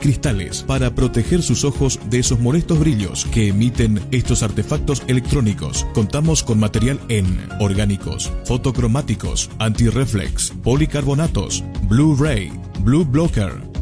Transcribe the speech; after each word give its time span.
cristales 0.00 0.64
para 0.64 0.94
proteger 0.94 1.42
sus 1.42 1.64
ojos 1.64 2.00
de 2.10 2.18
esos 2.18 2.40
molestos 2.40 2.80
brillos 2.80 3.26
que 3.26 3.48
emiten 3.48 4.00
estos 4.10 4.42
artefactos 4.42 5.02
electrónicos. 5.06 5.86
Contamos 5.94 6.42
con 6.42 6.58
material 6.58 6.98
en 7.08 7.48
orgánicos, 7.60 8.32
fotocromáticos, 8.44 9.50
anti-reflex, 9.58 10.52
policarbonatos, 10.62 11.62
Blu-ray, 11.88 12.50
Blue 12.80 13.04
Blocker, 13.04 13.69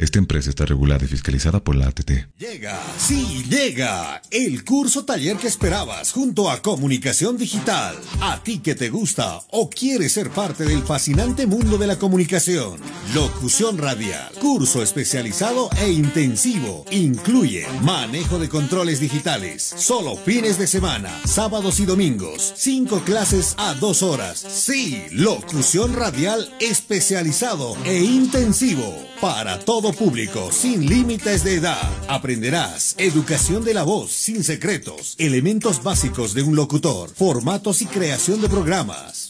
Esta 0.00 0.18
empresa 0.18 0.48
está 0.48 0.64
regulada 0.64 1.04
y 1.04 1.08
fiscalizada 1.08 1.62
por 1.62 1.76
la 1.76 1.88
ATT. 1.88 2.10
Llega, 2.38 2.80
sí, 2.96 3.44
llega 3.50 4.22
el 4.30 4.64
curso 4.64 5.04
taller 5.04 5.36
que 5.36 5.46
esperabas 5.46 6.12
junto 6.12 6.50
a 6.50 6.62
Comunicación 6.62 7.36
Digital. 7.36 7.96
A 8.22 8.42
ti 8.42 8.60
que 8.60 8.74
te 8.74 8.88
gusta 8.88 9.42
o 9.50 9.68
quieres 9.68 10.12
ser 10.12 10.30
parte 10.30 10.64
del 10.64 10.84
fascinante 10.84 11.46
mundo 11.46 11.76
de 11.76 11.86
la 11.86 11.98
comunicación. 11.98 12.80
Locución 13.14 13.76
radial, 13.76 14.32
curso 14.40 14.82
especializado 14.82 15.68
e 15.82 15.92
intensivo. 15.92 16.86
Incluye 16.90 17.66
manejo 17.82 18.38
de 18.38 18.48
controles 18.48 19.00
digitales, 19.00 19.62
solo 19.62 20.16
fines 20.16 20.56
de 20.56 20.66
semana, 20.66 21.10
sábados 21.26 21.78
y 21.78 21.84
domingos. 21.84 22.54
Cinco 22.56 23.00
clases 23.00 23.54
a 23.58 23.74
dos 23.74 24.02
horas. 24.02 24.38
Sí, 24.38 25.02
locución 25.10 25.92
radial 25.92 26.56
especializado 26.58 27.76
e 27.84 27.98
intensivo 28.02 29.10
para 29.20 29.58
todo 29.58 29.89
público, 29.92 30.50
sin 30.52 30.86
límites 30.86 31.44
de 31.44 31.54
edad. 31.54 31.90
Aprenderás 32.08 32.94
educación 32.98 33.64
de 33.64 33.74
la 33.74 33.82
voz, 33.82 34.12
sin 34.12 34.44
secretos, 34.44 35.14
elementos 35.18 35.82
básicos 35.82 36.34
de 36.34 36.42
un 36.42 36.56
locutor, 36.56 37.10
formatos 37.10 37.82
y 37.82 37.86
creación 37.86 38.40
de 38.40 38.48
programas, 38.48 39.29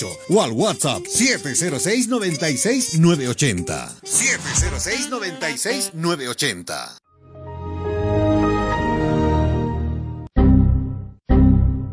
245-4548 0.00 0.18
o 0.28 0.40
al 0.40 0.52
WhatsApp 0.52 1.06
706-96-980. 1.06 3.90
706-96-980. 4.02 6.99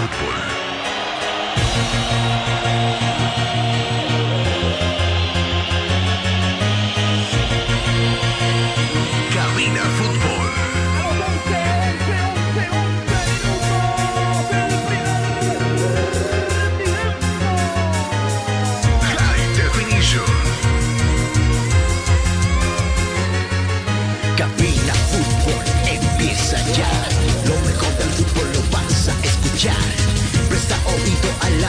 Cabina 0.00 0.49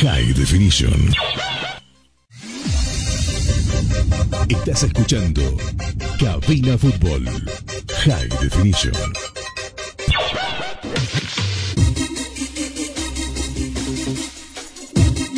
High 0.00 0.32
Definition. 0.32 1.12
Estás 4.48 4.84
escuchando 4.84 5.42
Cabina 6.20 6.78
Fútbol 6.78 7.26
High 8.04 8.28
Definition. 8.40 8.92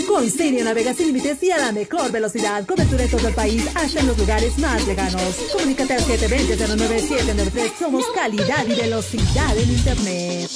Con 0.07 0.31
serie 0.31 0.63
navega 0.63 0.93
sin 0.93 1.07
límites 1.07 1.43
y 1.43 1.51
a 1.53 1.57
la 1.57 1.73
mejor 1.73 2.13
velocidad. 2.13 2.67
Cobertura 2.67 3.05
en 3.05 3.11
todo 3.11 3.29
el 3.29 3.35
país, 3.35 3.65
hasta 3.75 4.01
en 4.01 4.09
los 4.09 4.19
lugares 4.19 4.59
más 4.59 4.87
lejanos. 4.87 5.37
Comunícate 5.55 5.95
al 5.95 6.05
720-09793. 6.05 7.79
Somos 7.79 8.05
calidad 8.15 8.67
y 8.67 8.75
velocidad 8.75 9.57
en 9.57 9.71
Internet. 9.71 10.51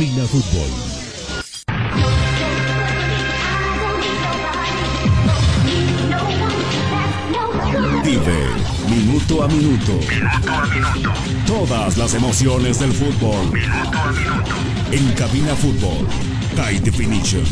Cabina 0.00 0.24
Fútbol. 0.24 0.70
Vive 8.02 8.38
minuto 8.88 9.42
a 9.42 9.48
minuto. 9.48 9.92
Minuto 9.92 10.52
a 10.52 10.64
minuto. 10.74 11.12
Todas 11.46 11.98
las 11.98 12.14
emociones 12.14 12.80
del 12.80 12.92
fútbol. 12.92 13.52
Minuto 13.52 13.98
a 13.98 14.12
minuto. 14.12 14.54
En 14.90 15.12
Cabina 15.12 15.54
Fútbol. 15.54 16.06
High 16.56 16.80
Definition. 16.80 17.44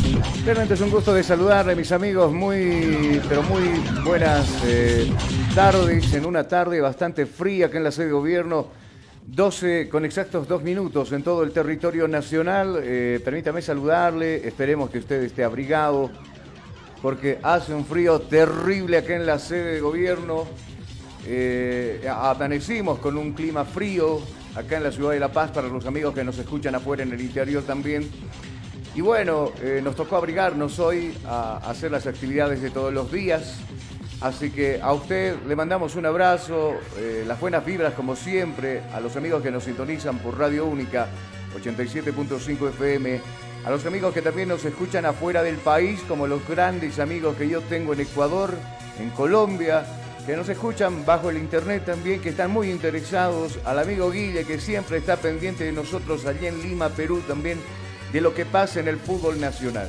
Realmente 0.46 0.72
es 0.72 0.80
un 0.80 0.88
gusto 0.88 1.12
de 1.12 1.22
saludarle, 1.22 1.76
mis 1.76 1.92
amigos. 1.92 2.32
Muy, 2.32 3.20
pero 3.28 3.42
muy 3.42 3.78
buenas 4.02 4.48
eh, 4.64 5.12
tardes. 5.54 6.14
En 6.14 6.24
una 6.24 6.48
tarde 6.48 6.80
bastante 6.80 7.26
fría 7.26 7.66
acá 7.66 7.76
en 7.76 7.84
la 7.84 7.92
sede 7.92 8.06
de 8.06 8.12
gobierno 8.12 8.87
12 9.28 9.90
con 9.90 10.06
exactos 10.06 10.48
dos 10.48 10.62
minutos 10.62 11.12
en 11.12 11.22
todo 11.22 11.42
el 11.42 11.52
territorio 11.52 12.08
nacional. 12.08 12.80
Eh, 12.82 13.20
permítame 13.22 13.60
saludarle, 13.60 14.46
esperemos 14.48 14.88
que 14.88 14.98
usted 14.98 15.22
esté 15.22 15.44
abrigado, 15.44 16.10
porque 17.02 17.38
hace 17.42 17.74
un 17.74 17.84
frío 17.84 18.20
terrible 18.22 18.98
acá 18.98 19.14
en 19.14 19.26
la 19.26 19.38
sede 19.38 19.74
de 19.74 19.80
gobierno. 19.80 20.46
Eh, 21.26 22.08
amanecimos 22.10 23.00
con 23.00 23.18
un 23.18 23.34
clima 23.34 23.66
frío 23.66 24.18
acá 24.54 24.78
en 24.78 24.84
la 24.84 24.92
ciudad 24.92 25.10
de 25.12 25.20
La 25.20 25.30
Paz 25.30 25.50
para 25.50 25.68
los 25.68 25.84
amigos 25.84 26.14
que 26.14 26.24
nos 26.24 26.38
escuchan 26.38 26.74
afuera 26.74 27.02
en 27.02 27.12
el 27.12 27.20
interior 27.20 27.62
también. 27.64 28.08
Y 28.94 29.02
bueno, 29.02 29.52
eh, 29.62 29.80
nos 29.84 29.94
tocó 29.94 30.16
abrigarnos 30.16 30.78
hoy 30.78 31.14
a 31.26 31.58
hacer 31.68 31.90
las 31.90 32.06
actividades 32.06 32.62
de 32.62 32.70
todos 32.70 32.94
los 32.94 33.12
días. 33.12 33.58
Así 34.20 34.50
que 34.50 34.80
a 34.82 34.92
usted 34.92 35.36
le 35.46 35.54
mandamos 35.54 35.94
un 35.94 36.04
abrazo, 36.04 36.74
eh, 36.96 37.24
las 37.26 37.38
buenas 37.38 37.64
vibras 37.64 37.94
como 37.94 38.16
siempre, 38.16 38.82
a 38.92 38.98
los 38.98 39.14
amigos 39.16 39.42
que 39.42 39.50
nos 39.52 39.62
sintonizan 39.62 40.18
por 40.18 40.36
Radio 40.36 40.66
Única 40.66 41.06
87.5 41.56 42.68
FM, 42.70 43.20
a 43.64 43.70
los 43.70 43.86
amigos 43.86 44.12
que 44.12 44.20
también 44.20 44.48
nos 44.48 44.64
escuchan 44.64 45.06
afuera 45.06 45.44
del 45.44 45.56
país, 45.56 46.00
como 46.08 46.26
los 46.26 46.46
grandes 46.48 46.98
amigos 46.98 47.36
que 47.36 47.48
yo 47.48 47.60
tengo 47.60 47.92
en 47.92 48.00
Ecuador, 48.00 48.54
en 48.98 49.10
Colombia, 49.10 49.84
que 50.26 50.36
nos 50.36 50.48
escuchan 50.48 51.06
bajo 51.06 51.30
el 51.30 51.38
internet 51.38 51.84
también, 51.86 52.20
que 52.20 52.30
están 52.30 52.50
muy 52.50 52.70
interesados, 52.70 53.60
al 53.64 53.78
amigo 53.78 54.10
Guille 54.10 54.44
que 54.44 54.58
siempre 54.58 54.98
está 54.98 55.16
pendiente 55.16 55.62
de 55.62 55.72
nosotros 55.72 56.26
allí 56.26 56.46
en 56.46 56.60
Lima, 56.60 56.88
Perú 56.88 57.22
también, 57.26 57.60
de 58.12 58.20
lo 58.20 58.34
que 58.34 58.44
pasa 58.44 58.80
en 58.80 58.88
el 58.88 58.98
fútbol 58.98 59.40
nacional. 59.40 59.88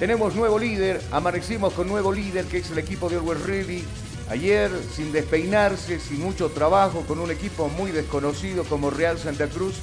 Tenemos 0.00 0.34
nuevo 0.34 0.58
líder, 0.58 0.98
amanecimos 1.10 1.74
con 1.74 1.86
nuevo 1.86 2.10
líder 2.10 2.46
que 2.46 2.56
es 2.56 2.70
el 2.70 2.78
equipo 2.78 3.10
de 3.10 3.16
Always 3.16 3.42
Ready. 3.42 3.84
Ayer, 4.30 4.70
sin 4.96 5.12
despeinarse, 5.12 6.00
sin 6.00 6.22
mucho 6.22 6.48
trabajo, 6.48 7.04
con 7.06 7.20
un 7.20 7.30
equipo 7.30 7.68
muy 7.68 7.90
desconocido 7.90 8.64
como 8.64 8.88
Real 8.88 9.18
Santa 9.18 9.48
Cruz, 9.48 9.74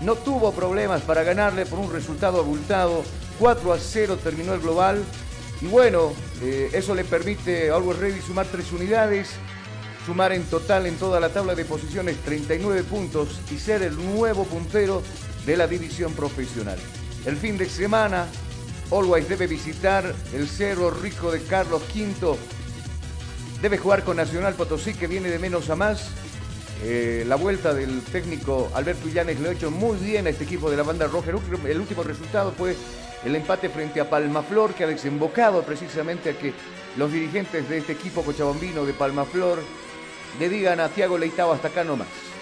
no 0.00 0.16
tuvo 0.16 0.50
problemas 0.50 1.02
para 1.02 1.22
ganarle 1.22 1.66
por 1.66 1.78
un 1.78 1.92
resultado 1.92 2.40
abultado. 2.40 3.04
4 3.38 3.72
a 3.72 3.78
0 3.78 4.18
terminó 4.24 4.54
el 4.54 4.60
global. 4.60 5.04
Y 5.60 5.66
bueno, 5.66 6.12
eh, 6.42 6.70
eso 6.72 6.92
le 6.96 7.04
permite 7.04 7.70
a 7.70 7.76
Always 7.76 8.00
Ready 8.00 8.20
sumar 8.22 8.46
tres 8.46 8.72
unidades, 8.72 9.30
sumar 10.04 10.32
en 10.32 10.42
total 10.46 10.86
en 10.86 10.96
toda 10.96 11.20
la 11.20 11.28
tabla 11.28 11.54
de 11.54 11.64
posiciones 11.64 12.16
39 12.24 12.82
puntos 12.82 13.40
y 13.52 13.58
ser 13.58 13.82
el 13.82 13.94
nuevo 13.94 14.46
puntero 14.46 15.00
de 15.46 15.56
la 15.56 15.68
división 15.68 16.12
profesional. 16.12 16.78
El 17.24 17.36
fin 17.36 17.56
de 17.56 17.68
semana 17.68 18.26
Always 18.90 19.28
debe 19.28 19.46
visitar 19.46 20.14
el 20.32 20.48
Cerro 20.48 20.90
Rico 20.90 21.30
de 21.30 21.42
Carlos 21.42 21.82
V. 21.94 22.36
Debe 23.62 23.78
jugar 23.78 24.04
con 24.04 24.16
Nacional 24.16 24.54
Potosí, 24.54 24.94
que 24.94 25.06
viene 25.06 25.30
de 25.30 25.38
menos 25.38 25.70
a 25.70 25.76
más. 25.76 26.10
Eh, 26.82 27.24
la 27.26 27.36
vuelta 27.36 27.72
del 27.72 28.02
técnico 28.02 28.70
Alberto 28.74 29.08
Illanes 29.08 29.40
lo 29.40 29.48
ha 29.48 29.52
hecho 29.52 29.70
muy 29.70 29.96
bien 29.96 30.26
a 30.26 30.30
este 30.30 30.44
equipo 30.44 30.70
de 30.70 30.76
la 30.76 30.82
banda 30.82 31.06
roja. 31.06 31.30
El 31.30 31.80
último 31.80 32.02
resultado 32.02 32.52
fue 32.52 32.76
el 33.24 33.34
empate 33.34 33.70
frente 33.70 34.00
a 34.00 34.10
Palmaflor, 34.10 34.74
que 34.74 34.84
ha 34.84 34.88
desembocado 34.88 35.62
precisamente 35.62 36.30
a 36.30 36.38
que 36.38 36.52
los 36.96 37.10
dirigentes 37.10 37.68
de 37.68 37.78
este 37.78 37.92
equipo 37.92 38.22
cochabombino 38.22 38.84
de 38.84 38.92
Palmaflor 38.92 39.60
le 40.38 40.48
digan 40.48 40.80
a 40.80 40.88
Tiago 40.88 41.16
Leitao 41.16 41.52
hasta 41.52 41.68
acá 41.68 41.84
nomás 41.84 42.33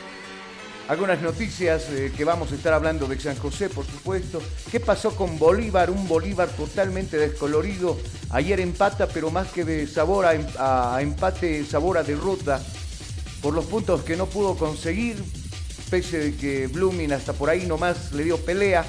algunas 0.89 1.21
noticias 1.23 1.85
eh, 1.91 2.13
que 2.17 2.25
vamos 2.25 2.53
a 2.53 2.55
estar 2.55 2.73
hablando 2.73 3.07
de 3.07 3.19
San 3.19 3.37
José, 3.37 3.69
por 3.69 3.87
supuesto. 3.87 4.43
¿Qué 4.71 4.81
pasó 4.81 5.15
con 5.15 5.39
Bolívar? 5.39 5.91
Un 5.91 6.09
Bolívar 6.09 6.49
totalmente 6.49 7.17
descolorido. 7.17 7.97
Ayer 8.31 8.61
empata, 8.61 9.07
pero 9.07 9.31
más 9.31 9.49
que 9.49 9.65
de 9.65 9.87
sabor 9.87 10.27
a, 10.27 11.01
empate, 11.01 11.65
sabor 11.65 11.99
a 11.99 12.03
derrota 12.03 12.61
por 13.41 13.55
los 13.55 13.67
puntos 13.67 14.03
que 14.03 14.17
no 14.17 14.27
pudo 14.27 14.57
conseguir, 14.57 15.23
pese 15.91 16.19
de 16.19 16.37
que 16.37 16.67
Blooming 16.69 17.13
hasta 17.13 17.33
por 17.33 17.51
ahí 17.51 17.67
nomás 17.67 18.13
le 18.13 18.25
dio 18.25 18.39
pelea. 18.39 18.85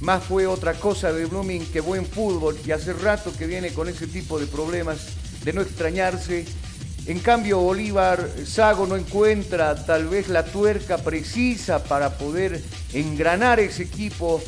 Más 0.00 0.22
fue 0.24 0.46
otra 0.46 0.74
cosa 0.74 1.12
de 1.12 1.26
Blooming 1.26 1.66
que 1.66 1.80
buen 1.80 2.04
fútbol 2.04 2.58
y 2.66 2.72
hace 2.72 2.92
rato 2.92 3.32
que 3.36 3.46
viene 3.46 3.72
con 3.72 3.88
ese 3.88 4.06
tipo 4.06 4.38
de 4.38 4.46
problemas 4.46 5.08
de 5.44 5.52
no 5.52 5.62
extrañarse 5.62 6.44
en 7.06 7.18
cambio, 7.18 7.58
Bolívar 7.58 8.30
Sago 8.46 8.86
no 8.86 8.96
encuentra 8.96 9.74
tal 9.84 10.08
vez 10.08 10.28
la 10.28 10.42
tuerca 10.42 10.96
precisa 10.96 11.84
para 11.84 12.16
poder 12.16 12.62
engranar 12.94 13.60
ese 13.60 13.82
equipo. 13.82 14.42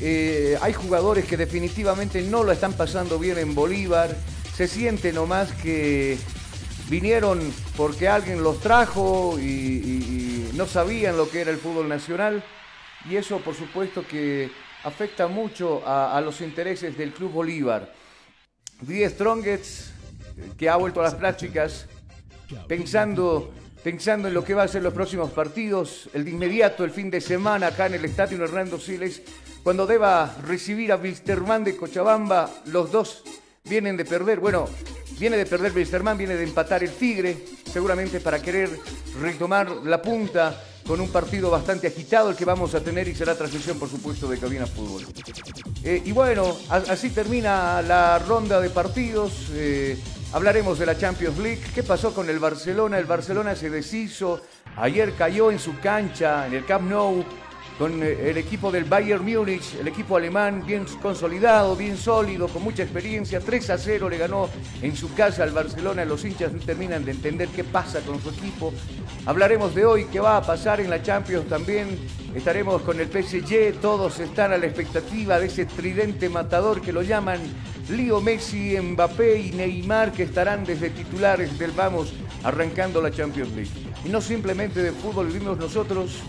Eh, 0.00 0.56
hay 0.60 0.72
jugadores 0.74 1.24
que 1.24 1.36
definitivamente 1.36 2.22
no 2.22 2.44
lo 2.44 2.52
están 2.52 2.74
pasando 2.74 3.18
bien 3.18 3.38
en 3.38 3.56
Bolívar. 3.56 4.16
Se 4.54 4.68
siente 4.68 5.12
nomás 5.12 5.50
que 5.54 6.18
vinieron 6.88 7.52
porque 7.76 8.06
alguien 8.08 8.44
los 8.44 8.60
trajo 8.60 9.36
y, 9.40 10.50
no 10.54 10.66
sabían 10.66 11.16
lo 11.16 11.30
que 11.30 11.40
era 11.40 11.50
el 11.50 11.56
fútbol 11.56 11.88
nacional. 11.88 12.44
Y 13.10 13.16
eso, 13.16 13.38
por 13.38 13.56
supuesto, 13.56 14.06
que 14.06 14.50
afecta 14.84 15.26
mucho 15.26 15.82
a, 15.84 16.20
los 16.20 16.40
intereses 16.42 16.96
del 16.96 17.12
Club 17.12 17.32
Bolívar. 17.32 17.92
Die 18.82 19.08
Strongets, 19.08 19.92
que 20.56 20.68
ha 20.68 20.76
vuelto 20.76 21.00
a 21.00 21.04
las 21.04 21.14
prácticas, 21.14 21.86
pensando, 22.68 23.52
pensando 23.82 24.28
en 24.28 24.34
lo 24.34 24.44
que 24.44 24.54
va 24.54 24.64
a 24.64 24.68
ser 24.68 24.82
los 24.82 24.94
próximos 24.94 25.30
partidos, 25.30 26.08
el 26.12 26.24
de 26.24 26.30
inmediato, 26.30 26.84
el 26.84 26.90
fin 26.90 27.10
de 27.10 27.20
semana, 27.20 27.68
acá 27.68 27.86
en 27.86 27.94
el 27.94 28.04
Estadio 28.04 28.42
Hernando 28.42 28.78
Siles, 28.78 29.22
cuando 29.62 29.86
deba 29.86 30.36
recibir 30.44 30.92
a 30.92 30.96
Wilstermann 30.96 31.64
de 31.64 31.76
Cochabamba, 31.76 32.50
los 32.66 32.90
dos 32.90 33.22
vienen 33.64 33.96
de 33.96 34.04
perder, 34.04 34.40
bueno, 34.40 34.68
viene 35.18 35.36
de 35.36 35.46
perder 35.46 35.72
Wilstermann, 35.72 36.18
viene 36.18 36.34
de 36.34 36.44
empatar 36.44 36.82
el 36.82 36.90
Tigre, 36.90 37.36
seguramente 37.70 38.20
para 38.20 38.42
querer 38.42 38.70
retomar 39.20 39.70
la 39.84 40.02
punta 40.02 40.60
con 40.86 41.00
un 41.00 41.10
partido 41.10 41.50
bastante 41.50 41.86
agitado 41.86 42.30
el 42.30 42.36
que 42.36 42.44
vamos 42.44 42.74
a 42.74 42.80
tener 42.80 43.06
y 43.06 43.14
será 43.14 43.36
transmisión, 43.36 43.78
por 43.78 43.88
supuesto, 43.88 44.28
de 44.28 44.38
Cabina 44.38 44.66
Fútbol. 44.66 45.06
Eh, 45.84 46.02
y 46.04 46.12
bueno, 46.12 46.56
así 46.68 47.10
termina 47.10 47.82
la 47.82 48.18
ronda 48.18 48.60
de 48.60 48.70
partidos. 48.70 49.48
Eh, 49.52 49.96
hablaremos 50.32 50.78
de 50.78 50.86
la 50.86 50.96
Champions 50.96 51.38
League. 51.38 51.62
¿Qué 51.74 51.82
pasó 51.82 52.14
con 52.14 52.28
el 52.28 52.38
Barcelona? 52.38 52.98
El 52.98 53.06
Barcelona 53.06 53.54
se 53.54 53.70
deshizo. 53.70 54.40
Ayer 54.76 55.12
cayó 55.14 55.50
en 55.50 55.58
su 55.58 55.78
cancha, 55.80 56.46
en 56.46 56.54
el 56.54 56.64
Camp 56.64 56.88
Nou 56.88 57.24
con 57.78 58.02
eh, 58.02 58.30
el 58.30 58.36
equipo 58.36 58.70
del 58.70 58.84
Bayern 58.84 59.24
Múnich, 59.24 59.74
el 59.80 59.88
equipo 59.88 60.16
alemán 60.16 60.62
bien 60.64 60.84
consolidado, 61.00 61.74
bien 61.74 61.96
sólido, 61.96 62.48
con 62.48 62.62
mucha 62.62 62.82
experiencia. 62.82 63.40
3 63.40 63.70
a 63.70 63.78
0 63.78 64.08
le 64.08 64.18
ganó 64.18 64.48
en 64.80 64.94
su 64.94 65.12
casa 65.14 65.42
al 65.42 65.50
Barcelona. 65.50 66.04
Los 66.04 66.24
hinchas 66.24 66.52
no 66.52 66.60
terminan 66.60 67.04
de 67.04 67.12
entender 67.12 67.48
qué 67.48 67.64
pasa 67.64 68.00
con 68.00 68.20
su 68.20 68.30
equipo. 68.30 68.72
Hablaremos 69.26 69.74
de 69.74 69.84
hoy, 69.84 70.04
qué 70.12 70.20
va 70.20 70.36
a 70.36 70.42
pasar 70.42 70.80
en 70.80 70.90
la 70.90 71.02
Champions 71.02 71.48
también. 71.48 71.98
Estaremos 72.34 72.82
con 72.82 73.00
el 73.00 73.08
PSG, 73.08 73.80
todos 73.80 74.18
están 74.20 74.52
a 74.52 74.58
la 74.58 74.66
expectativa 74.66 75.38
de 75.38 75.46
ese 75.46 75.66
tridente 75.66 76.28
matador 76.28 76.80
que 76.80 76.92
lo 76.92 77.02
llaman 77.02 77.40
Leo 77.88 78.20
Messi, 78.20 78.78
Mbappé 78.80 79.40
y 79.40 79.50
Neymar, 79.52 80.12
que 80.12 80.22
estarán 80.22 80.64
desde 80.64 80.90
titulares 80.90 81.58
del 81.58 81.72
Vamos 81.72 82.12
arrancando 82.42 83.00
la 83.02 83.10
Champions 83.10 83.52
League. 83.54 83.70
Y 84.04 84.08
no 84.08 84.20
simplemente 84.20 84.82
de 84.82 84.92
fútbol 84.92 85.26
vivimos 85.28 85.58
nosotros 85.58 86.22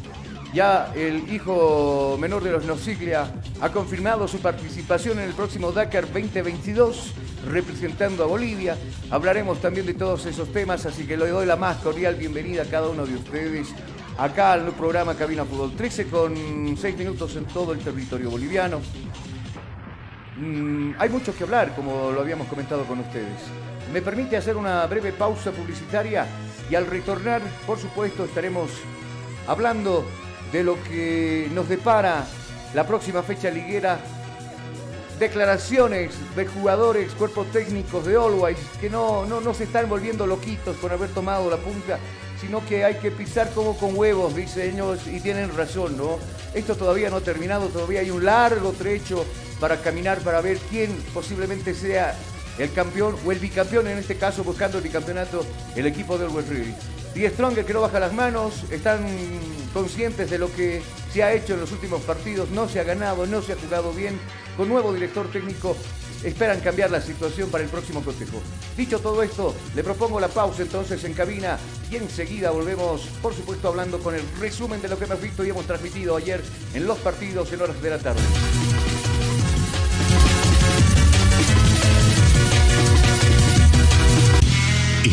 ya 0.53 0.91
el 0.95 1.33
hijo 1.33 2.15
menor 2.19 2.43
de 2.43 2.51
los 2.51 2.65
Nosiglia 2.65 3.33
ha 3.59 3.71
confirmado 3.71 4.27
su 4.27 4.37
participación 4.37 5.17
en 5.17 5.25
el 5.25 5.33
próximo 5.33 5.71
Dakar 5.71 6.05
2022 6.05 7.11
representando 7.49 8.23
a 8.23 8.27
Bolivia. 8.27 8.77
Hablaremos 9.09 9.59
también 9.59 9.87
de 9.87 9.95
todos 9.95 10.27
esos 10.27 10.51
temas, 10.53 10.85
así 10.85 11.05
que 11.07 11.17
le 11.17 11.27
doy 11.29 11.47
la 11.47 11.55
más 11.55 11.77
cordial 11.77 12.15
bienvenida 12.15 12.63
a 12.63 12.65
cada 12.65 12.87
uno 12.89 13.05
de 13.05 13.15
ustedes 13.15 13.69
acá 14.17 14.53
al 14.53 14.67
programa 14.73 15.15
Cabina 15.15 15.43
Fútbol 15.43 15.75
13 15.75 16.05
con 16.05 16.77
6 16.77 16.97
minutos 16.97 17.35
en 17.35 17.45
todo 17.45 17.73
el 17.73 17.79
territorio 17.79 18.29
boliviano. 18.29 18.79
Mm, 20.37 20.93
hay 20.97 21.09
mucho 21.09 21.35
que 21.35 21.43
hablar, 21.43 21.75
como 21.75 22.11
lo 22.11 22.21
habíamos 22.21 22.47
comentado 22.47 22.85
con 22.85 22.99
ustedes. 22.99 23.39
Me 23.91 24.01
permite 24.01 24.37
hacer 24.37 24.57
una 24.57 24.85
breve 24.87 25.11
pausa 25.11 25.51
publicitaria 25.51 26.25
y 26.69 26.75
al 26.75 26.87
retornar, 26.87 27.41
por 27.67 27.77
supuesto, 27.77 28.25
estaremos 28.25 28.71
hablando 29.47 30.05
de 30.51 30.63
lo 30.63 30.81
que 30.83 31.49
nos 31.53 31.69
depara 31.69 32.25
la 32.73 32.87
próxima 32.87 33.21
fecha 33.21 33.49
liguera. 33.51 33.99
Declaraciones 35.19 36.13
de 36.35 36.47
jugadores, 36.47 37.13
cuerpos 37.13 37.51
técnicos 37.51 38.05
de 38.05 38.15
Always, 38.15 38.57
que 38.81 38.89
no, 38.89 39.25
no, 39.25 39.41
no 39.41 39.53
se 39.53 39.65
están 39.65 39.87
volviendo 39.87 40.25
loquitos 40.25 40.75
por 40.77 40.91
haber 40.91 41.09
tomado 41.09 41.49
la 41.51 41.57
punta, 41.57 41.99
sino 42.41 42.65
que 42.65 42.83
hay 42.83 42.95
que 42.95 43.11
pisar 43.11 43.51
como 43.53 43.77
con 43.77 43.95
huevos, 43.95 44.35
dicen 44.35 44.73
ellos, 44.73 45.07
y 45.07 45.19
tienen 45.19 45.55
razón, 45.55 45.95
¿no? 45.95 46.17
Esto 46.53 46.75
todavía 46.75 47.09
no 47.09 47.17
ha 47.17 47.21
terminado, 47.21 47.67
todavía 47.67 48.01
hay 48.01 48.09
un 48.09 48.25
largo 48.25 48.71
trecho 48.71 49.23
para 49.63 49.79
caminar, 49.79 50.19
para 50.19 50.41
ver 50.41 50.57
quién 50.69 50.91
posiblemente 51.13 51.73
sea 51.73 52.13
el 52.57 52.73
campeón 52.73 53.15
o 53.25 53.31
el 53.31 53.39
bicampeón, 53.39 53.87
en 53.87 53.97
este 53.97 54.17
caso 54.17 54.43
buscando 54.43 54.77
el 54.79 54.83
bicampeonato, 54.83 55.45
el 55.77 55.85
equipo 55.85 56.17
del 56.17 56.27
West 56.27 56.49
Ready. 56.49 56.75
Y 57.15 57.25
Stronger 57.29 57.63
que 57.63 57.73
no 57.73 57.79
baja 57.79 57.97
las 57.97 58.11
manos, 58.11 58.65
están 58.71 59.07
conscientes 59.73 60.29
de 60.29 60.37
lo 60.37 60.53
que 60.53 60.81
se 61.13 61.23
ha 61.23 61.31
hecho 61.31 61.53
en 61.53 61.61
los 61.61 61.71
últimos 61.71 62.01
partidos, 62.01 62.49
no 62.49 62.67
se 62.67 62.81
ha 62.81 62.83
ganado, 62.83 63.25
no 63.25 63.41
se 63.41 63.53
ha 63.53 63.55
jugado 63.55 63.93
bien. 63.93 64.19
Con 64.57 64.67
nuevo 64.67 64.91
director 64.91 65.31
técnico 65.31 65.77
esperan 66.25 66.59
cambiar 66.59 66.91
la 66.91 66.99
situación 66.99 67.49
para 67.49 67.63
el 67.63 67.69
próximo 67.69 68.03
cotejo. 68.03 68.41
Dicho 68.75 68.99
todo 68.99 69.23
esto, 69.23 69.55
le 69.75 69.83
propongo 69.85 70.19
la 70.19 70.27
pausa 70.27 70.63
entonces 70.63 71.01
en 71.05 71.13
cabina 71.13 71.57
y 71.89 71.95
enseguida 71.95 72.51
volvemos, 72.51 73.03
por 73.21 73.33
supuesto, 73.33 73.69
hablando 73.69 73.99
con 73.99 74.13
el 74.13 74.23
resumen 74.41 74.81
de 74.81 74.89
lo 74.89 74.97
que 74.97 75.05
hemos 75.05 75.21
visto 75.21 75.45
y 75.45 75.51
hemos 75.51 75.65
transmitido 75.65 76.17
ayer 76.17 76.43
en 76.73 76.85
los 76.85 76.97
partidos 76.97 77.53
en 77.53 77.61
horas 77.61 77.81
de 77.81 77.89
la 77.89 77.99
tarde. 77.99 78.21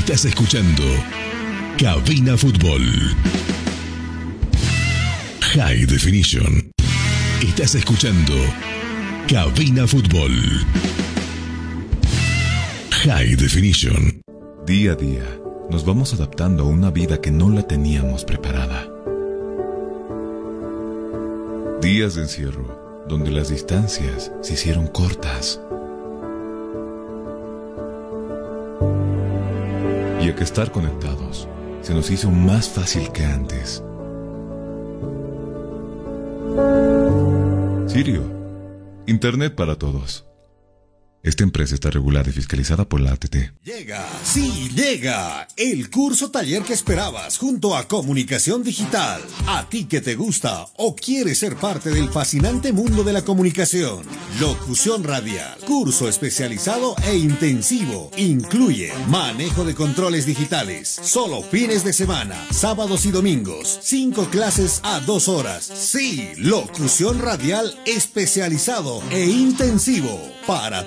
Estás 0.01 0.25
escuchando 0.25 0.83
Cabina 1.79 2.35
Fútbol. 2.35 2.81
High 5.43 5.85
Definition. 5.85 6.73
Estás 7.47 7.75
escuchando 7.75 8.33
Cabina 9.29 9.87
Fútbol. 9.87 10.33
High 13.05 13.37
Definition. 13.37 14.23
Día 14.67 14.93
a 14.93 14.97
día 14.97 15.39
nos 15.71 15.85
vamos 15.85 16.15
adaptando 16.15 16.63
a 16.63 16.67
una 16.67 16.91
vida 16.91 17.21
que 17.21 17.31
no 17.31 17.51
la 17.51 17.63
teníamos 17.69 18.25
preparada. 18.25 18.89
Días 21.83 22.15
de 22.15 22.23
encierro 22.23 23.05
donde 23.07 23.31
las 23.31 23.51
distancias 23.51 24.33
se 24.41 24.55
hicieron 24.55 24.87
cortas. 24.87 25.61
Que 30.37 30.45
estar 30.45 30.71
conectados 30.71 31.49
se 31.83 31.93
nos 31.93 32.11
hizo 32.11 32.31
más 32.31 32.69
fácil 32.69 33.11
que 33.13 33.25
antes. 33.25 33.83
Sirio, 37.87 38.23
Internet 39.07 39.55
para 39.55 39.77
todos. 39.77 40.30
Esta 41.23 41.45
empresa 41.45 41.75
está 41.75 41.91
regulada 41.91 42.31
y 42.31 42.33
fiscalizada 42.33 42.89
por 42.89 42.99
la 42.99 43.13
ATT. 43.13 43.37
Llega, 43.63 44.09
sí, 44.25 44.71
llega 44.75 45.47
el 45.59 45.91
curso 45.91 46.31
taller 46.31 46.63
que 46.63 46.73
esperabas 46.73 47.37
junto 47.37 47.77
a 47.77 47.87
Comunicación 47.89 48.63
Digital. 48.63 49.21
A 49.47 49.69
ti 49.69 49.85
que 49.85 50.01
te 50.01 50.15
gusta 50.15 50.67
o 50.79 50.97
quieres 50.97 51.39
ser 51.39 51.57
parte 51.57 51.91
del 51.91 52.09
fascinante 52.09 52.73
mundo 52.73 53.05
de 53.05 53.13
la 53.13 53.23
comunicación. 53.23 54.03
Locución 54.41 55.05
radial, 55.05 55.59
curso 55.67 56.09
especializado 56.09 56.97
e 57.05 57.17
intensivo. 57.17 58.11
Incluye 58.17 58.91
manejo 59.09 59.67
de 59.67 59.75
controles 59.75 60.25
digitales, 60.25 60.89
solo 60.89 61.43
fines 61.43 61.85
de 61.85 61.93
semana, 61.93 62.47
sábados 62.51 63.05
y 63.05 63.11
domingos. 63.11 63.79
Cinco 63.83 64.25
clases 64.31 64.81
a 64.85 65.01
dos 65.01 65.29
horas. 65.29 65.65
Sí, 65.65 66.31
locución 66.39 67.19
radial 67.19 67.79
especializado 67.85 69.03
e 69.11 69.27
intensivo 69.27 70.19
para 70.47 70.87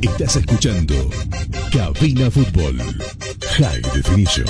Estás 0.01 0.35
escuchando 0.35 1.09
Cabina 1.71 2.29
Fútbol 2.29 2.77
High 3.57 3.81
Definition. 3.93 4.45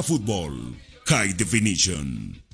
Fútbol 0.00 0.78
High 1.06 1.36
Definition. 1.36 2.51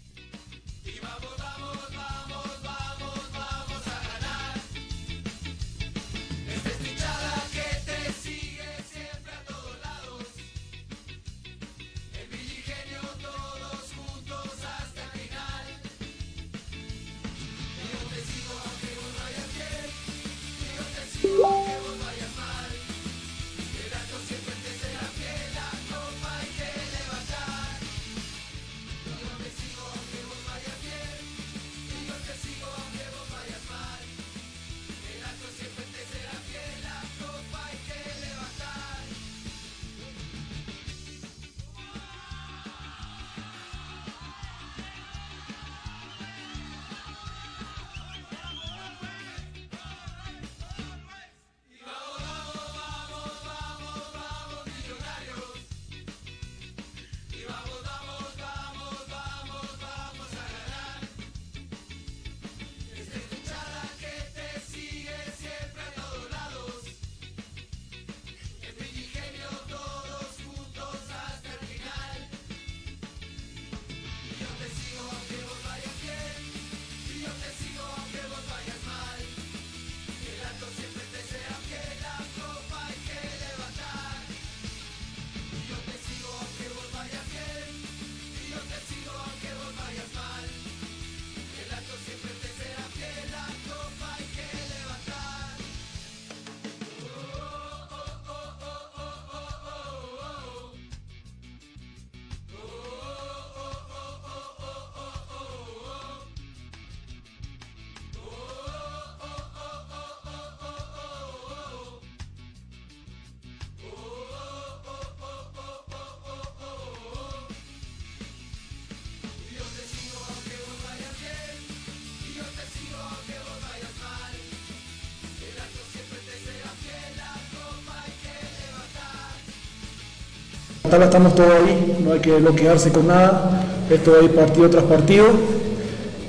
Estamos 130.91 131.35
todos 131.35 131.51
ahí, 131.51 131.99
no 132.03 132.13
hay 132.13 132.19
que 132.19 132.35
bloquearse 132.37 132.91
con 132.91 133.09
nada, 133.09 133.63
esto 133.91 134.15
hay 134.21 134.29
partido 134.29 134.71
tras 134.71 134.85
partido. 134.85 135.27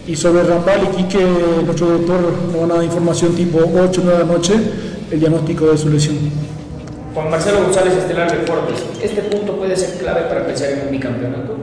Y 0.05 0.15
sobre 0.17 0.43
Rambal 0.43 0.81
y 0.83 0.95
Quique, 0.97 1.25
nuestro 1.65 1.87
doctor 1.87 2.19
nos 2.51 2.61
van 2.61 2.71
a 2.71 2.75
dar 2.75 2.83
información 2.83 3.35
tipo 3.35 3.59
8 3.59 4.01
o 4.01 4.03
9 4.03 4.19
de 4.19 4.25
la 4.25 4.33
noche, 4.33 4.53
el 5.11 5.19
diagnóstico 5.19 5.67
de 5.67 5.77
su 5.77 5.89
lesión. 5.89 6.17
Juan 7.13 7.29
Marcelo 7.31 7.63
González 7.63 7.93
Estelar 7.95 8.31
Deportes, 8.31 8.83
¿este 9.01 9.21
punto 9.21 9.55
puede 9.55 9.77
ser 9.77 9.97
clave 9.97 10.23
para 10.23 10.45
pensar 10.45 10.71
en 10.71 10.81
un 10.81 10.91
bicampeonato? 10.91 11.55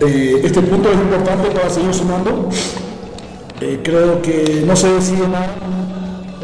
Eh, 0.00 0.40
este 0.42 0.60
punto 0.62 0.90
es 0.90 0.96
importante 0.96 1.48
para 1.50 1.70
seguir 1.70 1.94
sumando. 1.94 2.48
Eh, 3.60 3.80
creo 3.84 4.20
que 4.20 4.64
no 4.66 4.74
se 4.74 4.92
decide 4.92 5.28
nada. 5.28 5.54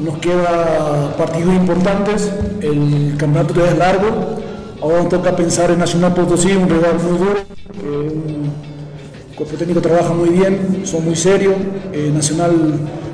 Nos 0.01 0.19
queda 0.19 1.15
partidos 1.19 1.55
importantes. 1.55 2.31
El 2.61 3.17
campeonato 3.19 3.55
todavía 3.55 3.73
es 3.73 3.79
largo. 3.79 4.36
Ahora 4.81 5.09
toca 5.09 5.35
pensar 5.35 5.71
en 5.71 5.79
Nacional 5.79 6.13
Potosí, 6.15 6.53
un 6.53 6.69
rival 6.69 6.99
muy 7.03 7.19
duro. 7.19 7.41
el 7.83 9.35
cuerpo 9.37 9.57
técnico 9.57 9.81
trabaja 9.81 10.13
muy 10.13 10.31
bien, 10.31 10.83
son 10.85 11.05
muy 11.05 11.17
serios. 11.17 11.55
Eh, 11.93 12.11
Nacional 12.13 12.53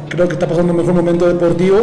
creo 0.09 0.27
que 0.27 0.35
está 0.35 0.46
pasando 0.46 0.72
un 0.72 0.79
mejor 0.79 0.94
momento 0.94 1.27
deportivo. 1.29 1.81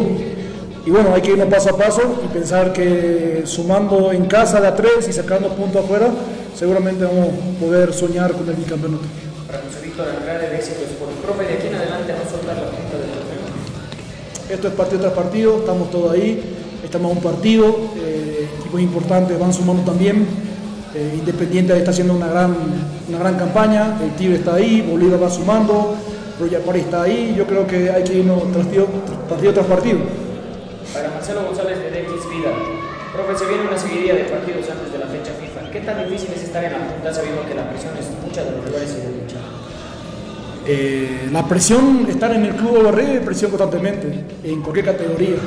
Y 0.86 0.92
bueno, 0.92 1.14
hay 1.14 1.22
que 1.22 1.32
irnos 1.32 1.48
paso 1.48 1.70
a 1.70 1.78
paso 1.78 2.02
y 2.26 2.34
pensar 2.34 2.74
que 2.74 3.44
sumando 3.46 4.12
en 4.12 4.26
casa 4.26 4.60
de 4.60 4.68
a 4.68 4.76
tres 4.76 5.08
y 5.08 5.14
sacando 5.14 5.50
puntos 5.50 5.84
afuera, 5.84 6.10
seguramente 6.56 7.06
vamos 7.06 7.30
a 7.30 7.60
poder 7.60 7.94
soñar 7.94 8.34
con 8.34 8.48
el 8.50 8.56
bicampeonato. 8.56 9.04
Para 9.48 9.60
José 9.60 9.86
Víctor 9.86 10.08
Andrade, 10.10 10.48
el 10.48 10.56
éxito 10.56 10.80
es 10.84 10.92
por 10.98 11.10
el 11.10 11.16
profe, 11.16 11.46
de 11.46 11.54
aquí 11.54 11.68
en 11.68 11.76
adelante 11.76 12.14
no 12.14 12.30
soltar 12.30 12.56
la 12.56 12.70
punta 12.70 12.98
del 12.98 13.10
torneo. 13.12 14.50
Esto 14.50 14.68
es 14.68 14.74
partido 14.74 15.02
tras 15.02 15.14
partido, 15.14 15.58
estamos 15.60 15.92
todos 15.92 16.12
ahí, 16.12 16.42
estamos 16.84 17.12
a 17.12 17.16
un 17.16 17.22
partido, 17.22 17.78
eh, 17.98 18.19
equipos 18.70 18.82
importantes 18.82 19.40
van 19.40 19.52
sumando 19.52 19.82
también. 19.84 20.28
Eh, 20.94 21.16
Independiente 21.18 21.76
está 21.76 21.92
haciendo 21.92 22.14
una 22.14 22.28
gran, 22.28 22.56
una 23.08 23.18
gran 23.20 23.38
campaña, 23.38 23.98
el 24.04 24.12
Tigre 24.12 24.36
está 24.36 24.56
ahí, 24.56 24.82
Bolívar 24.82 25.22
va 25.22 25.30
sumando, 25.30 25.96
Royal 26.40 26.62
está 26.76 27.04
ahí, 27.04 27.34
yo 27.38 27.46
creo 27.46 27.66
que 27.66 27.90
hay 27.90 28.04
que 28.04 28.20
irnos 28.20 28.44
partido, 28.44 28.88
partido 29.28 29.54
tras 29.54 29.66
partido. 29.66 30.00
Para 30.94 31.10
Marcelo 31.10 31.44
González 31.46 31.78
de 31.78 31.90
DX 31.90 32.30
Vida, 32.30 32.54
profe, 33.14 33.38
se 33.38 33.46
viene 33.46 33.68
una 33.68 33.78
seguidilla 33.78 34.16
de 34.16 34.24
partidos 34.24 34.70
antes 34.70 34.92
de 34.92 34.98
la 34.98 35.06
fecha 35.08 35.32
FIFA. 35.34 35.72
¿Qué 35.72 35.80
tan 35.82 36.06
difícil 36.06 36.30
es 36.36 36.44
estar 36.44 36.64
en 36.64 36.74
la 36.74 36.80
punta 36.80 37.14
sabiendo 37.14 37.46
que 37.46 37.56
la 37.56 37.70
presión 37.70 37.94
es 37.98 38.06
mucha 38.26 38.44
de 38.44 38.52
los 38.52 38.66
rivales 38.66 38.90
y 38.98 39.02
de 39.02 39.22
lucha? 39.22 39.38
Eh, 40.66 41.30
la 41.32 41.48
presión, 41.48 42.08
estar 42.10 42.32
en 42.34 42.46
el 42.46 42.56
club 42.56 42.94
de 42.96 43.16
es 43.16 43.22
presión 43.22 43.52
constantemente, 43.52 44.26
en 44.44 44.62
cualquier 44.62 44.86
categoría. 44.86 45.38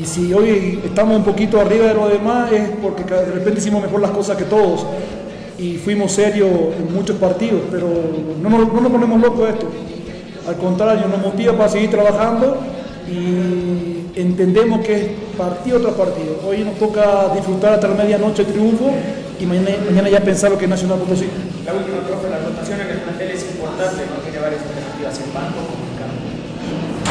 Y 0.00 0.06
si 0.06 0.32
hoy 0.32 0.80
estamos 0.82 1.14
un 1.14 1.24
poquito 1.24 1.60
arriba 1.60 1.86
de 1.88 1.94
lo 1.94 2.08
demás 2.08 2.50
es 2.50 2.70
porque 2.80 3.04
de 3.04 3.32
repente 3.32 3.60
hicimos 3.60 3.82
mejor 3.82 4.00
las 4.00 4.12
cosas 4.12 4.34
que 4.34 4.44
todos 4.44 4.86
y 5.58 5.76
fuimos 5.76 6.12
serios 6.12 6.48
en 6.50 6.94
muchos 6.94 7.16
partidos, 7.16 7.60
pero 7.70 7.86
no 8.40 8.48
nos, 8.48 8.72
no 8.72 8.80
nos 8.80 8.90
ponemos 8.90 9.20
locos 9.20 9.50
esto. 9.50 9.66
Al 10.48 10.56
contrario, 10.56 11.06
nos 11.06 11.20
motiva 11.20 11.52
para 11.52 11.68
seguir 11.68 11.90
trabajando 11.90 12.56
y 13.10 14.18
entendemos 14.18 14.80
que 14.80 14.94
es 14.94 15.06
partido 15.36 15.80
tras 15.82 15.92
partido. 15.92 16.40
Hoy 16.48 16.64
nos 16.64 16.78
toca 16.78 17.34
disfrutar 17.34 17.74
hasta 17.74 17.88
la 17.88 17.94
medianoche 17.96 18.40
el 18.40 18.48
triunfo 18.48 18.90
y 19.38 19.44
mañana, 19.44 19.68
mañana 19.84 20.08
ya 20.08 20.20
pensar 20.20 20.50
lo 20.50 20.56
que 20.56 20.64
es 20.64 20.70
Nacional 20.70 20.98
Potosí. 20.98 21.26
La 21.66 21.74
última, 21.74 21.98
profe, 22.08 22.30
la 22.30 22.38
rotación 22.38 22.80
en 22.80 22.88
el 22.88 22.98
plantel 23.00 23.30
es 23.32 23.42
importante, 23.42 24.06
no 24.08 24.22
tiene 24.22 24.38
varias 24.38 24.62
alternativas 24.62 25.20
en 25.20 25.34
banco. 25.34 25.79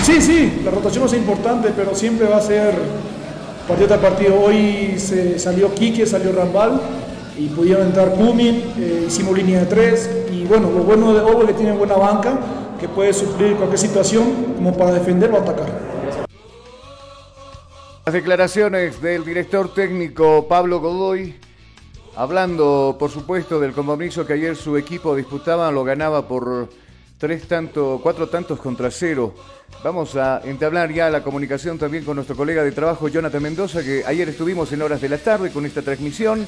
Sí, 0.09 0.21
sí, 0.21 0.61
la 0.65 0.71
rotación 0.71 1.05
es 1.05 1.13
importante, 1.13 1.71
pero 1.75 1.93
siempre 1.93 2.25
va 2.25 2.37
a 2.37 2.41
ser 2.41 2.73
partido 3.67 3.89
tras 3.89 3.99
partido. 3.99 4.41
Hoy 4.41 4.95
se 4.97 5.37
salió 5.37 5.71
Quique, 5.75 6.03
salió 6.07 6.31
Rambal 6.31 6.81
y 7.37 7.47
pudieron 7.49 7.85
entrar 7.85 8.15
Kumin, 8.15 8.73
eh, 8.79 9.05
hicimos 9.07 9.37
línea 9.37 9.59
de 9.59 9.65
tres 9.67 10.09
y 10.31 10.45
bueno, 10.45 10.71
lo 10.71 10.79
bueno 10.79 11.13
de 11.13 11.21
Ovo 11.21 11.43
es 11.43 11.49
que 11.49 11.53
tiene 11.53 11.73
buena 11.73 11.93
banca 11.93 12.39
que 12.79 12.89
puede 12.89 13.13
suplir 13.13 13.55
cualquier 13.55 13.77
situación 13.77 14.55
como 14.55 14.75
para 14.75 14.93
defender 14.93 15.31
o 15.31 15.37
atacar. 15.37 15.69
Las 18.03 18.13
declaraciones 18.13 18.99
del 19.03 19.23
director 19.23 19.71
técnico 19.75 20.47
Pablo 20.47 20.79
Godoy, 20.79 21.35
hablando 22.15 22.95
por 22.97 23.11
supuesto 23.11 23.59
del 23.59 23.73
compromiso 23.73 24.25
que 24.25 24.33
ayer 24.33 24.55
su 24.55 24.75
equipo 24.75 25.15
disputaba, 25.15 25.71
lo 25.71 25.83
ganaba 25.83 26.27
por 26.27 26.67
tres 27.19 27.47
tantos, 27.47 28.01
cuatro 28.01 28.27
tantos 28.27 28.59
contra 28.59 28.89
cero. 28.89 29.35
Vamos 29.83 30.15
a 30.15 30.41
entablar 30.43 30.93
ya 30.93 31.09
la 31.09 31.23
comunicación 31.23 31.77
también 31.77 32.03
con 32.03 32.15
nuestro 32.15 32.35
colega 32.35 32.63
de 32.63 32.71
trabajo 32.71 33.07
Jonathan 33.07 33.41
Mendoza, 33.41 33.81
que 33.81 34.03
ayer 34.05 34.27
estuvimos 34.27 34.71
en 34.73 34.81
horas 34.81 34.99
de 34.99 35.09
la 35.09 35.17
tarde 35.17 35.51
con 35.51 35.65
esta 35.65 35.81
transmisión, 35.81 36.45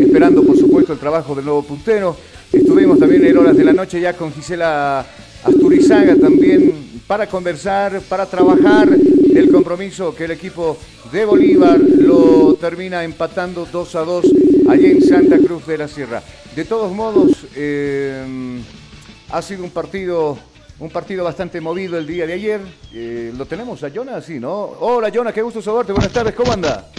esperando 0.00 0.42
por 0.42 0.56
supuesto 0.56 0.92
el 0.92 0.98
trabajo 0.98 1.34
del 1.34 1.44
nuevo 1.44 1.62
puntero. 1.62 2.16
Estuvimos 2.52 2.98
también 2.98 3.24
en 3.26 3.38
horas 3.38 3.56
de 3.56 3.64
la 3.64 3.72
noche 3.72 4.00
ya 4.00 4.14
con 4.14 4.32
Gisela 4.32 5.06
Asturizaga 5.44 6.16
también 6.16 7.02
para 7.06 7.28
conversar, 7.28 8.00
para 8.08 8.26
trabajar 8.26 8.88
el 9.34 9.50
compromiso 9.50 10.14
que 10.14 10.24
el 10.24 10.30
equipo 10.30 10.76
de 11.12 11.24
Bolívar 11.24 11.78
lo 11.78 12.54
termina 12.54 13.04
empatando 13.04 13.68
2 13.70 13.94
a 13.94 14.00
2 14.00 14.24
allí 14.68 14.86
en 14.86 15.02
Santa 15.02 15.38
Cruz 15.38 15.66
de 15.66 15.78
la 15.78 15.88
Sierra. 15.88 16.22
De 16.56 16.64
todos 16.64 16.92
modos, 16.92 17.46
eh, 17.54 18.62
ha 19.30 19.42
sido 19.42 19.64
un 19.64 19.70
partido, 19.70 20.38
un 20.84 20.90
partido 20.90 21.24
bastante 21.24 21.62
movido 21.62 21.96
el 21.96 22.06
día 22.06 22.26
de 22.26 22.34
ayer. 22.34 22.60
Eh, 22.92 23.32
lo 23.34 23.46
tenemos 23.46 23.82
a 23.82 23.88
Jonas, 23.88 24.26
sí, 24.26 24.38
¿no? 24.38 24.52
Hola 24.80 25.08
Jonas, 25.08 25.32
qué 25.32 25.40
gusto 25.40 25.62
saludarte. 25.62 25.92
Buenas 25.92 26.12
tardes, 26.12 26.34
¿cómo 26.34 26.52
anda? 26.52 26.90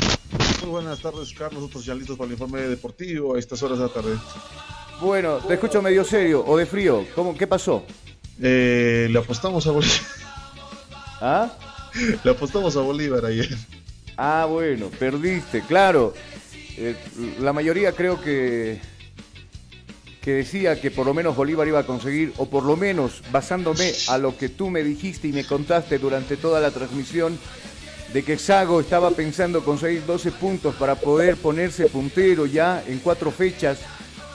Muy 0.61 0.71
buenas 0.71 0.99
tardes, 0.99 1.31
Carlos. 1.33 1.61
Nosotros 1.61 1.85
ya 1.85 1.93
listos 1.93 2.17
para 2.17 2.25
el 2.25 2.31
informe 2.31 2.61
deportivo 2.61 3.35
a 3.35 3.39
estas 3.39 3.61
horas 3.61 3.77
de 3.77 3.85
la 3.85 3.93
tarde. 3.93 4.17
Bueno, 4.99 5.37
te 5.37 5.53
escucho 5.53 5.83
medio 5.83 6.03
serio 6.03 6.43
o 6.47 6.57
de 6.57 6.65
frío. 6.65 7.05
¿Cómo, 7.13 7.37
¿Qué 7.37 7.45
pasó? 7.45 7.83
Eh, 8.41 9.07
le 9.11 9.19
apostamos 9.19 9.67
a 9.67 9.71
Bolívar. 9.71 9.99
¿Ah? 11.21 11.53
Le 12.23 12.31
apostamos 12.31 12.75
a 12.75 12.81
Bolívar 12.81 13.23
ayer. 13.25 13.55
Ah, 14.17 14.47
bueno, 14.49 14.89
perdiste, 14.97 15.61
claro. 15.61 16.15
Eh, 16.77 16.95
la 17.39 17.53
mayoría 17.53 17.91
creo 17.91 18.19
que, 18.19 18.81
que 20.25 20.33
decía 20.33 20.81
que 20.81 20.89
por 20.89 21.05
lo 21.05 21.13
menos 21.13 21.35
Bolívar 21.35 21.67
iba 21.67 21.79
a 21.79 21.85
conseguir, 21.85 22.33
o 22.37 22.47
por 22.47 22.63
lo 22.63 22.75
menos 22.75 23.21
basándome 23.31 23.93
a 24.07 24.17
lo 24.17 24.35
que 24.35 24.49
tú 24.49 24.71
me 24.71 24.83
dijiste 24.83 25.27
y 25.27 25.31
me 25.31 25.45
contaste 25.45 25.99
durante 25.99 26.35
toda 26.35 26.59
la 26.59 26.71
transmisión, 26.71 27.37
de 28.11 28.23
que 28.23 28.39
Sago 28.39 28.81
estaba 28.81 29.11
pensando 29.11 29.63
conseguir 29.63 30.03
12 30.03 30.31
puntos 30.31 30.73
para 30.75 30.95
poder 30.95 31.35
ponerse 31.35 31.85
puntero 31.85 32.47
ya 32.47 32.83
en 32.87 32.97
cuatro 32.97 33.29
fechas, 33.29 33.77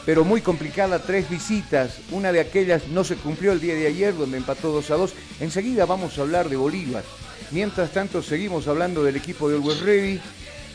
pero 0.06 0.24
muy 0.24 0.40
complicada, 0.42 1.02
tres 1.02 1.28
visitas. 1.28 1.98
Una 2.12 2.30
de 2.30 2.38
aquellas 2.38 2.86
no 2.86 3.02
se 3.02 3.16
cumplió 3.16 3.50
el 3.50 3.60
día 3.60 3.74
de 3.74 3.88
ayer, 3.88 4.16
donde 4.16 4.36
empató 4.36 4.70
2 4.70 4.90
a 4.92 4.94
2. 4.94 5.12
Enseguida 5.40 5.86
vamos 5.86 6.16
a 6.16 6.22
hablar 6.22 6.48
de 6.48 6.56
Bolívar. 6.56 7.02
Mientras 7.50 7.90
tanto, 7.90 8.22
seguimos 8.22 8.68
hablando 8.68 9.02
del 9.02 9.16
equipo 9.16 9.48
de 9.48 9.56
Always 9.56 9.80
Ready. 9.80 10.20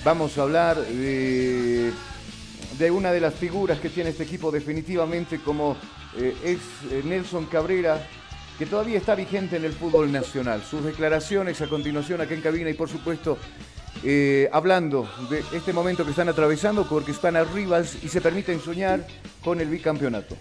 Vamos 0.03 0.37
a 0.37 0.41
hablar 0.41 0.77
de, 0.77 1.93
de, 2.77 2.91
una 2.91 3.11
de 3.11 3.19
las 3.19 3.33
figuras 3.33 3.79
que 3.79 3.89
tiene 3.89 4.11
este 4.11 4.23
equipo 4.23 4.51
definitivamente 4.51 5.39
como 5.39 5.75
eh, 6.17 6.35
es 6.43 6.59
eh, 6.91 7.01
Nelson 7.03 7.45
Cabrera, 7.45 8.07
que 8.57 8.65
todavía 8.65 8.97
está 8.97 9.15
vigente 9.15 9.57
en 9.57 9.65
el 9.65 9.73
fútbol 9.73 10.11
nacional. 10.11 10.63
Sus 10.63 10.83
declaraciones 10.83 11.61
a 11.61 11.67
continuación 11.67 12.21
acá 12.21 12.33
en 12.33 12.41
cabina 12.41 12.69
y 12.69 12.73
por 12.73 12.89
supuesto 12.89 13.37
eh, 14.03 14.49
hablando 14.51 15.09
de 15.29 15.43
este 15.53 15.73
momento 15.73 16.03
que 16.03 16.11
están 16.11 16.29
atravesando 16.29 16.87
porque 16.87 17.11
están 17.11 17.35
arriba 17.35 17.81
y 17.81 18.07
se 18.07 18.21
permiten 18.21 18.59
soñar 18.59 19.05
con 19.43 19.59
el 19.61 19.69
bicampeonato. 19.69 20.35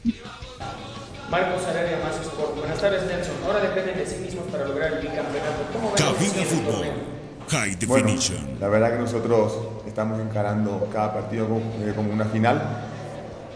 Marcos 1.31 1.65
Araria 1.65 1.99
Más 2.05 2.21
Sport. 2.21 2.59
Buenas 2.59 2.81
tardes, 2.81 3.05
Nelson. 3.07 3.35
Ahora 3.47 3.61
dependen 3.61 3.97
de 3.97 4.07
sí 4.07 4.17
mismos 4.17 4.45
para 4.53 4.67
lograr 4.67 4.93
el 4.93 5.01
bicampeonato. 5.01 5.65
¿Cómo 5.73 5.93
ven 5.93 5.97
Cabina 5.97 6.45
Fútbol. 6.45 6.87
High 7.49 7.77
Definition. 7.77 8.43
Bueno, 8.43 8.61
la 8.61 8.69
verdad 8.69 8.93
que 8.93 8.99
nosotros 8.99 9.53
estamos 9.95 10.19
encarando 10.19 10.89
cada 10.93 11.15
partido 11.15 11.47
como, 11.47 11.61
eh, 11.61 12.13
una 12.13 12.25
final. 12.25 12.61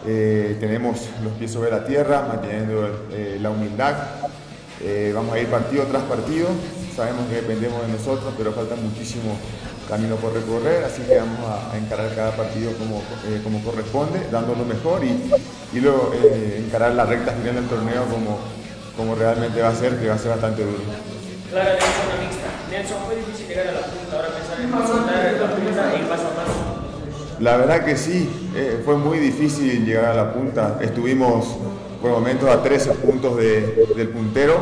Eh, 0.07 0.55
tenemos 0.57 1.09
los 1.21 1.33
pies 1.33 1.51
sobre 1.51 1.69
la 1.69 1.83
tierra, 1.83 2.23
manteniendo 2.29 3.07
eh, 3.11 3.37
la 3.41 3.49
humildad. 3.49 3.93
Vamos 5.13 5.35
a 5.35 5.39
ir 5.39 5.47
partido 5.47 5.83
tras 5.83 6.03
partido. 6.03 6.47
Sabemos 6.95 7.27
que 7.27 7.35
dependemos 7.35 7.85
de 7.85 7.91
nosotros, 7.91 8.33
pero 8.37 8.53
falta 8.53 8.75
muchísimo 8.77 9.37
camino 9.89 10.15
por 10.15 10.33
recorrer, 10.33 10.85
así 10.85 11.01
que 11.01 11.17
vamos 11.17 11.39
a, 11.43 11.73
a 11.73 11.77
encarar 11.77 12.15
cada 12.15 12.31
partido 12.31 12.71
como, 12.77 13.01
como 13.43 13.61
corresponde, 13.61 14.21
dando 14.31 14.55
lo 14.55 14.63
mejor 14.63 15.03
y, 15.03 15.29
y 15.73 15.81
luego 15.81 16.13
encarar 16.55 16.93
la 16.93 17.05
recta 17.05 17.33
final 17.33 17.55
del 17.55 17.67
torneo 17.67 18.05
como, 18.05 18.37
como 18.95 19.15
realmente 19.15 19.61
va 19.61 19.69
a 19.69 19.75
ser, 19.75 19.99
que 19.99 20.07
va 20.07 20.15
a 20.15 20.17
ser 20.17 20.31
bastante 20.31 20.63
duro. 20.63 20.83
Fue 23.05 23.15
difícil 23.15 23.47
llegar 23.47 23.67
a 23.67 23.71
la 23.71 23.81
punta, 23.81 24.15
ahora 24.15 24.27
pensar 24.29 24.61
en 24.61 24.71
la 24.71 25.49
punta 25.55 25.95
y 25.95 26.09
paso 26.09 26.27
a 26.27 26.35
paso. 26.35 26.79
La 27.39 27.57
verdad 27.57 27.85
que 27.85 27.97
sí, 27.97 28.29
eh, 28.55 28.81
fue 28.83 28.97
muy 28.97 29.17
difícil 29.17 29.85
llegar 29.85 30.05
a 30.05 30.13
la 30.13 30.33
punta. 30.33 30.77
Estuvimos 30.81 31.57
por 32.01 32.11
momentos 32.11 32.49
a 32.49 32.61
13 32.61 32.91
puntos 32.95 33.37
de, 33.37 33.87
del 33.95 34.09
puntero 34.09 34.57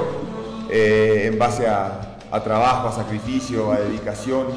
eh, 0.69 1.29
en 1.31 1.37
base 1.37 1.67
a, 1.67 2.17
trabajo, 2.43 2.87
a 2.87 2.91
sacrificio, 2.91 3.71
a 3.71 3.79
dedicación. 3.79 4.47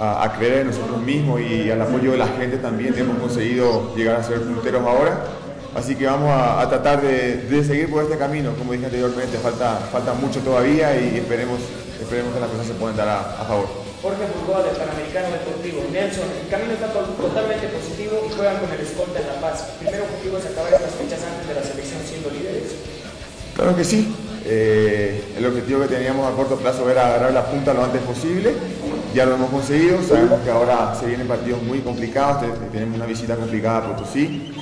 a, 0.00 0.32
creer 0.38 0.62
en 0.62 0.68
nosotros 0.68 1.00
mismos 1.02 1.40
y 1.40 1.70
al 1.70 1.82
apoyo 1.82 2.12
de 2.12 2.18
la 2.18 2.26
gente 2.26 2.56
también 2.56 2.94
hemos 2.98 3.18
conseguido 3.18 3.94
llegar 3.94 4.16
a 4.16 4.22
ser 4.22 4.40
punteros 4.40 4.82
ahora. 4.82 5.24
Así 5.74 5.94
que 5.94 6.06
vamos 6.06 6.30
a, 6.30 6.60
a 6.60 6.68
tratar 6.68 7.00
de, 7.00 7.36
de 7.36 7.64
seguir 7.64 7.90
por 7.90 8.02
este 8.02 8.18
camino. 8.18 8.52
Como 8.58 8.72
dije 8.72 8.86
anteriormente, 8.86 9.38
falta, 9.38 9.76
falta 9.90 10.14
mucho 10.14 10.40
todavía 10.40 10.98
y 11.00 11.18
esperemos, 11.18 11.58
esperemos 12.12 12.34
que 12.34 12.40
las 12.40 12.50
cosas 12.50 12.66
se 12.66 12.74
puedan 12.74 12.96
dar 12.96 13.08
a, 13.08 13.20
a 13.40 13.44
favor. 13.48 13.64
Jorge 14.02 14.20
Burgoa 14.36 14.60
del 14.68 14.76
Panamericano 14.76 15.32
Deportivo. 15.32 15.80
Nelson, 15.90 16.28
el 16.28 16.48
camino 16.52 16.72
está 16.76 16.92
to- 16.92 17.16
totalmente 17.16 17.68
positivo 17.72 18.20
y 18.28 18.32
juegan 18.36 18.60
con 18.60 18.68
el 18.70 18.80
escolta 18.84 19.16
en 19.20 19.26
La 19.32 19.40
Paz. 19.40 19.64
El 19.80 19.86
primer 19.88 20.00
objetivo 20.04 20.36
es 20.36 20.44
acabar 20.44 20.72
estas 20.76 20.92
fechas 21.00 21.20
antes 21.24 21.48
de 21.48 21.54
la 21.56 21.64
selección 21.64 22.00
siendo 22.04 22.28
líderes. 22.28 22.76
Claro 23.56 23.72
que 23.76 23.84
sí. 23.84 24.12
Eh, 24.44 25.24
el 25.38 25.46
objetivo 25.46 25.80
que 25.82 25.88
teníamos 25.88 26.30
a 26.30 26.36
corto 26.36 26.56
plazo 26.56 26.90
era 26.90 27.06
agarrar 27.06 27.32
la 27.32 27.46
punta 27.46 27.72
lo 27.72 27.84
antes 27.84 28.02
posible. 28.02 28.52
Ya 29.14 29.24
lo 29.24 29.36
hemos 29.36 29.48
conseguido. 29.50 30.02
Sabemos 30.02 30.40
que 30.44 30.50
ahora 30.50 30.94
se 30.98 31.06
vienen 31.06 31.26
partidos 31.26 31.62
muy 31.62 31.78
complicados. 31.80 32.42
Te- 32.42 32.68
Tenemos 32.76 32.96
una 32.96 33.06
visita 33.06 33.36
complicada 33.36 33.78
a 33.78 33.96
Potosí. 33.96 34.52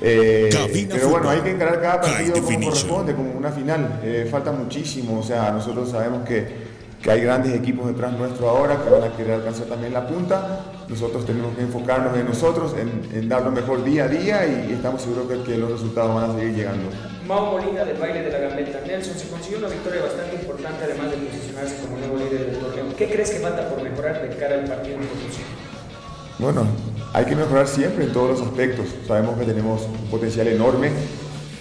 Eh, 0.00 0.48
pero 0.90 1.08
bueno, 1.10 1.28
hay 1.30 1.40
que 1.42 1.50
encarar 1.50 1.80
cada 1.80 2.00
partido 2.00 2.42
como 2.42 2.60
corresponde, 2.66 3.14
como 3.14 3.30
una 3.38 3.52
final. 3.52 4.00
Eh, 4.02 4.26
falta 4.30 4.50
muchísimo. 4.50 5.20
O 5.20 5.22
sea, 5.22 5.50
nosotros 5.52 5.90
sabemos 5.90 6.26
que, 6.26 6.77
que 7.08 7.12
hay 7.12 7.22
grandes 7.22 7.54
equipos 7.54 7.86
detrás 7.86 8.12
nuestro 8.12 8.50
ahora 8.50 8.76
que 8.84 8.90
van 8.90 9.02
a 9.02 9.16
querer 9.16 9.36
alcanzar 9.36 9.64
también 9.64 9.94
la 9.94 10.06
punta. 10.06 10.60
Nosotros 10.88 11.24
tenemos 11.24 11.56
que 11.56 11.62
enfocarnos 11.62 12.14
en 12.14 12.26
nosotros, 12.26 12.74
en, 12.76 13.08
en 13.16 13.30
dar 13.30 13.44
lo 13.44 13.50
mejor 13.50 13.82
día 13.82 14.04
a 14.04 14.08
día 14.08 14.46
y, 14.46 14.70
y 14.70 14.74
estamos 14.74 15.00
seguros 15.00 15.26
que, 15.26 15.42
que 15.42 15.56
los 15.56 15.72
resultados 15.72 16.14
van 16.14 16.30
a 16.30 16.34
seguir 16.34 16.54
llegando. 16.54 16.90
Mau 17.26 17.52
Molina 17.52 17.86
del 17.86 17.96
baile 17.96 18.20
de 18.20 18.30
la 18.30 18.38
gambeta. 18.40 18.80
Nelson, 18.86 19.14
se 19.16 19.26
consiguió 19.28 19.56
una 19.56 19.68
victoria 19.68 20.02
bastante 20.02 20.36
importante 20.36 20.84
además 20.84 21.10
de 21.10 21.16
posicionarse 21.16 21.76
como 21.80 21.96
nuevo 21.96 22.16
líder 22.18 22.50
del 22.50 22.58
torneo. 22.58 22.84
¿Qué 22.94 23.06
crees 23.08 23.30
que 23.30 23.38
falta 23.38 23.66
por 23.70 23.82
mejorar 23.82 24.20
de 24.20 24.36
cara 24.36 24.56
al 24.56 24.64
partido 24.64 24.96
en? 24.96 25.08
Bueno, 26.38 26.66
hay 27.14 27.24
que 27.24 27.36
mejorar 27.36 27.66
siempre 27.68 28.04
en 28.04 28.12
todos 28.12 28.38
los 28.38 28.46
aspectos. 28.46 28.84
Sabemos 29.06 29.38
que 29.38 29.46
tenemos 29.46 29.80
un 29.80 30.10
potencial 30.10 30.46
enorme, 30.46 30.90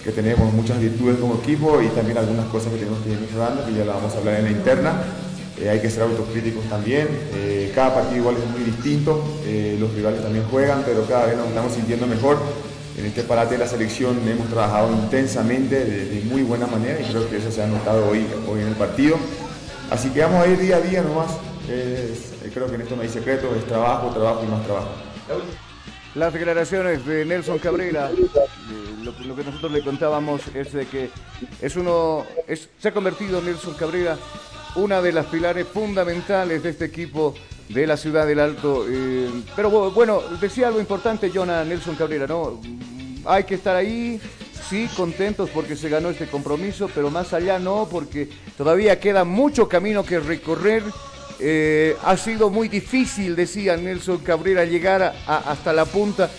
que 0.04 0.12
tenemos 0.12 0.52
muchas 0.52 0.78
virtudes 0.78 1.20
como 1.20 1.36
equipo 1.36 1.82
y 1.82 1.88
también 1.88 2.18
algunas 2.18 2.48
cosas 2.48 2.74
que 2.74 2.80
tenemos 2.80 3.00
que 3.00 3.12
ir 3.12 3.20
mejorando, 3.22 3.66
que 3.66 3.74
ya 3.74 3.86
lo 3.86 3.94
vamos 3.94 4.14
a 4.14 4.18
hablar 4.18 4.36
en 4.40 4.44
la 4.44 4.52
interna. 4.52 4.92
Eh, 5.60 5.70
hay 5.70 5.80
que 5.80 5.89
ser 5.89 6.04
autocríticos 6.04 6.63
también. 6.65 7.08
Eh, 7.36 7.72
cada 7.74 7.96
partido 7.96 8.17
igual 8.17 8.36
es 8.38 8.50
muy 8.50 8.62
distinto, 8.62 9.24
eh, 9.46 9.76
los 9.80 9.91
rivales 9.93 10.22
también 10.22 10.46
juegan, 10.46 10.84
pero 10.86 11.06
cada 11.06 11.26
vez 11.26 11.38
nos 11.38 11.48
estamos 11.48 11.74
sintiendo 11.74 12.06
mejor. 12.06 12.38
En 12.98 13.06
este 13.06 13.24
parate 13.24 13.54
de 13.54 13.60
la 13.60 13.67
selección 13.67 14.17
hemos 14.28 14.48
trabajado 14.48 14.91
intensamente, 14.91 15.86
de, 15.86 16.22
muy 16.26 16.41
buena 16.41 16.65
manera, 16.65 17.00
y 17.00 17.04
creo 17.06 17.30
que 17.30 17.38
eso 17.38 17.52
se 17.52 17.62
ha 17.62 17.67
notado 17.67 18.10
hoy, 18.10 18.26
hoy 18.48 18.62
en 18.62 18.70
el 18.70 18.76
partido. 18.76 19.17
Así 19.91 20.10
que 20.10 20.22
vamos 20.22 20.43
a 20.43 20.48
ir 20.48 20.58
día 20.58 20.78
a 20.78 20.82
día 20.82 21.04
nomás. 21.04 21.38
Creo 22.54 22.67
que 22.67 22.76
en 22.76 22.82
esto 22.82 22.96
no 22.96 23.04
hay 23.04 23.10
secreto, 23.10 23.54
es 23.56 23.65
trabajo, 23.65 24.10
trabajo 24.10 24.43
y 24.43 24.48
más 24.48 24.65
trabajo. 24.65 24.89
Las 26.15 26.34
declaraciones 26.34 27.06
de 27.06 27.24
Nelson 27.26 27.60
Cabrera, 27.60 28.10
lo, 29.04 29.36
que 29.36 29.43
nosotros 29.43 29.72
le 29.72 29.84
contábamos 29.84 30.41
es 30.56 30.74
de 30.74 30.88
que 30.88 31.12
es 31.62 31.76
uno, 31.76 32.26
se 32.80 32.88
ha 32.88 32.93
convertido 32.93 33.41
Nelson 33.41 33.76
Cabrera 33.76 34.17
una 34.76 35.02
de 35.02 35.12
las 35.12 35.26
pilares 35.28 35.66
fundamentales 35.72 36.62
de 36.64 36.70
este 36.70 36.86
equipo 36.86 37.34
de 37.70 37.86
la 37.88 37.98
ciudad 37.98 38.26
del 38.28 38.40
Alto. 38.40 38.86
eh, 38.90 39.30
pero 39.56 39.72
bu- 39.72 39.94
bueno, 39.94 40.22
decía 40.40 40.68
algo 40.68 40.80
importante 40.80 41.32
Jonah 41.34 41.64
Nelson 41.64 41.96
Cabrera, 41.96 42.28
¿no? 42.28 42.60
Mm, 42.64 43.08
Hay 43.26 43.44
que 43.44 43.56
estar 43.56 43.76
ahí, 43.76 44.22
sí, 44.70 44.88
contentos 44.96 45.50
porque 45.50 45.76
se 45.76 45.90
ganó 45.90 46.10
este 46.10 46.28
compromiso, 46.28 46.90
pero 46.96 47.10
más 47.10 47.34
allá 47.34 47.60
no, 47.60 47.88
porque 47.92 48.30
todavía 48.58 49.00
queda 49.00 49.24
mucho 49.26 49.68
camino 49.68 50.06
que 50.06 50.20
recorrer. 50.20 50.84
Eh, 51.40 51.96
ha 52.06 52.16
sido 52.18 52.50
muy 52.50 52.68
difícil, 52.70 53.36
decía 53.36 53.76
Nelson 53.76 54.20
Cabrera, 54.20 54.64
llegar 54.66 55.14
hasta 55.28 55.74
la 55.74 55.84
punta. 55.86 56.30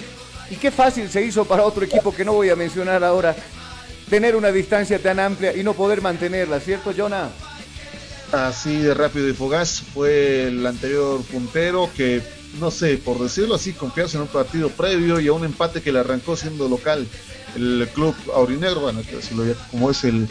Y 0.51 0.57
qué 0.57 0.71
fácil 0.71 1.11
se 1.11 1.23
hizo 1.23 1.45
para 1.45 1.63
otro 1.65 1.85
equipo 1.85 2.13
que 2.15 2.25
no 2.25 2.33
voy 2.33 2.49
a 2.49 2.57
mencionar 2.57 3.05
ahora, 3.05 3.37
tener 4.09 4.35
una 4.35 4.51
distancia 4.51 4.99
tan 4.99 5.21
amplia 5.21 5.55
y 5.55 5.63
no 5.63 5.75
poder 5.75 6.01
mantenerla, 6.01 6.59
¿cierto, 6.59 6.93
Jonah? 6.97 7.29
Así 8.33 8.77
de 8.77 8.93
rápido 8.93 9.29
y 9.29 9.33
fugaz 9.33 9.81
fue 9.95 10.49
el 10.49 10.67
anterior 10.67 11.23
puntero 11.23 11.89
que, 11.97 12.23
no 12.61 12.71
sé, 12.71 12.99
por 12.99 13.19
decirlo 13.19 13.55
así, 13.55 13.73
confiarse 13.73 14.17
en 14.19 14.23
un 14.25 14.29
partido 14.29 14.69
previo 14.69 15.19
y 15.19 15.29
a 15.29 15.33
un 15.33 15.45
empate 15.47 15.81
que 15.81 15.93
le 15.93 16.01
arrancó 16.01 16.37
siendo 16.37 16.69
local 16.69 17.07
el 17.57 17.89
club 17.95 18.15
aurinegro, 18.35 18.81
bueno, 18.81 19.01
ya 19.01 19.19
como 19.71 19.91
es 19.91 20.05
el... 20.05 20.29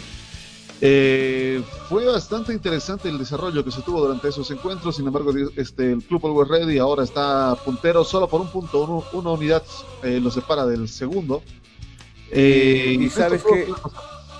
Eh, 0.79 1.63
fue 1.89 2.05
bastante 2.05 2.53
interesante 2.53 3.09
el 3.09 3.17
desarrollo 3.17 3.65
que 3.65 3.71
se 3.71 3.81
tuvo 3.81 3.99
durante 4.01 4.27
esos 4.27 4.51
encuentros, 4.51 4.97
sin 4.97 5.07
embargo, 5.07 5.33
este, 5.55 5.91
el 5.93 6.03
club 6.03 6.23
Always 6.27 6.49
Ready 6.49 6.77
ahora 6.77 7.03
está 7.03 7.55
puntero 7.65 8.03
solo 8.03 8.27
por 8.29 8.41
un 8.41 8.51
punto, 8.51 8.83
uno- 8.83 9.03
una 9.13 9.31
unidad 9.31 9.63
eh, 10.03 10.19
lo 10.21 10.29
separa 10.29 10.67
del 10.67 10.87
segundo. 10.87 11.41
Eh, 12.29 12.95
y 12.99 13.05
esto 13.07 13.21
sabes 13.21 13.41
que 13.43 13.67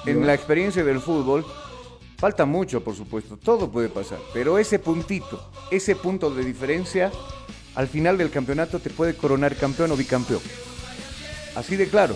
en 0.05 0.27
la 0.27 0.35
experiencia 0.35 0.83
del 0.83 0.99
fútbol 0.99 1.43
falta 2.17 2.45
mucho, 2.45 2.83
por 2.83 2.95
supuesto, 2.95 3.37
todo 3.37 3.71
puede 3.71 3.89
pasar, 3.89 4.19
pero 4.33 4.57
ese 4.57 4.79
puntito, 4.79 5.49
ese 5.71 5.95
punto 5.95 6.29
de 6.29 6.43
diferencia, 6.43 7.11
al 7.75 7.87
final 7.87 8.17
del 8.17 8.31
campeonato 8.31 8.79
te 8.79 8.89
puede 8.89 9.15
coronar 9.15 9.55
campeón 9.55 9.91
o 9.91 9.95
bicampeón. 9.95 10.41
Así 11.55 11.75
de 11.75 11.87
claro. 11.87 12.15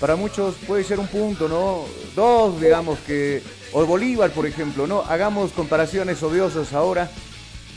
Para 0.00 0.16
muchos 0.16 0.56
puede 0.66 0.84
ser 0.84 0.98
un 0.98 1.06
punto, 1.06 1.48
¿no? 1.48 1.84
Dos, 2.16 2.60
digamos 2.60 2.98
que. 3.06 3.42
O 3.72 3.86
Bolívar, 3.86 4.30
por 4.32 4.46
ejemplo, 4.46 4.86
¿no? 4.86 5.02
Hagamos 5.02 5.52
comparaciones 5.52 6.22
odiosas 6.22 6.72
ahora. 6.72 7.08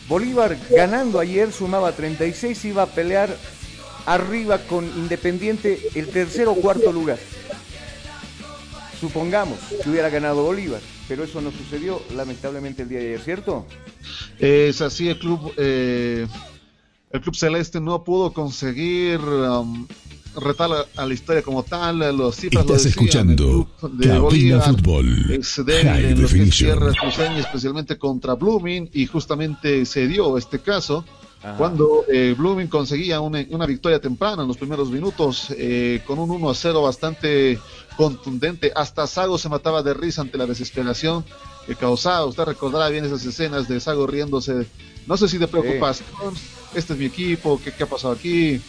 Bolívar 0.08 0.58
ganando 0.72 1.20
ayer 1.20 1.52
sumaba 1.52 1.92
36, 1.92 2.66
iba 2.66 2.84
a 2.84 2.88
pelear 2.88 3.30
arriba 4.06 4.60
con 4.60 4.86
Independiente 4.86 5.80
el 5.96 6.10
tercer 6.10 6.48
o 6.48 6.56
cuarto 6.56 6.92
lugar. 6.92 7.20
Supongamos 9.00 9.60
que 9.84 9.90
hubiera 9.90 10.10
ganado 10.10 10.44
Bolívar, 10.44 10.82
pero 11.08 11.24
eso 11.24 11.42
no 11.42 11.52
sucedió 11.52 12.02
lamentablemente 12.16 12.84
el 12.84 12.90
día 12.90 13.00
de 13.00 13.08
ayer, 13.08 13.22
¿cierto? 13.22 13.66
Es 14.40 14.82
así, 14.82 15.10
el 15.10 15.20
club, 15.20 15.54
eh, 15.58 16.28
el 17.12 17.22
club 17.22 17.36
celeste 17.36 17.80
no 17.80 18.04
pudo 18.04 18.34
conseguir 18.34 19.20
um, 19.20 19.88
retar 20.36 20.70
a, 20.72 21.02
a 21.02 21.06
la 21.06 21.14
historia 21.14 21.42
como 21.42 21.64
tal. 21.64 22.00
Los 22.18 22.36
cifras 22.36 22.66
lo 22.66 22.76
Estás 22.76 22.84
decían, 22.84 23.06
escuchando 23.06 23.70
de 23.82 24.08
Cabina 24.08 24.20
Bolívar 24.20 24.76
Fútbol 24.76 25.32
Es 25.32 25.62
débil 25.66 26.06
en 26.06 26.22
lo 26.22 26.28
que 26.28 26.46
tierras 26.48 26.96
cruceñas, 26.96 27.40
especialmente 27.40 27.98
contra 27.98 28.34
Blooming, 28.34 28.90
y 28.94 29.06
justamente 29.06 29.86
se 29.86 30.08
dio 30.08 30.38
este 30.38 30.60
caso. 30.60 31.06
Ajá. 31.46 31.58
Cuando 31.58 32.06
eh, 32.12 32.34
Blooming 32.36 32.68
conseguía 32.68 33.20
una, 33.20 33.46
una 33.52 33.68
victoria 33.68 34.00
temprana 34.00 34.42
en 34.42 34.48
los 34.48 34.58
primeros 34.58 34.90
minutos, 34.90 35.48
eh, 35.56 36.02
con 36.08 36.18
un 36.18 36.32
1 36.32 36.50
a 36.50 36.56
0 36.56 36.82
bastante 36.82 37.60
contundente, 37.96 38.72
hasta 38.76 39.06
Sago 39.06 39.38
se 39.38 39.48
mataba 39.48 39.84
de 39.84 39.94
risa 39.94 40.22
ante 40.22 40.38
la 40.40 40.48
desesperación 40.48 41.24
que 41.68 41.76
causaba. 41.76 42.26
Usted 42.26 42.46
recordará 42.46 42.90
bien 42.90 43.06
esas 43.06 43.24
escenas 43.26 43.68
de 43.68 43.80
Sago 43.80 44.08
riéndose. 44.08 44.66
No 45.06 45.18
sé 45.18 45.28
si 45.28 45.38
de 45.38 45.48
preocupación, 45.48 46.08
este 46.74 46.94
es 46.94 47.00
mi 47.00 47.06
equipo, 47.06 47.62
¿qué, 47.64 47.72
qué 47.72 47.84
ha 47.84 47.88
pasado 47.88 48.14
aquí? 48.14 48.60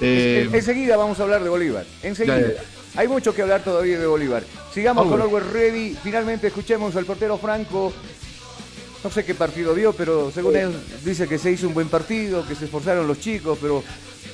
Eh, 0.00 0.46
En- 0.48 0.54
enseguida 0.54 0.96
vamos 0.96 1.20
a 1.20 1.22
hablar 1.22 1.42
de 1.44 1.48
Bolívar. 1.50 1.86
Enseguida. 2.02 2.40
Ya, 2.40 2.46
ya, 2.54 3.00
Hay 3.00 3.06
mucho 3.06 3.32
que 3.32 3.42
hablar 3.42 3.62
todavía 3.62 3.98
de 4.00 4.06
Bolívar. 4.06 4.42
Sigamos 4.74 5.06
con. 5.06 5.20
Always 5.22 5.46
Ready. 5.46 5.96
Finalmente 6.02 6.48
escuchemos 6.48 6.96
al 6.96 7.04
portero 7.04 7.38
Franco. 7.38 7.92
No 9.04 9.10
sé 9.10 9.24
qué 9.24 9.34
partido 9.34 9.74
dio, 9.74 9.92
pero 9.92 10.30
según 10.30 10.56
él 10.56 10.72
dice 11.04 11.26
que 11.26 11.36
se 11.36 11.50
hizo 11.50 11.66
un 11.66 11.74
buen 11.74 11.88
partido, 11.88 12.46
que 12.46 12.54
se 12.54 12.66
esforzaron 12.66 13.08
los 13.08 13.18
chicos, 13.18 13.58
pero 13.60 13.82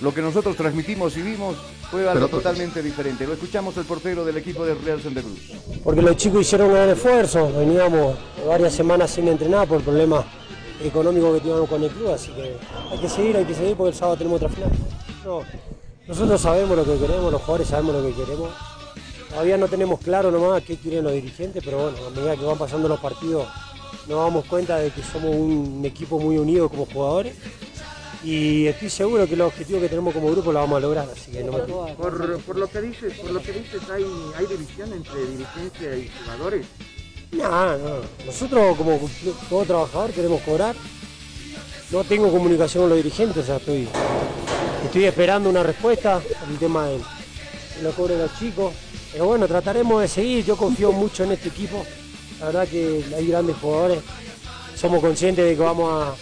lo 0.03 0.13
que 0.13 0.21
nosotros 0.21 0.57
transmitimos 0.57 1.17
y 1.17 1.23
vimos 1.23 1.57
fue 1.91 2.03
algo 2.09 2.27
Pero 2.27 2.29
totalmente 2.29 2.83
diferente. 2.83 3.27
Lo 3.27 3.33
escuchamos 3.33 3.77
al 3.79 3.85
portero 3.85 4.25
del 4.27 4.37
equipo 4.37 4.67
de 4.67 4.75
Real 4.75 5.01
Santa 5.03 5.23
Cruz. 5.23 5.53
porque 5.83 6.03
los 6.03 6.17
chicos 6.17 6.43
hicieron 6.43 6.69
un 6.69 6.75
gran 6.75 6.91
esfuerzo, 6.91 7.51
veníamos 7.53 8.19
varias 8.47 8.75
semanas 8.75 9.11
sin 9.11 9.27
entrenar 9.29 9.67
por 9.67 9.81
problemas 9.81 10.27
económicos 10.85 11.35
que 11.35 11.41
teníamos 11.41 11.69
con 11.69 11.83
el 11.83 11.91
club, 11.91 12.11
así 12.11 12.31
que 12.33 12.57
hay 12.91 12.99
que 13.01 13.09
seguir, 13.09 13.37
hay 13.39 13.45
que 13.47 13.55
seguir 13.55 13.75
porque 13.75 13.91
el 13.91 13.97
sábado 13.97 14.19
tenemos 14.19 14.37
otra 14.37 14.51
final. 14.51 14.71
No, 15.25 15.41
nosotros 16.07 16.41
sabemos 16.41 16.77
lo 16.77 16.85
que 16.85 16.99
queremos, 16.99 17.33
los 17.33 17.41
jugadores 17.41 17.69
sabemos 17.69 17.95
lo 17.95 18.03
que 18.07 18.15
queremos. 18.15 18.51
Todavía 19.31 19.57
no 19.57 19.69
tenemos 19.69 20.01
claro 20.01 20.31
nomás 20.31 20.63
qué 20.63 20.77
quieren 20.77 21.05
los 21.05 21.13
dirigentes, 21.13 21.63
pero 21.65 21.79
bueno, 21.79 21.97
a 22.07 22.11
medida 22.11 22.37
que 22.37 22.45
van 22.45 22.59
pasando 22.59 22.89
los 22.89 23.01
partidos 23.01 23.47
nos 24.07 24.25
damos 24.25 24.45
cuenta 24.47 24.77
de 24.79 24.91
que 24.91 25.03
somos 25.03 25.35
un 25.35 25.83
equipo 25.85 26.19
muy 26.19 26.39
unido 26.39 26.69
como 26.69 26.87
jugadores 26.87 27.35
y 28.25 28.67
estoy 28.67 28.91
seguro 28.91 29.29
que 29.29 29.37
los 29.37 29.49
objetivos 29.49 29.83
que 29.83 29.89
tenemos 29.89 30.13
como 30.13 30.31
grupo 30.31 30.53
los 30.53 30.63
vamos 30.63 30.79
a 30.79 30.81
lograr, 30.81 31.09
así 31.09 31.31
que 31.31 31.45
no 31.45 31.53
me 31.53 31.59
Por, 31.61 32.41
por 32.41 32.57
lo 32.57 32.67
que 32.69 32.81
dices, 32.81 33.15
por 33.19 33.31
lo 33.31 33.41
que 33.41 33.53
dices, 33.53 33.81
hay, 33.91 34.05
hay 34.37 34.47
división 34.47 34.93
entre 34.93 35.25
dirigencia 35.27 35.97
y 35.97 36.11
jugadores. 36.25 36.67
No, 37.33 37.79
no. 37.79 38.01
Nosotros 38.27 38.77
como 38.77 39.01
todo 39.49 39.65
trabajador 39.65 40.11
queremos 40.11 40.41
cobrar. 40.43 40.75
No 41.91 42.05
tengo 42.05 42.31
comunicación 42.31 42.83
con 42.83 42.91
los 42.91 42.97
dirigentes, 42.99 43.45
o 43.45 43.47
sea, 43.47 43.57
estoy, 43.57 43.89
estoy 44.85 45.05
esperando 45.05 45.49
una 45.49 45.63
respuesta 45.63 46.21
el 46.51 46.59
tema 46.59 46.87
del 46.87 47.01
de 47.01 47.83
lo 47.85 47.93
cobre 47.93 48.17
de 48.17 48.23
los 48.25 48.39
chicos. 48.39 48.75
Pero 49.13 49.27
bueno, 49.27 49.47
trataremos 49.47 50.03
de 50.03 50.09
seguir. 50.09 50.45
Yo 50.45 50.57
confío 50.57 50.93
mucho 50.93 51.25
en 51.25 51.33
este 51.33 51.49
equipo. 51.49 51.85
La 52.41 52.47
verdad 52.47 52.69
que 52.69 53.05
hay 53.17 53.27
grandes 53.27 53.57
jugadores. 53.57 53.99
Somos 54.77 55.01
conscientes 55.01 55.45
de 55.45 55.57
que 55.57 55.63
vamos 55.63 56.15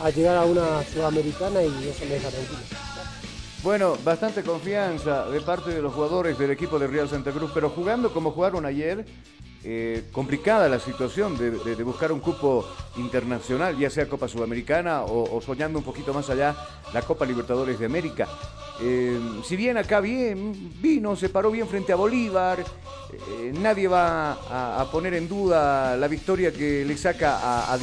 a, 0.00 0.10
llegar 0.10 0.36
a 0.36 0.44
una 0.44 0.82
sudamericana 0.92 1.62
y 1.62 1.88
eso 1.88 2.04
me 2.04 2.14
deja 2.14 2.28
tranquilo. 2.28 2.81
Bueno, 3.62 3.96
bastante 4.02 4.42
confianza 4.42 5.26
de 5.26 5.40
parte 5.40 5.70
de 5.70 5.80
los 5.80 5.94
jugadores 5.94 6.36
del 6.36 6.50
equipo 6.50 6.80
de 6.80 6.88
Real 6.88 7.08
Santa 7.08 7.30
Cruz, 7.30 7.52
pero 7.54 7.70
jugando 7.70 8.12
como 8.12 8.32
jugaron 8.32 8.66
ayer, 8.66 9.04
eh, 9.62 10.02
complicada 10.10 10.68
la 10.68 10.80
situación 10.80 11.38
de, 11.38 11.74
buscar 11.84 12.10
un 12.10 12.18
cupo 12.18 12.68
internacional, 12.96 13.78
ya 13.78 13.88
sea 13.88 14.08
Copa 14.08 14.26
Sudamericana 14.26 15.02
o, 15.04 15.40
soñando 15.40 15.78
un 15.78 15.84
poquito 15.84 16.12
más 16.12 16.28
allá 16.28 16.56
la 16.92 17.02
Copa 17.02 17.24
Libertadores 17.24 17.78
de 17.78 17.86
América. 17.86 18.26
Eh, 18.80 19.20
si 19.44 19.54
bien 19.54 19.76
acá 19.76 20.00
bien, 20.00 20.72
vino, 20.82 21.14
se 21.14 21.28
paró 21.28 21.52
bien 21.52 21.68
frente 21.68 21.92
a 21.92 21.96
Bolívar, 21.96 22.58
eh, 22.58 23.54
nadie 23.60 23.86
va 23.86 24.80
a, 24.80 24.90
poner 24.90 25.14
en 25.14 25.28
duda 25.28 25.96
la 25.96 26.08
victoria 26.08 26.52
que 26.52 26.84
le 26.84 26.96
saca 26.96 27.38
a, 27.38 27.72
a 27.72 27.78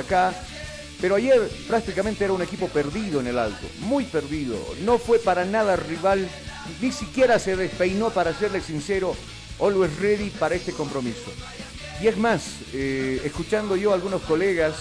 acá. 0.00 0.32
Pero 1.00 1.14
ayer 1.14 1.48
prácticamente 1.68 2.24
era 2.24 2.32
un 2.32 2.42
equipo 2.42 2.68
perdido 2.68 3.20
en 3.20 3.28
el 3.28 3.38
alto, 3.38 3.66
muy 3.80 4.04
perdido. 4.04 4.56
No 4.84 4.98
fue 4.98 5.18
para 5.18 5.44
nada 5.44 5.76
rival, 5.76 6.28
ni 6.80 6.90
siquiera 6.90 7.38
se 7.38 7.56
despeinó, 7.56 8.10
para 8.10 8.34
serle 8.34 8.60
sincero, 8.60 9.14
always 9.60 9.96
ready 10.00 10.30
para 10.30 10.56
este 10.56 10.72
compromiso. 10.72 11.30
Y 12.02 12.06
es 12.08 12.16
más, 12.16 12.56
eh, 12.72 13.20
escuchando 13.24 13.76
yo 13.76 13.92
a 13.92 13.94
algunos 13.94 14.22
colegas, 14.22 14.74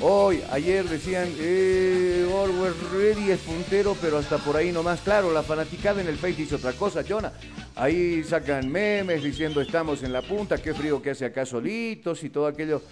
hoy, 0.00 0.42
ayer 0.50 0.88
decían, 0.88 1.32
eh, 1.38 2.28
always 2.32 2.74
ready 2.92 3.30
es 3.30 3.40
puntero, 3.40 3.96
pero 4.00 4.18
hasta 4.18 4.38
por 4.38 4.56
ahí 4.56 4.70
nomás. 4.70 5.00
Claro, 5.00 5.32
la 5.32 5.42
fanaticada 5.42 6.00
en 6.00 6.08
el 6.08 6.16
Face 6.16 6.34
dice 6.34 6.56
otra 6.56 6.72
cosa, 6.72 7.04
Jonah. 7.08 7.32
Ahí 7.74 8.24
sacan 8.24 8.70
memes 8.70 9.22
diciendo 9.22 9.60
estamos 9.60 10.02
en 10.02 10.12
la 10.12 10.22
punta, 10.22 10.58
qué 10.58 10.74
frío 10.74 11.02
que 11.02 11.10
hace 11.10 11.24
acá 11.24 11.44
solitos 11.44 12.22
y 12.24 12.30
todo 12.30 12.46
aquello. 12.46 12.82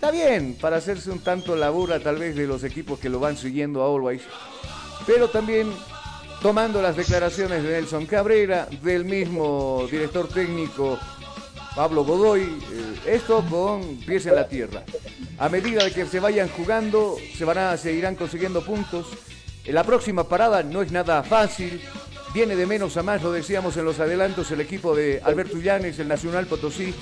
Está 0.00 0.12
bien, 0.12 0.56
para 0.58 0.78
hacerse 0.78 1.10
un 1.10 1.18
tanto 1.18 1.54
labura 1.54 2.00
tal 2.00 2.16
vez 2.16 2.34
de 2.34 2.46
los 2.46 2.64
equipos 2.64 2.98
que 2.98 3.10
lo 3.10 3.20
van 3.20 3.36
siguiendo 3.36 3.82
a 3.82 3.86
Always, 3.86 4.22
pero 5.06 5.28
también 5.28 5.70
tomando 6.40 6.80
las 6.80 6.96
declaraciones 6.96 7.62
de 7.62 7.72
Nelson 7.72 8.06
Cabrera, 8.06 8.66
del 8.82 9.04
mismo 9.04 9.86
director 9.90 10.26
técnico 10.26 10.98
Pablo 11.76 12.02
Godoy, 12.02 12.44
eh, 12.44 13.00
esto 13.08 13.44
con 13.50 13.98
pies 13.98 14.24
en 14.24 14.36
la 14.36 14.48
tierra. 14.48 14.84
A 15.38 15.50
medida 15.50 15.84
de 15.84 15.92
que 15.92 16.06
se 16.06 16.18
vayan 16.18 16.48
jugando, 16.48 17.18
se 17.36 17.44
van 17.44 17.58
a, 17.58 17.76
se 17.76 17.92
irán 17.92 18.16
consiguiendo 18.16 18.64
puntos. 18.64 19.06
En 19.66 19.74
la 19.74 19.84
próxima 19.84 20.24
parada 20.24 20.62
no 20.62 20.80
es 20.80 20.90
nada 20.92 21.22
fácil, 21.22 21.78
viene 22.32 22.56
de 22.56 22.64
menos 22.64 22.96
a 22.96 23.02
más, 23.02 23.22
lo 23.22 23.32
decíamos 23.32 23.76
en 23.76 23.84
los 23.84 24.00
adelantos, 24.00 24.50
el 24.50 24.62
equipo 24.62 24.96
de 24.96 25.20
Alberto 25.22 25.58
Llanes, 25.58 25.98
el 25.98 26.08
Nacional 26.08 26.46
Potosí, 26.46 26.94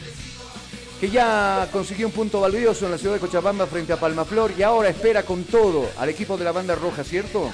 que 1.01 1.11
ya 1.11 1.69
consiguió 1.73 2.07
un 2.07 2.13
punto 2.13 2.41
valioso 2.41 2.87
en 2.87 2.93
la 2.93 2.99
ciudad 2.99 3.15
de 3.15 3.21
Cochabamba 3.21 3.67
frente 3.67 3.93
a 3.93 4.01
Palmaflor 4.01 4.53
y 4.59 4.63
ahora 4.63 4.89
espera 4.89 5.23
con 5.23 5.45
todo 5.45 5.89
al 5.97 6.09
equipo 6.09 6.37
de 6.37 6.45
la 6.45 6.53
banda 6.53 6.75
roja, 6.75 7.05
¿cierto? 7.05 7.51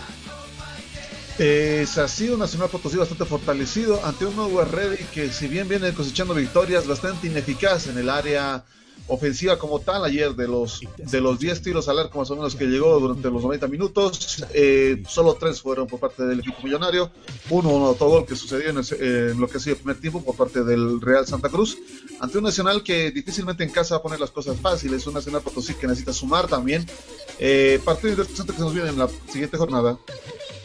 Es 1.38 1.98
así 1.98 2.28
un 2.28 2.38
Nacional 2.38 2.68
Potosí 2.70 2.96
bastante 2.96 3.24
fortalecido 3.24 4.00
ante 4.04 4.24
un 4.24 4.36
nuevo 4.36 4.64
Ready 4.64 5.04
que 5.12 5.30
si 5.30 5.48
bien 5.48 5.68
viene 5.68 5.92
cosechando 5.92 6.32
victorias 6.32 6.86
bastante 6.86 7.26
ineficaz 7.26 7.88
en 7.88 7.98
el 7.98 8.08
área 8.08 8.64
ofensiva 9.06 9.58
como 9.58 9.80
tal 9.80 10.02
ayer 10.04 10.34
de 10.34 10.48
los 10.48 10.80
de 10.96 11.20
los 11.20 11.38
10 11.38 11.60
tiros 11.62 11.88
al 11.88 11.98
arco 11.98 12.18
más 12.18 12.30
o 12.30 12.36
menos 12.36 12.54
que 12.54 12.64
llegó 12.64 12.98
durante 12.98 13.30
los 13.30 13.42
90 13.42 13.68
minutos 13.68 14.44
eh, 14.54 15.02
solo 15.06 15.34
tres 15.34 15.60
fueron 15.60 15.86
por 15.86 16.00
parte 16.00 16.24
del 16.24 16.40
equipo 16.40 16.56
millonario 16.62 17.10
uno 17.50 17.68
un 17.68 17.82
autogol 17.82 18.24
que 18.24 18.34
sucedió 18.34 18.70
en, 18.70 18.78
el- 18.78 18.86
eh, 18.98 19.30
en 19.32 19.40
lo 19.40 19.46
que 19.46 19.58
ha 19.58 19.60
sido 19.60 19.74
el 19.74 19.80
primer 19.82 20.00
tiempo 20.00 20.22
por 20.24 20.36
parte 20.36 20.64
del 20.64 21.00
Real 21.02 21.26
Santa 21.26 21.50
Cruz 21.50 21.76
ante 22.20 22.38
un 22.38 22.44
Nacional 22.44 22.82
que 22.82 23.10
difícilmente 23.10 23.62
en 23.62 23.70
casa 23.70 23.94
va 23.96 23.98
a 23.98 24.02
poner 24.02 24.20
las 24.20 24.30
cosas 24.30 24.58
fáciles 24.58 25.06
un 25.06 25.14
Nacional 25.14 25.42
Potosí 25.42 25.74
que 25.74 25.86
necesita 25.86 26.12
sumar 26.14 26.46
también 26.48 26.86
eh, 27.38 27.80
partido 27.84 28.10
interesante 28.10 28.52
que 28.52 28.58
se 28.58 28.64
nos 28.64 28.72
viene 28.74 28.88
en 28.88 28.98
la 28.98 29.08
siguiente 29.30 29.56
jornada 29.58 29.98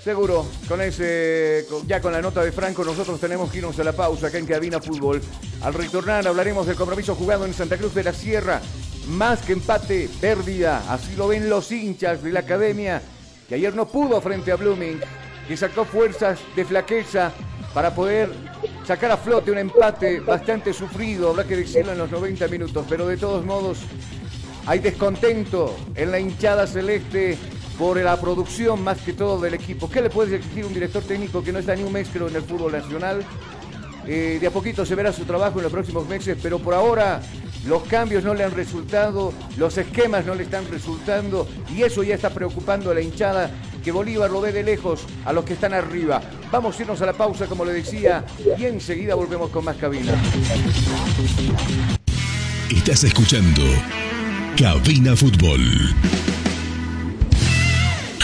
Seguro, 0.10 0.44
con 0.68 0.82
ese, 0.82 1.68
ya 1.86 2.02
con 2.02 2.12
la 2.12 2.20
nota 2.20 2.44
de 2.44 2.52
Franco, 2.52 2.84
nosotros 2.84 3.20
tenemos 3.20 3.52
que 3.52 3.60
irnos 3.60 3.78
a 3.78 3.84
la 3.84 3.94
pausa 3.94 4.26
acá 4.26 4.40
en 4.40 4.48
Cabina 4.48 4.82
Fútbol. 4.82 5.22
Al 5.62 5.76
retornar 5.76 6.28
hablaremos 6.28 6.66
del 6.66 6.76
compromiso 6.76 7.14
jugado 7.14 7.46
en 7.46 7.54
Santa 7.54 7.78
Cruz 7.78 7.94
de 7.94 8.04
la 8.04 8.12
Sierra. 8.12 8.60
Más 9.10 9.44
que 9.44 9.54
empate, 9.54 10.10
pérdida. 10.20 10.82
Así 10.90 11.16
lo 11.16 11.28
ven 11.28 11.48
los 11.48 11.72
hinchas 11.72 12.24
de 12.24 12.32
la 12.32 12.40
academia, 12.40 13.04
que 13.48 13.54
ayer 13.54 13.76
no 13.76 13.88
pudo 13.88 14.20
frente 14.20 14.52
a 14.52 14.56
Blooming, 14.56 15.00
que 15.48 15.56
sacó 15.56 15.86
fuerzas 15.86 16.40
de 16.56 16.66
flaqueza 16.66 17.32
para 17.76 17.94
poder 17.94 18.32
sacar 18.88 19.12
a 19.12 19.18
flote 19.18 19.52
un 19.52 19.60
empate 19.60 20.22
bastante 20.22 20.74
sufrido, 20.74 21.30
habrá 21.30 21.44
que 21.44 21.56
decirlo 21.56 21.92
en 21.92 22.00
los 22.00 22.10
90 22.10 22.48
minutos, 22.48 22.84
pero 22.90 23.06
de 23.06 23.18
todos 23.18 23.46
modos 23.46 23.78
hay 24.66 24.80
descontento 24.80 25.78
en 25.94 26.10
la 26.10 26.20
hinchada 26.20 26.66
celeste 26.66 27.38
por 27.80 27.98
la 27.98 28.20
producción 28.20 28.84
más 28.84 29.00
que 29.00 29.14
todo 29.14 29.40
del 29.40 29.54
equipo. 29.54 29.90
¿Qué 29.90 30.02
le 30.02 30.10
puede 30.10 30.36
exigir 30.36 30.66
un 30.66 30.74
director 30.74 31.02
técnico 31.02 31.42
que 31.42 31.54
no 31.54 31.60
está 31.60 31.74
ni 31.76 31.84
un 31.84 31.94
mes 31.94 32.10
en 32.14 32.36
el 32.36 32.44
fútbol 32.44 32.74
nacional? 32.74 33.24
Eh, 34.06 34.38
de 34.40 34.48
a 34.48 34.52
poquito 34.52 34.86
se 34.86 34.96
verá 34.96 35.14
su 35.14 35.24
trabajo 35.24 35.60
en 35.60 35.64
los 35.64 35.72
próximos 35.72 36.06
meses, 36.06 36.38
pero 36.44 36.60
por 36.60 36.74
ahora 36.74 37.22
los 37.66 37.84
cambios 37.84 38.26
no 38.26 38.34
le 38.34 38.44
han 38.44 38.52
resultado, 38.52 39.34
los 39.58 39.78
esquemas 39.78 40.26
no 40.26 40.36
le 40.36 40.44
están 40.44 40.70
resultando 40.70 41.48
y 41.74 41.84
eso 41.84 42.04
ya 42.04 42.16
está 42.16 42.32
preocupando 42.32 42.92
a 42.92 42.94
la 42.94 43.02
hinchada 43.02 43.50
que 43.82 43.94
Bolívar 43.94 44.30
lo 44.30 44.42
ve 44.42 44.52
de 44.52 44.64
lejos 44.64 45.06
a 45.24 45.32
los 45.32 45.46
que 45.46 45.54
están 45.54 45.74
arriba. 45.74 46.22
Vamos 46.52 46.78
a 46.78 46.82
irnos 46.82 47.02
a 47.02 47.06
la 47.06 47.14
pausa 47.14 47.46
como 47.46 47.64
le 47.64 47.72
decía 47.72 48.26
y 48.58 48.66
enseguida 48.66 49.16
volvemos 49.16 49.52
con 49.52 49.64
más 49.64 49.78
cabina. 49.78 50.14
Estás 52.70 53.06
escuchando 53.06 53.62
Cabina 54.58 55.16
Fútbol. 55.16 55.62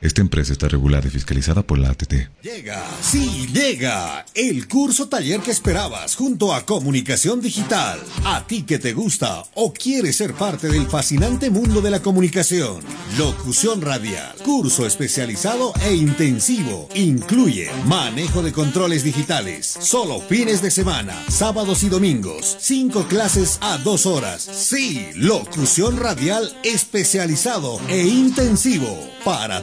Esta 0.00 0.20
empresa 0.20 0.52
está 0.52 0.68
regulada 0.68 1.08
y 1.08 1.10
fiscalizada 1.10 1.62
por 1.62 1.76
la 1.76 1.90
ATT. 1.90 2.14
Llega, 2.42 2.86
sí, 3.02 3.48
llega 3.52 4.24
el 4.34 4.68
curso 4.68 5.08
taller 5.08 5.40
que 5.40 5.50
esperabas 5.50 6.14
junto 6.14 6.54
a 6.54 6.64
Comunicación 6.64 7.40
Digital. 7.40 8.00
A 8.24 8.46
ti 8.46 8.62
que 8.62 8.78
te 8.78 8.92
gusta 8.92 9.42
o 9.54 9.72
quieres 9.72 10.16
ser 10.16 10.34
parte 10.34 10.68
del 10.68 10.86
fascinante 10.86 11.50
mundo 11.50 11.80
de 11.80 11.90
la 11.90 12.00
comunicación. 12.00 12.80
Locución 13.18 13.82
radial, 13.82 14.36
curso 14.44 14.86
especializado 14.86 15.72
e 15.82 15.94
intensivo. 15.94 16.88
Incluye 16.94 17.68
manejo 17.86 18.42
de 18.42 18.52
controles 18.52 19.02
digitales, 19.02 19.66
solo 19.66 20.20
fines 20.20 20.62
de 20.62 20.70
semana, 20.70 21.24
sábados 21.28 21.82
y 21.82 21.88
domingos. 21.88 22.56
Cinco 22.60 23.08
clases 23.08 23.58
a 23.62 23.78
dos 23.78 24.06
horas. 24.06 24.42
Sí, 24.42 25.08
locución 25.16 25.96
radial 25.96 26.56
especializado 26.62 27.80
e 27.88 28.06
intensivo 28.06 28.96
para 29.24 29.62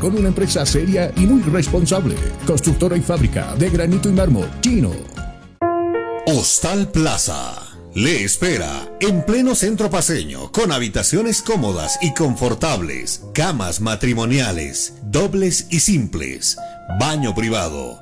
con 0.00 0.16
una 0.18 0.28
empresa 0.28 0.66
seria 0.66 1.12
y 1.16 1.20
muy 1.20 1.40
responsable. 1.42 2.16
Constructora 2.46 2.96
y 2.96 3.00
fábrica 3.00 3.54
de 3.56 3.70
granito 3.70 4.08
y 4.08 4.12
mármol 4.12 4.48
chino. 4.60 4.90
Hostal 6.26 6.90
Plaza. 6.90 7.54
Le 7.94 8.24
espera 8.24 8.88
en 9.00 9.24
pleno 9.24 9.54
centro 9.54 9.90
paseño 9.90 10.50
con 10.50 10.72
habitaciones 10.72 11.42
cómodas 11.42 11.98
y 12.00 12.14
confortables, 12.14 13.22
camas 13.34 13.80
matrimoniales, 13.80 14.94
dobles 15.02 15.66
y 15.70 15.80
simples, 15.80 16.56
baño 16.98 17.34
privado, 17.34 18.01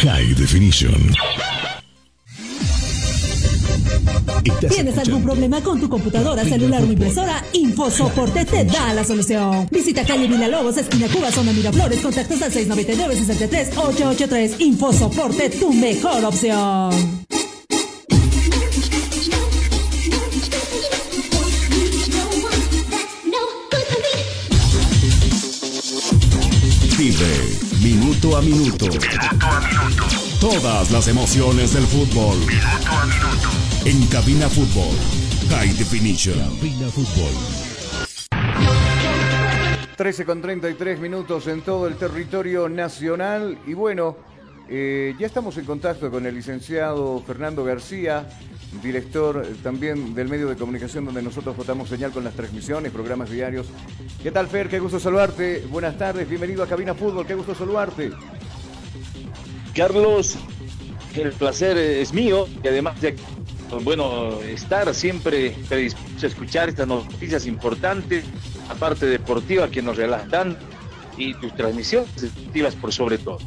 High 0.00 0.32
Definition. 0.34 1.12
¿Tienes 4.70 4.96
algún 4.96 5.24
problema 5.24 5.60
con 5.60 5.80
tu 5.80 5.88
computadora, 5.88 6.44
celular 6.44 6.82
o 6.82 6.86
impresora? 6.86 7.44
Infosoporte 7.52 8.44
te 8.44 8.64
da 8.64 8.94
la 8.94 9.02
solución. 9.02 9.66
Visita 9.72 10.04
calle 10.04 10.28
Villalobos, 10.28 10.76
esquina 10.76 11.08
Cuba, 11.08 11.32
zona 11.32 11.52
Miraflores, 11.52 11.98
contactos 12.00 12.40
al 12.42 12.52
699-63-883. 12.52 14.60
Infosoporte, 14.60 15.50
tu 15.50 15.72
mejor 15.72 16.24
opción. 16.24 17.26
Minuto 28.40 28.86
a 28.86 29.60
minuto. 29.60 30.04
Todas 30.40 30.90
las 30.90 31.08
emociones 31.08 31.74
del 31.74 31.84
fútbol. 31.84 32.38
En 33.84 34.06
Cabina 34.06 34.48
Fútbol. 34.48 34.94
High 35.50 35.72
Definition. 35.74 36.38
Cabina 36.38 36.88
Fútbol. 36.88 37.32
13 39.96 40.24
con 40.24 40.40
33 40.40 41.00
minutos 41.00 41.48
en 41.48 41.62
todo 41.62 41.88
el 41.88 41.96
territorio 41.96 42.68
nacional. 42.68 43.58
Y 43.66 43.74
bueno, 43.74 44.16
eh, 44.68 45.14
ya 45.18 45.26
estamos 45.26 45.56
en 45.56 45.64
contacto 45.64 46.10
con 46.10 46.24
el 46.26 46.34
licenciado 46.34 47.22
Fernando 47.26 47.64
García, 47.64 48.28
director 48.82 49.44
eh, 49.44 49.54
también 49.62 50.14
del 50.14 50.28
medio 50.28 50.48
de 50.48 50.56
comunicación 50.56 51.04
donde 51.04 51.22
nosotros 51.22 51.56
votamos 51.56 51.88
señal 51.88 52.10
con 52.10 52.24
las 52.24 52.34
transmisiones, 52.34 52.92
programas 52.92 53.30
diarios. 53.30 53.66
¿Qué 54.22 54.30
tal, 54.30 54.48
Fer? 54.48 54.68
Qué 54.68 54.78
gusto 54.78 55.00
saludarte. 55.00 55.64
Buenas 55.70 55.96
tardes, 55.96 56.28
bienvenido 56.28 56.62
a 56.62 56.66
Cabina 56.66 56.94
Fútbol. 56.94 57.26
Qué 57.26 57.34
gusto 57.34 57.54
saludarte. 57.54 58.12
Carlos, 59.74 60.36
el 61.14 61.32
placer 61.32 61.76
es 61.76 62.12
mío 62.12 62.46
y 62.62 62.68
además 62.68 63.00
de 63.00 63.16
bueno, 63.84 64.40
estar 64.42 64.92
siempre 64.94 65.54
predispuesto 65.68 66.26
a 66.26 66.28
escuchar 66.28 66.68
estas 66.68 66.88
noticias 66.88 67.46
importantes, 67.46 68.24
la 68.68 68.74
parte 68.74 69.06
deportiva 69.06 69.68
que 69.68 69.82
nos 69.82 69.96
relatan 69.96 70.56
y 71.16 71.34
tus 71.34 71.54
transmisiones 71.54 72.20
deportivas 72.20 72.74
por 72.74 72.92
sobre 72.92 73.18
todo. 73.18 73.38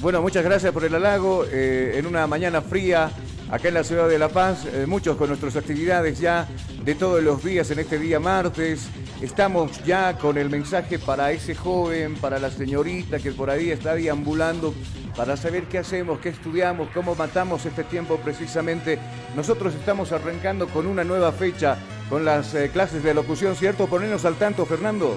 Bueno, 0.00 0.20
muchas 0.22 0.44
gracias 0.44 0.72
por 0.72 0.84
el 0.84 0.94
halago. 0.94 1.44
Eh, 1.50 1.94
en 1.96 2.06
una 2.06 2.26
mañana 2.26 2.60
fría, 2.60 3.10
acá 3.50 3.68
en 3.68 3.74
la 3.74 3.84
ciudad 3.84 4.08
de 4.08 4.18
La 4.18 4.28
Paz, 4.28 4.66
eh, 4.66 4.86
muchos 4.86 5.16
con 5.16 5.28
nuestras 5.28 5.56
actividades 5.56 6.18
ya 6.18 6.48
de 6.84 6.94
todos 6.94 7.22
los 7.22 7.42
días 7.44 7.70
en 7.70 7.78
este 7.78 7.98
día 7.98 8.20
martes. 8.20 8.88
Estamos 9.20 9.82
ya 9.84 10.18
con 10.18 10.38
el 10.38 10.50
mensaje 10.50 10.98
para 10.98 11.32
ese 11.32 11.54
joven, 11.54 12.16
para 12.16 12.38
la 12.38 12.50
señorita 12.50 13.18
que 13.18 13.32
por 13.32 13.50
ahí 13.50 13.70
está 13.70 13.94
deambulando, 13.94 14.74
para 15.16 15.36
saber 15.36 15.64
qué 15.64 15.78
hacemos, 15.78 16.18
qué 16.18 16.30
estudiamos, 16.30 16.88
cómo 16.92 17.14
matamos 17.14 17.64
este 17.64 17.84
tiempo 17.84 18.18
precisamente. 18.18 18.98
Nosotros 19.36 19.74
estamos 19.74 20.12
arrancando 20.12 20.66
con 20.68 20.86
una 20.86 21.04
nueva 21.04 21.32
fecha, 21.32 21.78
con 22.10 22.24
las 22.24 22.54
eh, 22.54 22.70
clases 22.72 23.02
de 23.02 23.14
locución, 23.14 23.56
¿cierto? 23.56 23.86
Ponernos 23.86 24.24
al 24.24 24.34
tanto, 24.34 24.66
Fernando. 24.66 25.16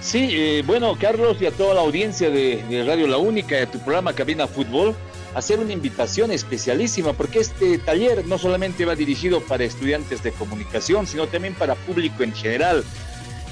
Sí, 0.00 0.28
eh, 0.30 0.62
bueno, 0.64 0.96
Carlos 0.98 1.38
y 1.40 1.46
a 1.46 1.50
toda 1.50 1.74
la 1.74 1.80
audiencia 1.80 2.30
de, 2.30 2.62
de 2.68 2.84
Radio 2.84 3.08
La 3.08 3.18
Única, 3.18 3.56
de 3.56 3.66
tu 3.66 3.78
programa 3.80 4.12
Cabina 4.12 4.46
Fútbol, 4.46 4.94
hacer 5.34 5.58
una 5.58 5.72
invitación 5.72 6.30
especialísima 6.30 7.12
porque 7.12 7.40
este 7.40 7.78
taller 7.78 8.26
no 8.26 8.38
solamente 8.38 8.84
va 8.84 8.94
dirigido 8.94 9.40
para 9.40 9.64
estudiantes 9.64 10.22
de 10.22 10.32
comunicación, 10.32 11.06
sino 11.06 11.26
también 11.26 11.54
para 11.54 11.74
público 11.74 12.22
en 12.22 12.32
general. 12.32 12.84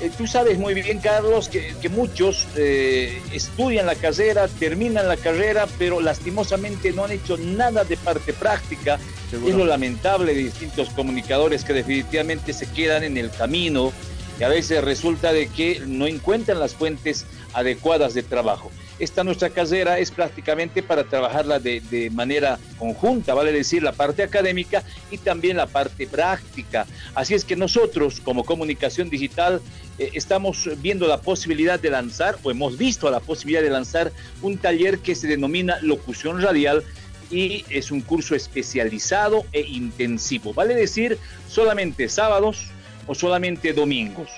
Eh, 0.00 0.10
tú 0.16 0.26
sabes 0.26 0.58
muy 0.58 0.74
bien, 0.74 1.00
Carlos, 1.00 1.48
que, 1.48 1.74
que 1.80 1.88
muchos 1.88 2.46
eh, 2.56 3.22
estudian 3.32 3.86
la 3.86 3.94
carrera, 3.94 4.46
terminan 4.46 5.08
la 5.08 5.16
carrera, 5.16 5.66
pero 5.78 6.00
lastimosamente 6.00 6.92
no 6.92 7.04
han 7.04 7.12
hecho 7.12 7.38
nada 7.38 7.84
de 7.84 7.96
parte 7.96 8.34
práctica. 8.34 8.98
Seguro. 9.30 9.50
Es 9.50 9.56
lo 9.56 9.64
lamentable 9.64 10.34
de 10.34 10.40
distintos 10.40 10.90
comunicadores 10.90 11.64
que 11.64 11.72
definitivamente 11.72 12.52
se 12.52 12.66
quedan 12.70 13.04
en 13.04 13.16
el 13.16 13.30
camino 13.30 13.92
y 14.38 14.44
a 14.44 14.48
veces 14.48 14.84
resulta 14.84 15.32
de 15.32 15.48
que 15.48 15.80
no 15.86 16.06
encuentran 16.06 16.60
las 16.60 16.74
fuentes 16.74 17.24
adecuadas 17.54 18.12
de 18.12 18.22
trabajo. 18.22 18.70
Esta 18.99 19.22
nuestra 19.24 19.51
carrera 19.51 19.99
es 19.99 20.11
prácticamente 20.11 20.82
para 20.82 21.05
trabajarla 21.05 21.59
de, 21.59 22.11
manera 22.14 22.59
conjunta, 22.78 23.34
vale 23.34 23.53
decir, 23.53 23.82
la 23.82 23.92
parte 23.92 24.22
académica 24.22 24.82
y 25.11 25.18
también 25.18 25.59
la 25.59 25.66
parte 25.66 26.07
práctica. 26.07 26.86
Así 27.14 27.34
es 27.34 27.44
que 27.44 27.57
nosotros, 27.57 28.20
como 28.20 28.44
comunicación 28.44 29.11
digital, 29.11 29.61
eh, 29.99 30.11
estamos 30.14 30.68
viendo 30.80 31.07
la 31.09 31.20
posibilidad 31.20 31.78
de 31.78 31.90
lanzar, 31.90 32.38
o 32.42 32.51
hemos 32.51 32.78
visto 32.78 33.11
la 33.11 33.20
posibilidad 33.20 33.62
de 33.62 33.70
lanzar, 33.70 34.12
un 34.40 34.57
taller 34.57 34.99
que 35.01 35.14
se 35.14 35.26
denomina 35.26 35.78
locución 35.82 36.40
radial 36.40 36.82
y 37.30 37.64
es 37.68 37.90
un 37.90 38.01
curso 38.01 38.34
especializado 38.34 39.44
e 39.53 39.61
intensivo. 39.61 40.55
Vale 40.55 40.74
decir, 40.74 41.18
solamente 41.49 42.09
sábados 42.09 42.68
o 43.07 43.14
solamente 43.14 43.72
domingos. 43.72 44.30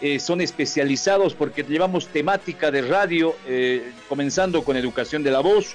Eh, 0.00 0.20
son 0.20 0.42
especializados 0.42 1.34
porque 1.34 1.62
llevamos 1.62 2.08
temática 2.08 2.70
de 2.70 2.82
radio, 2.82 3.34
eh, 3.46 3.92
comenzando 4.08 4.62
con 4.62 4.76
educación 4.76 5.22
de 5.22 5.30
la 5.30 5.40
voz, 5.40 5.74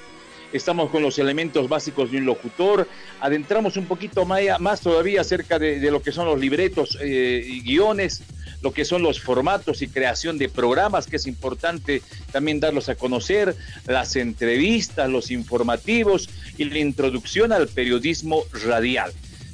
estamos 0.53 0.91
con 0.91 1.01
los 1.01 1.17
elementos 1.17 1.67
básicos 1.67 2.11
de 2.11 2.17
un 2.17 2.26
locutor, 2.26 2.88
adentramos 3.19 3.78
un 3.78 3.86
poquito 3.86 4.26
más, 4.26 4.82
todavía 4.82 5.22
acerca 5.22 5.57
de, 5.57 5.80
lo 5.89 6.03
que 6.03 6.11
son 6.11 6.28
los 6.28 6.39
libretos 6.39 6.99
eh, 7.01 7.43
y 7.43 7.61
guiones, 7.61 8.22
lo 8.61 8.72
que 8.72 8.86
son 8.86 9.01
los 9.01 9.19
formatos 9.19 9.82
y 9.82 9.88
creación 9.88 10.38
de 10.38 10.49
programas, 10.49 11.07
que 11.07 11.15
es 11.15 11.26
importante 11.26 12.03
también 12.32 12.59
darlos 12.59 12.89
a 12.89 12.95
conocer, 12.95 13.55
las 13.88 14.15
entrevistas, 14.15 15.09
los 15.09 15.32
informativos 15.32 16.30
y 16.59 16.65
la 16.65 16.78
introducción 16.78 17.51
al 17.51 17.67
periodismo 17.67 18.43
radial. 18.65 19.11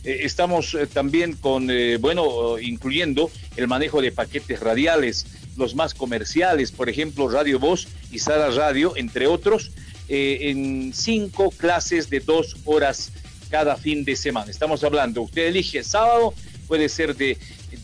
Eh, 0.08 0.22
estamos 0.24 0.74
eh, 0.74 0.88
también 0.88 1.34
con, 1.34 1.68
bueno, 1.99 2.58
incluyendo 2.58 3.30
el 3.58 3.68
manejo 3.68 4.01
de 4.01 4.14
paquetes 4.14 4.62
radiales, 4.62 5.26
los 5.58 5.76
más 5.76 5.93
comerciales, 5.93 6.72
por 6.72 6.89
ejemplo, 6.89 7.28
Radio 7.28 7.60
Voz 7.60 7.89
y 8.10 8.20
Sara 8.20 8.49
Radio, 8.51 8.95
entre 8.95 9.28
otros, 9.28 9.72
eh, 10.08 10.38
en 10.49 10.93
cinco 10.93 11.51
clases 11.51 12.10
de 12.10 12.22
dos 12.22 12.55
horas 12.64 13.12
cada 13.49 13.76
fin 13.76 14.05
de 14.05 14.16
semana. 14.16 14.49
Estamos 14.49 14.82
hablando, 14.86 15.24
usted 15.24 15.47
elige 15.47 15.84
sábado, 15.84 16.34
puede 16.68 16.88
ser 16.88 17.16
de 17.16 17.38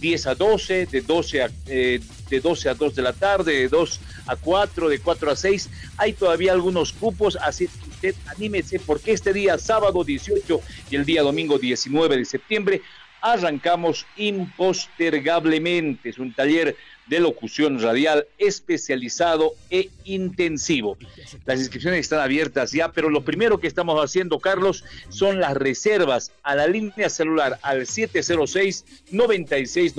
10 0.04 0.28
a 0.28 0.36
12, 0.36 0.86
de 0.88 0.99
12 0.99 1.43
a, 1.43 1.49
eh, 1.68 2.01
de 2.30 2.39
12 2.41 2.68
a 2.68 2.74
2 2.74 2.93
de 2.93 3.01
la 3.01 3.14
tarde, 3.14 3.54
de 3.54 3.70
2 3.70 4.01
a 4.28 4.36
4, 4.36 4.89
de 4.89 4.99
4 4.99 5.32
a 5.32 5.36
6. 5.38 5.70
Hay 5.95 6.12
todavía 6.12 6.51
algunos 6.51 6.91
cupos, 6.91 7.38
así 7.38 7.68
que 7.68 7.89
usted 7.89 8.16
anímese 8.28 8.80
porque 8.80 9.14
este 9.14 9.32
día 9.32 9.58
sábado 9.58 10.04
18 10.04 10.60
y 10.91 10.95
el 10.97 11.06
día 11.06 11.22
domingo 11.22 11.58
19 11.58 12.18
de 12.18 12.26
septiembre 12.26 12.82
arrancamos 13.22 14.06
impostergablemente. 14.18 16.10
Es 16.10 16.20
un 16.20 16.34
taller 16.34 16.76
de 17.08 17.20
locución 17.20 17.82
radial 17.82 18.26
especializado 18.38 19.54
e 19.70 19.89
intensivo. 20.06 20.97
Las 21.45 21.60
inscripciones 21.60 21.99
están 22.01 22.20
abiertas 22.20 22.72
ya, 22.72 22.91
pero 22.91 23.10
lo 23.10 23.24
primero 23.24 23.60
que 23.60 23.68
estamos 23.68 24.04
haciendo, 24.04 24.39
Carlos, 24.39 24.84
son 25.10 25.39
las 25.39 25.56
reservas 25.56 26.32
a 26.43 26.56
la 26.56 26.68
línea 26.68 27.10
celular 27.10 27.60
al 27.62 27.86
706 27.86 28.86
96 29.12 29.93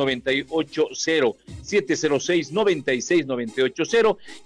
706 1.62 2.52
96 2.52 3.26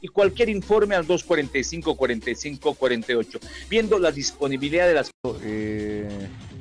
y 0.01 0.09
cualquier 0.09 0.49
informe 0.49 0.95
al 0.95 1.07
245 1.07 1.97
45 1.97 2.75
48. 2.75 3.41
Viendo 3.69 3.99
la 3.99 4.11
disponibilidad 4.13 4.87
de 4.87 4.95
las... 4.95 5.11
Eh, 5.43 6.09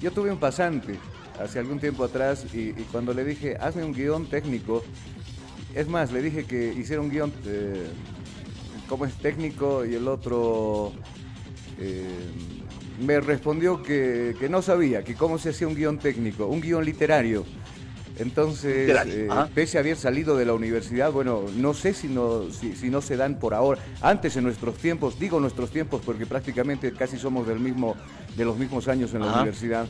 yo 0.01 0.11
tuve 0.11 0.31
un 0.31 0.39
pasante 0.39 0.95
hace 1.39 1.59
algún 1.59 1.79
tiempo 1.79 2.03
atrás 2.03 2.45
y, 2.53 2.69
y 2.69 2.85
cuando 2.91 3.13
le 3.13 3.23
dije, 3.23 3.57
hazme 3.59 3.83
un 3.83 3.93
guion 3.93 4.27
técnico, 4.27 4.83
es 5.77 5.87
más, 5.87 6.11
le 6.11 6.23
dije 6.23 6.45
que 6.45 6.73
hiciera 6.73 7.01
un 7.01 7.09
guion 7.09 7.31
eh, 7.45 7.87
como 8.89 9.05
es 9.05 9.13
técnico 9.13 9.85
y 9.85 9.93
el 9.93 10.07
otro 10.07 10.91
eh, 11.79 12.03
me 12.99 13.19
respondió 13.19 13.83
que, 13.83 14.35
no 14.49 14.63
sabía, 14.63 15.03
que 15.03 15.13
cómo 15.13 15.37
se 15.37 15.49
hacía 15.49 15.67
un 15.67 15.75
guion 15.75 15.99
técnico, 15.99 16.47
un 16.47 16.61
guion 16.61 16.83
literario. 16.83 17.45
Entonces, 18.17 18.89
eh, 19.05 19.29
pese 19.53 19.77
a 19.77 19.81
haber 19.81 19.95
salido 19.95 20.35
de 20.35 20.45
la 20.45 20.55
universidad, 20.55 21.11
bueno, 21.11 21.43
no 21.55 21.75
sé 21.75 21.93
si 21.93 22.07
no, 22.07 22.49
si, 22.49 22.89
no 22.89 22.99
se 23.03 23.15
dan 23.15 23.37
por 23.37 23.53
ahora. 23.53 23.79
Antes 24.01 24.35
en 24.35 24.45
nuestros 24.45 24.77
tiempos, 24.77 25.19
digo 25.19 25.39
nuestros 25.39 25.69
tiempos 25.69 26.01
porque 26.03 26.25
prácticamente 26.25 26.91
casi 26.93 27.19
somos 27.19 27.45
del 27.47 27.59
mismo, 27.59 27.95
de 28.35 28.45
los 28.45 28.57
mismos 28.57 28.87
años 28.87 29.13
en 29.13 29.19
la 29.19 29.31
universidad. 29.33 29.85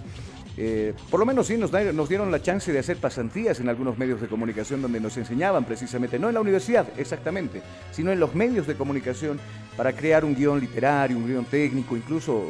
Eh, 0.60 0.96
por 1.12 1.20
lo 1.20 1.26
menos 1.26 1.46
sí 1.46 1.56
nos, 1.56 1.72
nos, 1.72 2.10
dieron 2.10 2.32
la 2.32 2.42
chance 2.42 2.74
de 2.74 2.80
hacer 2.80 2.98
pasantías 2.98 3.60
en 3.60 3.70
algunos 3.70 4.00
medios 4.00 4.20
de 4.20 4.28
comunicación 4.28 4.82
donde 4.82 5.00
nos 5.00 5.16
enseñaban 5.16 5.66
precisamente, 5.66 6.18
no 6.18 6.30
en 6.30 6.34
la 6.34 6.42
universidad 6.42 6.88
exactamente, 6.98 7.62
sino 7.92 8.12
en 8.12 8.20
los 8.20 8.34
medios 8.34 8.66
de 8.66 8.74
comunicación 8.74 9.40
para 9.76 9.94
crear 9.94 10.26
un 10.26 10.36
guion 10.36 10.60
literario, 10.60 11.16
un 11.16 11.28
guion 11.28 11.46
técnico, 11.46 11.96
incluso 11.96 12.44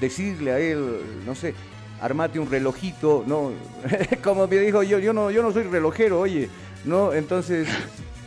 decirle 0.00 0.52
a 0.52 0.58
él, 0.58 1.00
no 1.26 1.34
sé, 1.34 1.52
armate 2.00 2.38
un 2.38 2.50
relojito, 2.50 3.22
no, 3.26 3.52
como 4.24 4.46
me 4.46 4.56
dijo 4.56 4.82
yo, 4.82 4.98
yo 4.98 5.12
no, 5.12 5.30
yo 5.30 5.42
no 5.42 5.52
soy 5.52 5.64
relojero, 5.64 6.20
oye, 6.20 6.48
no, 6.86 7.12
entonces 7.12 7.68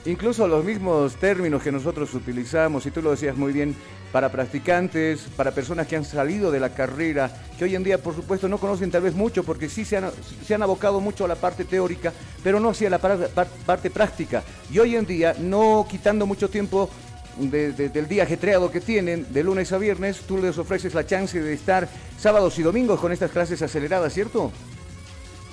incluso 0.05 0.47
los 0.47 0.64
mismos 0.64 1.16
términos 1.16 1.64
que 1.64 1.72
nosotros 1.72 2.14
utilizamos, 2.14 2.86
y 2.86 2.91
tú 2.91 3.01
lo 3.01 3.12
decías 3.12 3.36
muy 3.36 3.53
bien, 3.53 3.76
para 4.12 4.30
practicantes, 4.30 5.22
para 5.36 5.51
personas 5.51 5.88
que 5.88 5.95
han 5.95 6.05
salido 6.05 6.51
de 6.51 6.60
la 6.60 6.70
carrera, 6.70 7.30
que 7.57 7.66
hoy 7.66 7.76
en 7.76 7.84
día 7.84 7.97
por 7.99 8.16
supuesto 8.16 8.47
no 8.47 8.57
conocen 8.57 8.91
tal 8.91 9.03
vez 9.03 9.14
mucho 9.14 9.43
porque 9.43 9.70
sí 9.70 9.86
se 9.86 9.97
han, 9.97 10.10
se 10.45 10.55
han 10.55 10.64
abocado 10.64 10.99
mucho 10.99 11.26
a 11.26 11.28
la 11.28 11.36
parte 11.36 11.66
teórica, 11.66 12.12
pero 12.43 12.60
no 12.60 12.70
hacia 12.70 12.89
la 12.89 12.99
parte 12.99 13.89
práctica. 13.89 14.43
Y 14.72 14.80
hoy 14.80 14.95
en 14.95 15.05
día, 15.05 15.36
no 15.39 15.86
quitando 15.89 16.26
mucho 16.26 16.49
tiempo 16.49 16.89
del 17.38 18.07
día 18.07 18.24
ajetreado 18.24 18.72
que 18.72 18.82
tienen, 18.82 19.32
de 19.32 19.43
lunes 19.43 19.72
a 19.72 19.78
viernes, 19.78 20.22
tú 20.28 20.38
les 20.38 20.57
ofreces 20.57 20.93
la 20.93 21.05
chance 21.05 21.41
de 21.41 21.53
estar 21.53 21.88
sábados 22.18 22.57
y 22.60 22.64
domingos 22.64 22.99
con 22.99 23.12
estas 23.12 23.32
clases 23.32 23.62
aceleradas, 23.62 24.14
¿cierto? 24.14 24.51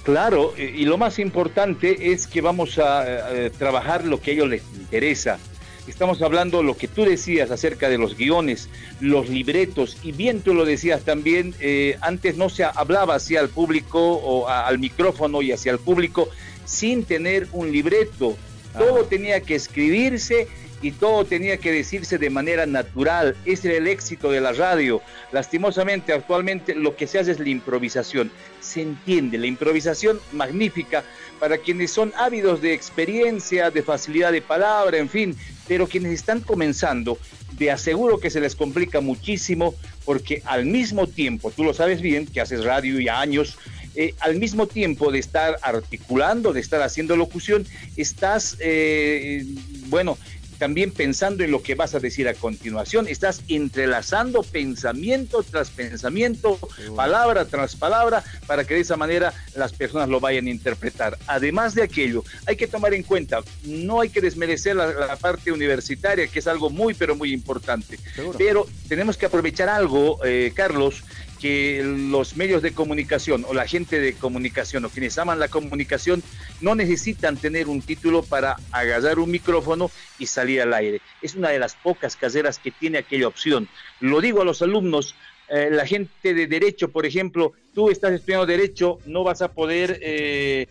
Claro, 0.03 0.53
y 0.57 0.85
lo 0.85 0.99
más 0.99 1.19
importante 1.19 2.13
es 2.13 2.27
que 2.27 2.41
vamos 2.41 2.79
a, 2.79 3.01
a 3.01 3.51
trabajar 3.59 4.05
lo 4.05 4.21
que 4.21 4.31
a 4.31 4.35
ellos 4.35 4.49
les 4.49 4.63
interesa 4.75 5.39
Estamos 5.87 6.21
hablando 6.21 6.63
lo 6.63 6.77
que 6.77 6.89
tú 6.89 7.05
decías 7.05 7.51
acerca 7.51 7.89
de 7.89 7.97
los 7.97 8.17
guiones, 8.17 8.69
los 9.01 9.29
libretos, 9.29 9.97
y 10.03 10.13
bien 10.13 10.41
tú 10.41 10.53
lo 10.53 10.65
decías 10.65 11.03
también, 11.03 11.55
eh, 11.61 11.97
antes 12.01 12.37
no 12.37 12.49
se 12.49 12.65
hablaba 12.65 13.15
hacia 13.15 13.41
el 13.41 13.49
público 13.49 14.01
o 14.01 14.49
al 14.49 14.79
micrófono 14.79 15.43
y 15.43 15.53
hacia 15.53 15.71
el 15.73 15.79
público 15.79 16.29
sin 16.65 17.05
tener 17.05 17.47
un 17.53 17.71
libreto. 17.71 18.37
Todo 18.77 19.05
tenía 19.05 19.41
que 19.41 19.55
escribirse 19.55 20.49
y 20.83 20.91
todo 20.91 21.25
tenía 21.25 21.57
que 21.57 21.73
decirse 21.73 22.19
de 22.19 22.31
manera 22.31 22.67
natural. 22.67 23.37
Ese 23.47 23.69
era 23.69 23.79
el 23.79 23.87
éxito 23.87 24.31
de 24.31 24.41
la 24.41 24.53
radio. 24.53 25.01
Lastimosamente, 25.33 26.13
actualmente 26.13 26.75
lo 26.75 26.97
que 26.97 27.07
se 27.07 27.19
hace 27.19 27.31
es 27.31 27.39
la 27.39 27.49
improvisación. 27.49 28.31
Se 28.61 28.83
entiende, 28.83 29.39
la 29.39 29.47
improvisación 29.47 30.21
magnífica 30.33 31.05
para 31.41 31.59
quienes 31.59 31.91
son 31.91 32.13
ávidos 32.17 32.61
de 32.61 32.75
experiencia, 32.75 33.71
de 33.71 33.83
facilidad 33.83 34.33
de 34.33 34.43
palabra, 34.43 34.99
en 34.99 35.09
fin, 35.09 35.37
pero 35.69 35.87
quienes 35.87 36.13
están 36.13 36.41
comenzando, 36.41 37.19
de 37.53 37.71
aseguro 37.71 38.19
que 38.19 38.31
se 38.31 38.41
les 38.41 38.55
complica 38.55 39.01
muchísimo 39.01 39.75
porque 40.05 40.43
al 40.45 40.67
mismo 40.67 41.07
tiempo, 41.07 41.51
tú 41.51 41.65
lo 41.65 41.75
sabes 41.75 42.01
bien, 42.01 42.27
que 42.27 42.41
haces 42.41 42.65
radio 42.65 43.01
y 43.01 43.09
años, 43.09 43.57
eh, 43.95 44.15
al 44.21 44.37
mismo 44.37 44.67
tiempo 44.67 45.11
de 45.11 45.19
estar 45.19 45.59
articulando, 45.63 46.53
de 46.53 46.61
estar 46.61 46.83
haciendo 46.83 47.17
locución, 47.17 47.67
estás, 47.97 48.57
eh, 48.61 49.47
bueno, 49.87 50.19
también 50.59 50.91
pensando 50.91 51.45
en 51.45 51.51
lo 51.51 51.63
que 51.63 51.75
vas 51.75 51.95
a 51.95 52.01
decir 52.01 52.29
a 52.29 52.35
continuación, 52.35 53.09
estás 53.09 53.43
entrelazando 53.49 54.43
pensamiento 54.43 55.43
tras 55.43 55.71
pensamiento, 55.71 56.59
palabra 56.95 57.45
tras 57.45 57.77
palabra, 57.77 58.25
para 58.47 58.65
que 58.65 58.75
de 58.75 58.81
esa 58.81 58.97
manera 58.97 59.33
las 59.55 59.73
personas 59.73 60.09
lo 60.09 60.21
vayan 60.21 60.47
a 60.47 60.51
interpretar. 60.51 61.19
Además 61.27 61.75
de 61.75 61.83
aquello, 61.83 62.25
hay 62.47 62.57
que 62.57 62.67
tomar 62.67 62.95
en 62.95 63.03
cuenta, 63.03 63.43
no 63.65 64.01
hay 64.01 64.09
que 64.09 64.21
desmerecer 64.21 64.77
la, 64.77 65.17
parte 65.17 65.51
universitaria, 65.51 66.27
que 66.27 66.39
es 66.39 66.47
algo 66.47 66.71
muy, 66.71 66.95
pero 66.95 67.17
muy 67.17 67.33
importante, 67.33 67.99
pero 68.37 68.67
tenemos 68.89 69.17
que 69.17 69.27
aprovechar 69.27 69.69
algo, 69.69 70.19
eh, 70.25 70.53
Carlos, 70.55 71.03
que 71.47 71.83
los 71.85 72.37
medios 72.37 72.61
de 72.61 72.73
comunicación 72.73 73.45
o 73.49 73.55
la 73.55 73.69
gente 73.69 74.01
de 74.01 74.15
comunicación 74.15 74.85
o 74.85 74.89
quienes 74.89 75.17
aman 75.17 75.39
la 75.39 75.47
comunicación 75.47 76.21
no 76.61 76.75
necesitan 76.75 77.37
tener 77.37 77.69
un 77.69 77.83
título 77.83 78.25
para 78.25 78.57
agarrar 78.73 79.21
un 79.21 79.31
micrófono 79.31 79.91
y 80.19 80.27
salir 80.27 80.61
al 80.63 80.75
aire. 80.75 81.01
Es 81.23 81.37
una 81.37 81.51
de 81.51 81.61
las 81.61 81.77
pocas 81.77 82.17
caseras 82.17 82.59
que 82.59 82.73
tiene 82.73 82.99
aquella 82.99 83.29
opción. 83.29 83.69
Lo 84.01 84.21
digo 84.21 84.43
a 84.43 84.45
los 84.45 84.61
alumnos, 84.61 85.15
eh, 85.49 85.69
la 85.71 85.87
gente 85.87 86.35
de 86.35 86.49
derecho, 86.49 86.91
por 86.91 87.07
ejemplo, 87.07 87.53
tú 87.73 87.91
estás 87.91 88.13
estudiando 88.13 88.47
derecho, 88.47 88.99
no 89.07 89.23
vas 89.23 89.41
a 89.41 89.53
poder... 89.53 90.01
Eh... 90.03 90.67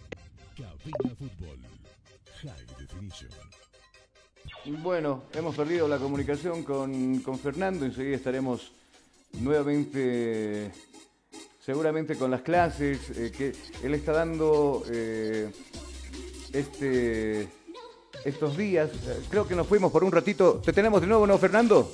Bueno, 4.66 5.24
hemos 5.34 5.56
perdido 5.56 5.88
la 5.88 6.00
comunicación 6.00 6.64
con, 6.64 7.20
con 7.20 7.40
Fernando, 7.40 7.86
enseguida 7.86 8.18
estaremos 8.18 8.74
nuevamente, 9.42 10.72
seguramente 11.64 12.16
con 12.16 12.32
las 12.32 12.42
clases 12.42 13.00
eh, 13.16 13.32
que 13.36 13.54
él 13.84 13.94
está 13.94 14.12
dando 14.12 14.84
eh, 14.90 15.52
este, 16.54 17.48
estos 18.24 18.58
días. 18.58 18.90
Creo 19.30 19.48
que 19.48 19.56
nos 19.56 19.68
fuimos 19.68 19.92
por 19.92 20.04
un 20.04 20.12
ratito. 20.12 20.62
¿Te 20.64 20.74
tenemos 20.74 21.02
de 21.02 21.08
nuevo, 21.08 21.28
no, 21.28 21.38
Fernando? 21.38 21.92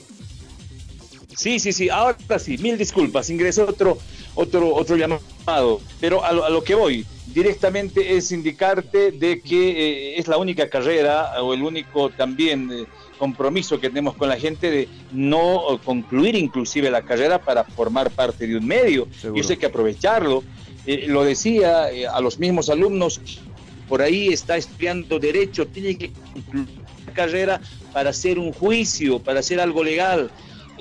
Sí, 1.35 1.59
sí, 1.59 1.71
sí, 1.71 1.89
ahora 1.89 2.17
sí, 2.39 2.57
mil 2.57 2.77
disculpas, 2.77 3.29
ingresó 3.29 3.65
otro, 3.65 3.97
otro, 4.35 4.75
otro 4.75 4.97
llamado, 4.97 5.81
pero 5.99 6.23
a 6.23 6.33
lo, 6.33 6.63
que 6.63 6.75
voy 6.75 7.05
directamente 7.27 8.15
es 8.15 8.31
indicarte 8.31 9.11
de 9.11 9.41
que 9.41 9.69
eh, 9.69 10.19
es 10.19 10.27
la 10.27 10.37
única 10.37 10.69
carrera 10.69 11.41
o 11.41 11.53
el 11.53 11.63
único 11.63 12.09
también 12.09 12.85
compromiso 13.21 13.79
que 13.79 13.89
tenemos 13.89 14.15
con 14.15 14.29
la 14.29 14.37
gente 14.37 14.71
de 14.71 14.87
no 15.11 15.79
concluir 15.85 16.33
inclusive 16.35 16.89
la 16.89 17.03
carrera 17.03 17.37
para 17.39 17.63
formar 17.63 18.09
parte 18.09 18.47
de 18.47 18.57
un 18.57 18.65
medio. 18.65 19.07
Y 19.35 19.39
eso 19.39 19.51
hay 19.51 19.57
que 19.57 19.67
aprovecharlo. 19.67 20.43
Eh, 20.87 21.05
lo 21.07 21.23
decía 21.23 21.91
eh, 21.91 22.07
a 22.07 22.19
los 22.19 22.39
mismos 22.39 22.71
alumnos, 22.71 23.21
por 23.87 24.01
ahí 24.01 24.29
está 24.29 24.57
estudiando 24.57 25.19
derecho, 25.19 25.67
tiene 25.67 25.95
que 25.99 26.11
concluir 26.33 26.69
la 27.05 27.13
carrera 27.13 27.61
para 27.93 28.09
hacer 28.09 28.39
un 28.39 28.51
juicio, 28.53 29.19
para 29.19 29.41
hacer 29.41 29.59
algo 29.59 29.83
legal. 29.83 30.31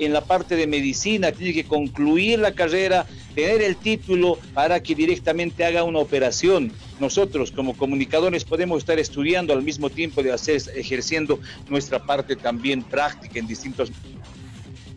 En 0.05 0.13
la 0.13 0.21
parte 0.21 0.55
de 0.55 0.65
medicina, 0.67 1.31
tiene 1.31 1.53
que 1.53 1.63
concluir 1.63 2.39
la 2.39 2.53
carrera, 2.53 3.05
tener 3.35 3.61
el 3.61 3.75
título 3.75 4.37
para 4.53 4.81
que 4.81 4.95
directamente 4.95 5.63
haga 5.63 5.83
una 5.83 5.99
operación. 5.99 6.71
Nosotros 6.99 7.51
como 7.51 7.75
comunicadores 7.77 8.43
podemos 8.43 8.79
estar 8.79 8.97
estudiando 8.99 9.53
al 9.53 9.61
mismo 9.63 9.89
tiempo 9.89 10.23
de 10.23 10.31
hacer, 10.31 10.61
ejerciendo 10.75 11.39
nuestra 11.69 11.99
parte 12.03 12.35
también 12.35 12.81
práctica 12.83 13.39
en 13.39 13.47
distintos 13.47 13.91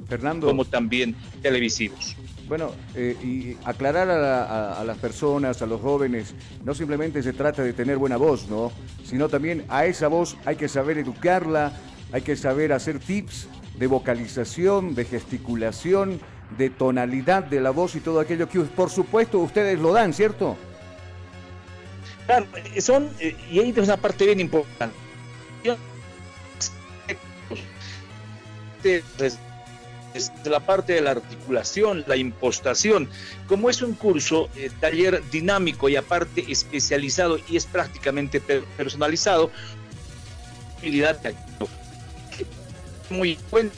Fernando. 0.09 0.47
como 0.49 0.65
también 0.65 1.15
televisivos. 1.43 2.17
Bueno, 2.49 2.73
eh, 2.95 3.17
y 3.23 3.57
aclarar 3.67 4.11
a, 4.11 4.19
la- 4.19 4.45
a- 4.45 4.81
a 4.81 4.85
las 4.85 4.99
personas, 4.99 5.63
a 5.63 5.67
los 5.67 5.81
jóvenes, 5.81 6.35
no 6.65 6.75
simplemente 6.75 7.23
se 7.23 7.33
trata 7.33 7.63
de 7.63 7.73
tener 7.73 7.97
buena 7.97 8.17
voz, 8.19 8.49
¿no? 8.49 8.71
Sino 9.05 9.29
también 9.29 9.65
a 9.69 9.87
esa 9.87 10.09
voz 10.09 10.37
hay 10.45 10.57
que 10.57 10.69
saber 10.69 10.99
educarla, 10.99 11.73
hay 12.13 12.21
que 12.21 12.37
saber 12.37 12.73
hacer 12.73 12.99
tips 12.99 13.49
de 13.75 13.87
vocalización, 13.87 14.95
de 14.95 15.05
gesticulación, 15.05 16.21
de 16.57 16.71
tonalidad 16.71 17.45
de 17.45 17.61
la 17.61 17.71
voz 17.71 17.95
y 17.97 18.01
todo 18.01 18.21
aquello 18.21 18.49
que, 18.49 18.61
por 18.61 18.91
supuesto, 18.91 19.39
ustedes 19.39 19.79
lo 19.79 19.93
dan, 19.93 20.13
¿cierto? 20.13 20.57
Claro, 22.27 22.47
eh, 22.75 22.81
son, 22.81 23.11
eh, 23.21 23.37
y 23.51 23.59
ahí 23.59 23.71
es 23.71 23.79
una 23.79 23.97
parte 23.97 24.27
bien 24.27 24.41
importante. 24.41 24.97
Es 30.15 30.31
la 30.45 30.61
parte 30.61 30.93
de 30.93 31.01
la 31.01 31.11
articulación, 31.13 32.05
la 32.07 32.17
impostación. 32.17 33.09
Como 33.49 33.69
es 33.69 33.83
un 33.83 33.95
curso, 33.95 34.49
eh, 34.55 34.71
taller 34.79 35.23
dinámico 35.31 35.89
y 35.89 35.97
aparte 35.97 36.45
especializado 36.49 37.39
y 37.49 37.57
es 37.57 37.67
prácticamente 37.67 38.41
per- 38.41 38.63
personalizado, 38.77 39.51
habilidad. 40.79 41.19
Muy 43.11 43.39
buen 43.51 43.71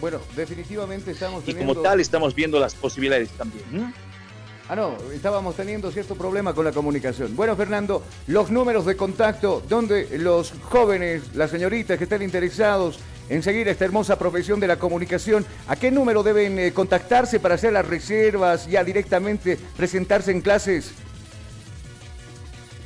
Bueno, 0.00 0.20
definitivamente 0.36 1.10
estamos 1.10 1.42
y 1.42 1.46
teniendo... 1.46 1.74
como 1.74 1.82
tal 1.82 2.00
estamos 2.00 2.34
viendo 2.34 2.60
las 2.60 2.74
posibilidades 2.74 3.30
también. 3.30 3.92
Ah, 4.68 4.76
no, 4.76 4.96
estábamos 5.12 5.56
teniendo 5.56 5.90
cierto 5.90 6.14
problema 6.14 6.54
con 6.54 6.64
la 6.64 6.72
comunicación. 6.72 7.34
Bueno, 7.34 7.56
Fernando, 7.56 8.04
los 8.26 8.50
números 8.50 8.84
de 8.84 8.96
contacto 8.96 9.62
donde 9.68 10.18
los 10.18 10.52
jóvenes, 10.62 11.34
las 11.34 11.50
señoritas 11.50 11.96
que 11.98 12.04
estén 12.04 12.22
interesados 12.22 12.98
en 13.28 13.42
seguir 13.42 13.68
esta 13.68 13.84
hermosa 13.84 14.18
profesión 14.18 14.60
de 14.60 14.66
la 14.66 14.78
comunicación, 14.78 15.44
¿a 15.66 15.76
qué 15.76 15.90
número 15.90 16.22
deben 16.22 16.58
eh, 16.58 16.72
contactarse 16.72 17.40
para 17.40 17.56
hacer 17.56 17.72
las 17.72 17.86
reservas, 17.86 18.66
ya 18.66 18.84
directamente 18.84 19.58
presentarse 19.76 20.30
en 20.30 20.40
clases? 20.40 20.92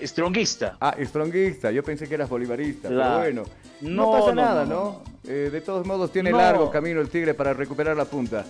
stronguista. 0.04 0.76
Ah, 0.80 0.94
stronguista. 1.00 1.70
Yo 1.72 1.82
pensé 1.82 2.08
que 2.08 2.14
eras 2.14 2.28
bolivarista, 2.28 2.88
pero 2.88 3.18
bueno. 3.18 3.42
No, 3.80 3.90
No, 4.06 4.12
pasa 4.12 4.26
no, 4.32 4.34
nada, 4.42 4.64
no, 4.64 4.74
¿no? 4.74 5.02
Eh, 5.28 5.50
de 5.52 5.60
todos 5.60 5.84
modos 5.84 6.12
tiene 6.12 6.30
No. 6.30 6.38
largo 6.38 6.70
camino 6.70 7.00
el 7.00 7.08
Tigre 7.08 7.34
para 7.34 7.52
recuperar 7.52 7.96
la 7.96 8.04
punta. 8.04 8.44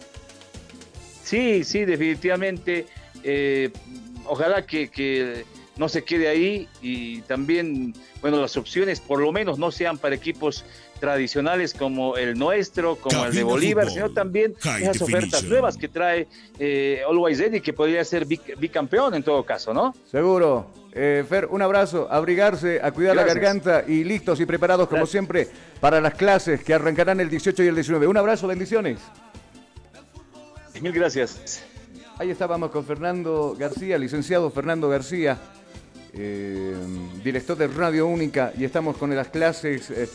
Sí, 1.24 1.64
sí, 1.64 1.86
definitivamente. 1.86 2.86
Eh, 3.24 3.70
ojalá 4.26 4.64
que, 4.66 4.88
que 4.88 5.44
no 5.76 5.88
se 5.88 6.04
quede 6.04 6.28
ahí 6.28 6.68
y 6.82 7.22
también, 7.22 7.94
bueno, 8.20 8.40
las 8.40 8.56
opciones 8.56 9.00
por 9.00 9.20
lo 9.20 9.32
menos 9.32 9.58
no 9.58 9.70
sean 9.70 9.96
para 9.98 10.14
equipos 10.14 10.64
tradicionales 11.00 11.74
como 11.74 12.16
el 12.16 12.38
nuestro, 12.38 12.94
como 12.96 13.24
el 13.24 13.34
de 13.34 13.42
Bolívar, 13.42 13.86
Fútbol. 13.86 13.94
sino 13.94 14.10
también 14.12 14.54
esas 14.80 15.02
ofertas 15.02 15.42
nuevas 15.44 15.76
que 15.76 15.88
trae 15.88 16.28
eh, 16.60 17.02
Always 17.08 17.40
Ready, 17.40 17.60
que 17.60 17.72
podría 17.72 18.04
ser 18.04 18.24
bic- 18.26 18.56
bicampeón 18.58 19.14
en 19.14 19.22
todo 19.24 19.44
caso, 19.44 19.74
¿no? 19.74 19.94
Seguro. 20.10 20.70
Eh, 20.94 21.24
Fer, 21.28 21.46
un 21.46 21.62
abrazo, 21.62 22.06
abrigarse, 22.10 22.78
a 22.82 22.92
cuidar 22.92 23.16
la 23.16 23.24
garganta 23.24 23.82
y 23.88 24.04
listos 24.04 24.38
y 24.40 24.46
preparados 24.46 24.86
como 24.88 24.98
Gracias. 24.98 25.10
siempre 25.10 25.48
para 25.80 26.00
las 26.02 26.14
clases 26.14 26.62
que 26.62 26.74
arrancarán 26.74 27.18
el 27.18 27.30
18 27.30 27.62
y 27.64 27.66
el 27.68 27.74
19. 27.74 28.06
Un 28.06 28.16
abrazo, 28.18 28.46
bendiciones. 28.46 28.98
Mil 30.80 30.92
gracias. 30.92 31.64
Ahí 32.23 32.31
estábamos 32.31 32.70
con 32.70 32.85
Fernando 32.85 33.57
García, 33.59 33.99
licenciado 33.99 34.49
Fernando 34.49 34.89
García, 34.89 35.37
eh, 36.14 36.73
director 37.25 37.57
de 37.59 37.66
Radio 37.66 38.07
Única, 38.07 38.53
y 38.57 38.62
estamos 38.62 38.97
con 38.97 39.12
las 39.12 39.27
clases. 39.27 39.91
eh, 39.91 40.09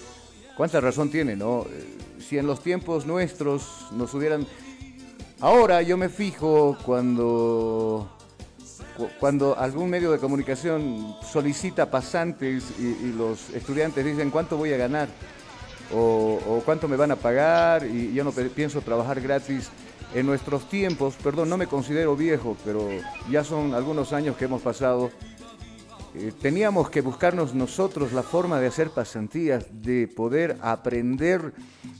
¿Cuánta 0.56 0.80
razón 0.80 1.12
tiene, 1.12 1.36
no? 1.36 1.66
Eh, 1.70 1.98
si 2.26 2.38
en 2.38 2.48
los 2.48 2.62
tiempos 2.64 3.06
nuestros 3.06 3.88
nos 3.92 4.14
hubieran... 4.14 4.48
Ahora 5.42 5.82
yo 5.82 5.98
me 5.98 6.08
fijo 6.08 6.78
cuando, 6.86 8.10
cu- 8.96 9.10
cuando 9.20 9.58
algún 9.60 9.90
medio 9.90 10.10
de 10.10 10.18
comunicación 10.20 11.14
solicita 11.30 11.92
pasantes 11.92 12.72
y, 12.80 13.12
los 13.18 13.50
estudiantes 13.50 14.06
dicen 14.06 14.30
cuánto 14.32 14.56
voy 14.56 14.72
a 14.72 14.78
ganar 14.78 15.10
o, 15.94 16.62
cuánto 16.64 16.88
me 16.88 16.96
van 16.96 17.12
a 17.12 17.18
pagar 17.18 17.86
y 17.86 18.14
yo 18.14 18.24
no 18.24 18.32
pienso 18.32 18.80
trabajar 18.80 19.20
gratis. 19.20 19.70
En 20.18 20.26
nuestros 20.26 20.68
tiempos, 20.68 21.14
perdón, 21.24 21.48
no 21.48 21.58
me 21.58 21.68
considero 21.68 22.16
viejo, 22.16 22.58
pero 22.66 22.90
ya 23.30 23.44
son 23.44 23.76
algunos 23.76 24.14
años 24.14 24.36
que 24.36 24.46
hemos 24.46 24.64
pasado. 24.64 25.12
eh, 26.16 26.32
teníamos 26.42 26.90
que 26.90 27.02
buscarnos 27.02 27.54
nosotros 27.54 28.14
la 28.14 28.24
forma 28.24 28.60
de 28.60 28.66
hacer 28.66 28.90
pasantías, 28.90 29.68
de 29.84 30.08
poder 30.08 30.58
aprender 30.62 31.54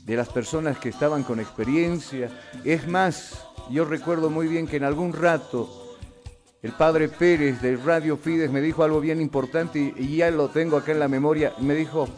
de 0.04 0.16
las 0.16 0.30
personas 0.30 0.80
que 0.80 0.88
estaban 0.88 1.22
con 1.22 1.38
experiencia. 1.38 2.28
Es 2.64 2.88
más, 2.88 3.46
yo 3.70 3.84
recuerdo 3.84 4.30
muy 4.30 4.48
bien 4.48 4.66
que 4.66 4.78
en 4.78 4.82
algún 4.82 5.12
rato 5.12 5.96
el 6.60 6.72
padre 6.72 7.08
Pérez 7.08 7.62
de 7.62 7.76
Radio 7.76 8.16
Fides 8.16 8.50
me 8.50 8.60
dijo 8.60 8.82
algo 8.82 9.00
bien 9.00 9.20
importante 9.20 9.78
y, 9.78 9.94
y 9.96 10.16
ya 10.16 10.28
lo 10.32 10.48
tengo 10.48 10.76
acá 10.76 10.90
en 10.90 10.98
la 10.98 11.06
memoria. 11.06 11.52
Me 11.60 11.76
dijo, 11.76 12.08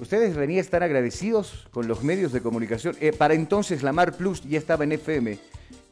ustedes 0.00 0.36
a 0.36 0.44
estar 0.44 0.82
agradecidos 0.82 1.66
con 1.70 1.88
los 1.88 2.02
medios 2.02 2.32
de 2.32 2.40
comunicación. 2.40 2.96
Eh, 3.00 3.12
para 3.12 3.34
entonces 3.34 3.82
la 3.82 3.92
Mar 3.92 4.16
Plus 4.16 4.42
ya 4.42 4.58
estaba 4.58 4.84
en 4.84 4.92
FM 4.92 5.38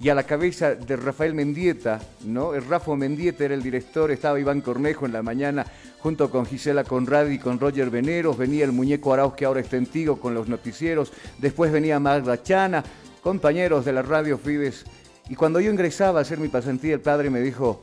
y 0.03 0.09
a 0.09 0.15
la 0.15 0.23
cabeza 0.23 0.75
de 0.75 0.97
Rafael 0.97 1.35
Mendieta, 1.35 2.01
¿no? 2.25 2.55
El 2.55 2.65
Rafa 2.65 2.97
Mendieta 2.97 3.45
era 3.45 3.55
el 3.55 3.63
director, 3.63 4.11
estaba 4.11 4.41
Iván 4.41 4.63
Cornejo 4.63 5.05
en 5.05 5.13
la 5.13 5.23
mañana 5.23 5.67
junto 5.99 6.31
con 6.31 6.47
Gisela 6.47 6.85
Conradi 6.85 7.35
y 7.35 7.39
con 7.39 7.61
Roger 7.61 7.91
Veneros, 7.91 8.39
venía 8.39 8.65
el 8.65 8.73
muñeco 8.73 9.13
Arauz 9.13 9.35
que 9.35 9.45
ahora 9.45 9.61
está 9.61 9.77
en 9.77 9.87
con 10.17 10.33
los 10.35 10.49
noticieros, 10.49 11.13
después 11.39 11.71
venía 11.71 12.01
Magda 12.01 12.43
Chana, 12.43 12.83
compañeros 13.23 13.85
de 13.85 13.93
la 13.93 14.01
Radio 14.01 14.39
Fides. 14.39 14.85
Y 15.29 15.35
cuando 15.35 15.61
yo 15.61 15.71
ingresaba 15.71 16.21
a 16.21 16.23
hacer 16.23 16.39
mi 16.39 16.49
pasantía, 16.49 16.95
el 16.95 17.01
padre 17.01 17.29
me 17.29 17.41
dijo, 17.41 17.83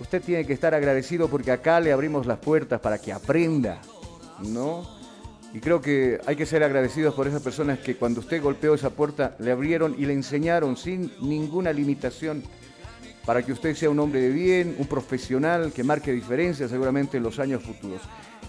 usted 0.00 0.22
tiene 0.22 0.46
que 0.46 0.52
estar 0.52 0.74
agradecido 0.74 1.28
porque 1.28 1.50
acá 1.50 1.80
le 1.80 1.92
abrimos 1.92 2.26
las 2.26 2.38
puertas 2.38 2.80
para 2.80 2.98
que 2.98 3.12
aprenda, 3.12 3.80
¿no? 4.42 4.97
Y 5.54 5.60
creo 5.60 5.80
que 5.80 6.20
hay 6.26 6.36
que 6.36 6.44
ser 6.44 6.62
agradecidos 6.62 7.14
por 7.14 7.26
esas 7.26 7.42
personas 7.42 7.78
que 7.78 7.96
cuando 7.96 8.20
usted 8.20 8.42
golpeó 8.42 8.74
esa 8.74 8.90
puerta 8.90 9.34
le 9.38 9.50
abrieron 9.50 9.94
y 9.98 10.04
le 10.04 10.12
enseñaron 10.12 10.76
sin 10.76 11.10
ninguna 11.20 11.72
limitación 11.72 12.42
para 13.24 13.42
que 13.42 13.52
usted 13.52 13.74
sea 13.74 13.90
un 13.90 13.98
hombre 13.98 14.20
de 14.20 14.30
bien, 14.30 14.76
un 14.78 14.86
profesional 14.86 15.72
que 15.72 15.84
marque 15.84 16.12
diferencias 16.12 16.70
seguramente 16.70 17.16
en 17.16 17.22
los 17.22 17.38
años 17.38 17.62
futuros. 17.62 18.00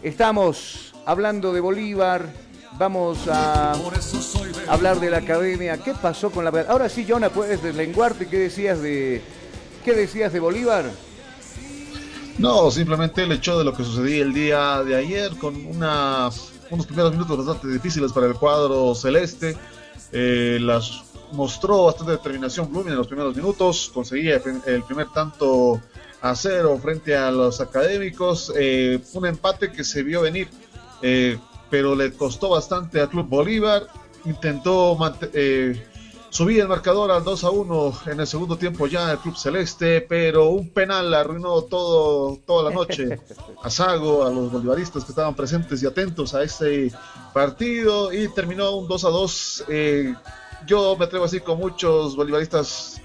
Estamos 0.02 0.94
hablando 1.06 1.52
de 1.52 1.60
Bolívar, 1.60 2.32
vamos 2.78 3.28
a 3.28 3.74
hablar 4.68 5.00
de 5.00 5.10
la 5.10 5.18
academia. 5.18 5.78
¿Qué 5.78 5.94
pasó 5.94 6.32
con 6.32 6.46
la 6.46 6.52
Ahora 6.70 6.88
sí, 6.88 7.06
Jonah, 7.08 7.30
puedes 7.30 7.62
deslenguarte. 7.62 8.28
¿Qué 8.28 8.38
decías 8.38 8.82
de 8.82 9.22
qué 9.84 9.94
decías 9.94 10.32
de 10.32 10.40
Bolívar? 10.40 10.86
No, 12.38 12.72
simplemente 12.72 13.24
el 13.24 13.34
hecho 13.34 13.58
de 13.58 13.66
lo 13.66 13.74
que 13.74 13.84
sucedía 13.84 14.24
el 14.24 14.34
día 14.34 14.82
de 14.84 14.96
ayer 14.96 15.36
con 15.38 15.66
una, 15.66 16.30
unos 16.70 16.86
primeros 16.86 17.12
minutos 17.12 17.46
bastante 17.46 17.68
difíciles 17.74 18.12
para 18.12 18.28
el 18.28 18.36
cuadro 18.36 18.94
celeste. 18.96 19.58
Eh, 20.12 20.58
las 20.62 21.04
mostró 21.32 21.86
bastante 21.86 22.14
determinación 22.14 22.70
Blooming 22.70 22.92
en 22.92 22.98
los 22.98 23.08
primeros 23.08 23.36
minutos, 23.36 23.92
conseguía 23.94 24.42
el 24.66 24.84
primer 24.84 25.08
tanto 25.14 25.80
a 26.22 26.36
cero 26.36 26.78
frente 26.82 27.16
a 27.16 27.32
los 27.32 27.62
académicos, 27.62 28.52
eh, 28.58 29.00
un 29.14 29.26
empate 29.26 29.72
que 29.72 29.84
se 29.84 30.04
vio 30.04 30.22
venir, 30.22 30.50
eh, 31.02 31.38
pero 31.70 31.96
le 31.96 32.12
costó 32.14 32.50
bastante 32.50 33.00
al 33.00 33.10
Club 33.10 33.28
Bolívar, 33.28 33.88
intentó 34.26 34.98
eh, 35.34 35.82
subir 36.30 36.62
el 36.62 36.68
marcador 36.68 37.12
al 37.12 37.24
2 37.24 37.44
a 37.44 37.50
1 37.50 37.94
en 38.08 38.20
el 38.20 38.28
segundo 38.28 38.58
tiempo 38.58 38.88
ya 38.88 39.12
el 39.12 39.18
Club 39.20 39.36
Celeste, 39.36 40.02
pero 40.02 40.50
un 40.50 40.70
penal 40.70 41.14
arruinó 41.14 41.64
todo, 41.64 42.38
toda 42.46 42.70
la 42.70 42.76
noche 42.76 43.20
a 43.64 43.70
Sago, 43.70 44.26
a 44.26 44.30
los 44.30 44.52
bolivaristas 44.52 45.04
que 45.04 45.12
estaban 45.12 45.36
presentes 45.36 45.82
y 45.84 45.88
atentos 45.88 46.34
a 46.34 46.44
este 46.44 46.92
partido 47.34 48.14
y 48.14 48.28
terminó 48.30 48.76
un 48.76 48.88
2 48.88 49.06
a 49.06 49.10
2. 49.10 49.66
yo 50.68 50.96
me 50.98 51.06
atrevo 51.06 51.26
así 51.26 51.40
con 51.40 51.60
muchos 51.60 52.16
bolivaristas 52.16 53.02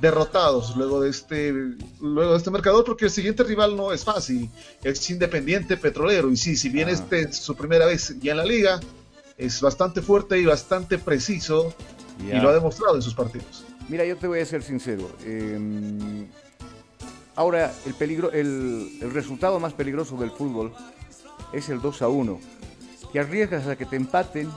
derrotados 0.00 0.76
luego 0.76 1.00
de 1.00 1.08
este 1.08 1.54
luego 2.00 2.32
de 2.32 2.36
este 2.36 2.50
marcador 2.50 2.84
porque 2.84 3.06
el 3.06 3.10
siguiente 3.10 3.42
rival 3.44 3.76
no 3.76 3.92
es 3.92 4.04
fácil 4.04 4.50
es 4.82 5.08
Independiente 5.08 5.78
Petrolero 5.78 6.30
y 6.30 6.36
sí 6.36 6.54
si 6.54 6.68
bien 6.68 6.88
ah. 6.88 6.92
este 6.92 7.22
es 7.22 7.36
su 7.38 7.54
primera 7.54 7.86
vez 7.86 8.14
ya 8.20 8.32
en 8.32 8.36
la 8.36 8.44
liga 8.44 8.78
es 9.38 9.60
bastante 9.60 10.02
fuerte 10.02 10.38
y 10.38 10.44
bastante 10.44 10.98
preciso 10.98 11.74
y 12.18 12.32
lo 12.32 12.48
ha 12.48 12.54
demostrado 12.54 12.96
en 12.96 13.02
sus 13.02 13.14
partidos 13.14 13.64
mira 13.88 14.04
yo 14.04 14.16
te 14.16 14.26
voy 14.26 14.40
a 14.40 14.46
ser 14.46 14.62
sincero 14.62 15.10
em, 15.24 16.26
ahora 17.34 17.72
el 17.86 17.94
peligro 17.94 18.32
el, 18.32 18.98
el, 19.00 19.10
resultado 19.12 19.60
más 19.60 19.72
peligroso 19.72 20.16
del 20.16 20.30
fútbol 20.30 20.72
es 21.52 21.68
el 21.68 21.80
2 21.80 22.02
a 22.02 22.08
1 22.08 22.40
que 23.12 23.20
arriesgas 23.20 23.66
a 23.66 23.76
que 23.76 23.86
te 23.86 23.96
empaten 23.96 24.50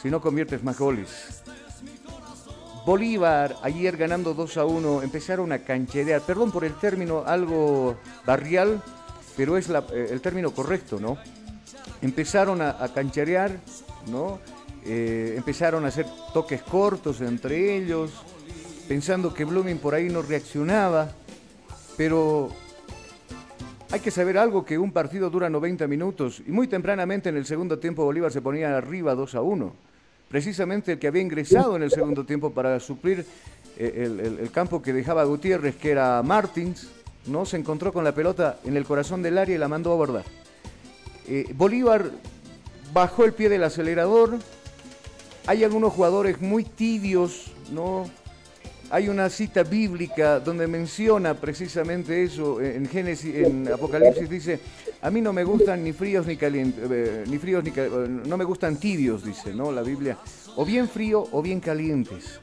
si 0.00 0.10
no 0.10 0.20
conviertes 0.20 0.62
más 0.62 0.78
goles 0.78 1.42
Bolívar, 2.84 3.56
ayer 3.62 3.96
ganando 3.96 4.34
2 4.34 4.56
a 4.56 4.64
1, 4.64 5.02
empezaron 5.02 5.52
a 5.52 5.60
cancherear, 5.60 6.20
perdón 6.22 6.50
por 6.50 6.64
el 6.64 6.74
término 6.74 7.22
algo 7.24 7.96
barrial, 8.26 8.82
pero 9.36 9.56
es 9.56 9.70
eh, 9.70 10.08
el 10.10 10.20
término 10.20 10.50
correcto, 10.50 10.98
¿no? 10.98 11.16
Empezaron 12.00 12.60
a, 12.60 12.88
cancherear, 12.92 13.52
¿no? 14.08 14.40
Eh, 14.84 15.34
empezaron 15.36 15.84
a 15.84 15.88
hacer 15.88 16.06
toques 16.32 16.62
cortos 16.62 17.20
entre 17.20 17.76
ellos, 17.76 18.10
pensando 18.88 19.32
que 19.32 19.44
Blooming 19.44 19.78
por 19.78 19.94
ahí 19.94 20.08
no 20.08 20.22
reaccionaba, 20.22 21.12
pero 21.96 22.50
hay 23.90 24.00
que 24.00 24.10
saber 24.10 24.38
algo, 24.38 24.64
que 24.64 24.78
un 24.78 24.92
partido 24.92 25.30
dura 25.30 25.48
90 25.48 25.86
minutos 25.86 26.42
y 26.46 26.50
muy 26.50 26.66
tempranamente 26.66 27.28
en 27.28 27.36
el 27.36 27.46
segundo 27.46 27.78
tiempo 27.78 28.04
Bolívar 28.04 28.32
se 28.32 28.42
ponía 28.42 28.76
arriba 28.76 29.14
2 29.14 29.34
a 29.34 29.42
1 29.42 29.92
precisamente 30.32 30.92
el 30.92 30.98
que 30.98 31.06
había 31.06 31.20
ingresado 31.20 31.76
en 31.76 31.82
el 31.82 31.90
segundo 31.90 32.24
tiempo 32.24 32.50
para 32.50 32.80
suplir 32.80 33.24
eh, 33.76 34.36
el, 34.40 34.50
campo 34.50 34.80
que 34.80 34.94
dejaba 34.94 35.24
Gutiérrez, 35.24 35.76
que 35.76 35.90
era 35.90 36.22
Martins, 36.22 36.88
¿no? 37.26 37.44
se 37.44 37.58
encontró 37.58 37.92
con 37.92 38.02
la 38.02 38.14
pelota 38.14 38.58
en 38.64 38.78
el 38.78 38.86
corazón 38.86 39.22
del 39.22 39.36
área 39.36 39.54
y 39.54 39.58
la 39.58 39.68
mandó 39.68 39.90
a 39.90 39.92
abordar. 39.92 40.24
Eh, 41.28 41.52
Bolívar 41.54 42.10
bajó 42.94 43.26
el 43.26 43.34
pie 43.34 43.50
del 43.50 43.62
acelerador. 43.62 44.38
Hay 45.46 45.64
algunos 45.64 45.92
jugadores 45.92 46.40
muy 46.40 46.64
tibios, 46.64 47.52
¿no? 47.72 48.08
Hay 48.90 49.08
una 49.08 49.30
cita 49.30 49.62
bíblica 49.62 50.38
donde 50.38 50.66
menciona 50.66 51.34
precisamente 51.34 52.22
eso 52.22 52.60
en 52.60 52.86
Génesis, 52.86 53.34
en 53.34 53.72
Apocalipsis 53.72 54.28
dice, 54.28 54.60
a 55.00 55.10
mí 55.10 55.20
no 55.20 55.32
me 55.32 55.44
gustan 55.44 55.82
ni 55.82 55.92
fríos 55.92 56.26
ni 56.26 56.36
calientes, 56.36 56.84
eh, 56.90 57.24
ni 57.26 57.38
fríos 57.38 57.64
ni 57.64 57.72
no 58.28 58.36
me 58.36 58.44
gustan 58.44 58.76
tibios, 58.76 59.24
dice, 59.24 59.54
¿no? 59.54 59.72
La 59.72 59.82
Biblia, 59.82 60.18
o 60.56 60.64
bien 60.64 60.88
frío 60.88 61.26
o 61.32 61.42
bien 61.42 61.60
calientes. 61.60 62.38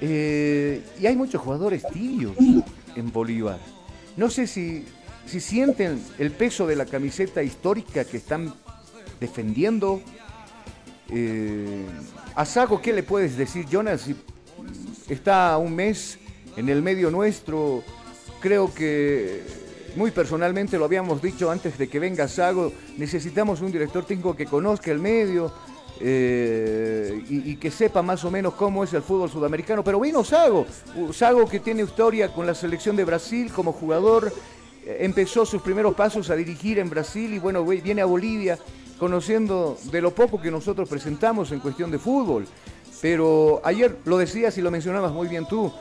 Eh, 0.00 0.82
y 1.00 1.06
hay 1.06 1.16
muchos 1.16 1.40
jugadores 1.42 1.82
tibios 1.92 2.36
en 2.96 3.12
Bolívar. 3.12 3.58
No 4.16 4.30
sé 4.30 4.46
si, 4.46 4.84
si 5.26 5.40
sienten 5.40 6.00
el 6.18 6.30
peso 6.30 6.66
de 6.66 6.76
la 6.76 6.86
camiseta 6.86 7.42
histórica 7.42 8.04
que 8.04 8.18
están 8.18 8.54
defendiendo. 9.20 10.00
Eh, 11.10 11.84
a 12.34 12.44
Sago, 12.44 12.80
¿qué 12.80 12.92
le 12.92 13.02
puedes 13.02 13.36
decir, 13.36 13.66
Jonas? 13.66 14.08
está 15.08 15.58
un 15.58 15.74
mes 15.74 16.18
en 16.56 16.68
el 16.68 16.82
medio 16.82 17.10
nuestro. 17.10 17.82
Creo 18.40 18.72
que 18.72 19.42
muy 19.96 20.10
personalmente 20.10 20.78
lo 20.78 20.84
habíamos 20.84 21.22
dicho 21.22 21.50
antes 21.50 21.78
de 21.78 21.88
que 21.88 21.98
venga 21.98 22.28
Sago, 22.28 22.72
necesitamos 22.96 23.60
un 23.60 23.70
director 23.70 24.04
técnico 24.04 24.34
que 24.34 24.46
conozca 24.46 24.90
el 24.90 24.98
medio 24.98 25.52
eh, 26.00 27.22
y, 27.28 27.56
que 27.56 27.70
sepa 27.70 28.02
más 28.02 28.24
o 28.24 28.30
menos 28.30 28.54
cómo 28.54 28.82
es 28.82 28.92
el 28.92 29.02
fútbol 29.02 29.30
sudamericano. 29.30 29.84
Pero 29.84 30.00
vino 30.00 30.24
Sago, 30.24 30.66
Sago 31.12 31.48
que 31.48 31.60
tiene 31.60 31.82
historia 31.82 32.32
con 32.32 32.46
la 32.46 32.54
selección 32.54 32.96
de 32.96 33.04
Brasil 33.04 33.52
como 33.52 33.72
jugador, 33.72 34.32
eh, 34.84 34.98
empezó 35.00 35.46
sus 35.46 35.62
primeros 35.62 35.94
pasos 35.94 36.28
a 36.30 36.36
dirigir 36.36 36.78
en 36.78 36.90
Brasil 36.90 37.32
y 37.32 37.38
bueno, 37.38 37.64
viene 37.64 38.02
a 38.02 38.06
Bolivia 38.06 38.58
conociendo 38.98 39.76
de 39.90 40.00
lo 40.00 40.14
poco 40.14 40.40
que 40.40 40.50
nosotros 40.50 40.88
presentamos 40.88 41.52
en 41.52 41.60
cuestión 41.60 41.90
de 41.90 41.98
fútbol. 41.98 42.46
Pero 43.00 43.60
ayer 43.64 43.98
lo 44.04 44.18
decías 44.18 44.56
y 44.56 44.62
lo 44.62 44.70
mencionabas 44.70 45.12
muy 45.12 45.28
bien 45.28 45.46
tú, 45.46 45.72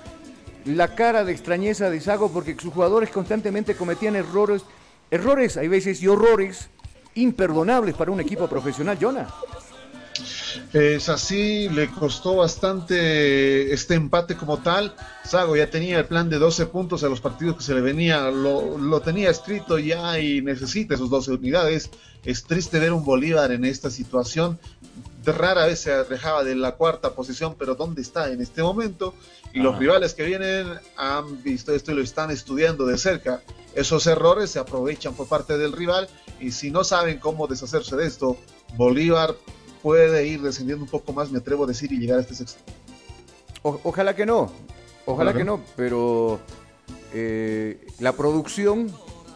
la 0.66 0.96
cara 0.96 1.24
de 1.24 1.32
extrañeza 1.32 1.90
de 1.90 2.02
Sago 2.02 2.30
porque 2.30 2.56
sus 2.60 2.74
jugadores 2.74 3.10
constantemente 3.10 3.76
cometían 3.76 4.16
errores, 4.16 4.64
errores, 5.12 5.58
hay 5.58 5.68
veces, 5.68 6.02
y 6.02 6.08
horrores 6.08 6.70
imperdonables 7.16 7.96
para 7.96 8.12
un 8.12 8.20
equipo 8.20 8.48
profesional, 8.48 8.98
Jonah. 9.00 9.28
Es 10.74 11.10
así, 11.10 11.70
le 11.70 11.90
costó 11.90 12.38
bastante 12.38 13.74
este 13.74 13.96
empate 13.96 14.36
como 14.36 14.58
tal. 14.60 14.94
Sago 15.24 15.56
ya 15.56 15.70
tenía 15.70 16.00
el 16.00 16.06
plan 16.06 16.30
de 16.30 16.38
12 16.38 16.66
puntos 16.68 17.04
a 17.04 17.10
los 17.10 17.22
partidos 17.22 17.58
que 17.58 17.64
se 17.64 17.74
le 17.74 17.82
venía, 17.82 18.30
lo, 18.30 18.78
lo, 18.78 19.02
tenía 19.02 19.30
escrito 19.30 19.80
ya 19.80 20.20
y 20.20 20.42
necesita 20.42 20.96
esos 20.96 21.10
12 21.10 21.32
unidades. 21.32 21.90
Es 22.24 22.44
triste 22.44 22.80
ver 22.80 22.94
un 22.94 23.04
Bolívar 23.04 23.52
en 23.52 23.66
esta 23.66 23.90
situación 23.90 24.60
rara 25.32 25.66
vez 25.66 25.80
se 25.80 25.94
alejaba 25.94 26.44
de 26.44 26.56
la 26.56 26.74
cuarta 26.74 27.14
posición, 27.14 27.56
pero 27.58 27.76
¿dónde 27.76 28.02
está 28.02 28.30
en 28.32 28.42
este 28.42 28.62
momento? 28.62 29.14
Y 29.54 29.60
los 29.60 29.78
rivales 29.78 30.14
que 30.14 30.24
vienen 30.24 30.68
han 30.98 31.42
visto 31.44 31.74
esto 31.74 31.92
y 31.92 31.96
lo 31.96 32.02
están 32.02 32.32
estudiando 32.32 32.86
de 32.86 32.98
cerca. 32.98 33.42
Esos 33.76 34.08
errores 34.08 34.50
se 34.50 34.60
aprovechan 34.60 35.14
por 35.14 35.28
parte 35.28 35.58
del 35.58 35.72
rival 35.72 36.10
y 36.40 36.52
si 36.52 36.72
no 36.72 36.84
saben 36.84 37.20
cómo 37.20 37.48
deshacerse 37.48 37.96
de 37.96 38.08
esto, 38.08 38.38
Bolívar 38.76 39.36
puede 39.84 40.26
ir 40.26 40.42
descendiendo 40.42 40.84
un 40.84 40.90
poco 40.90 41.14
más, 41.14 41.30
me 41.32 41.38
atrevo 41.38 41.66
a 41.66 41.68
decir, 41.68 41.92
y 41.92 42.00
llegar 42.00 42.18
a 42.18 42.22
este 42.22 42.34
sexto. 42.34 42.60
ojalá 43.62 44.16
que 44.16 44.26
no, 44.26 44.52
ojalá, 45.06 45.34
que 45.34 45.44
no, 45.44 45.62
pero 45.76 46.40
eh, 47.14 47.86
la 48.00 48.14
producción 48.14 48.92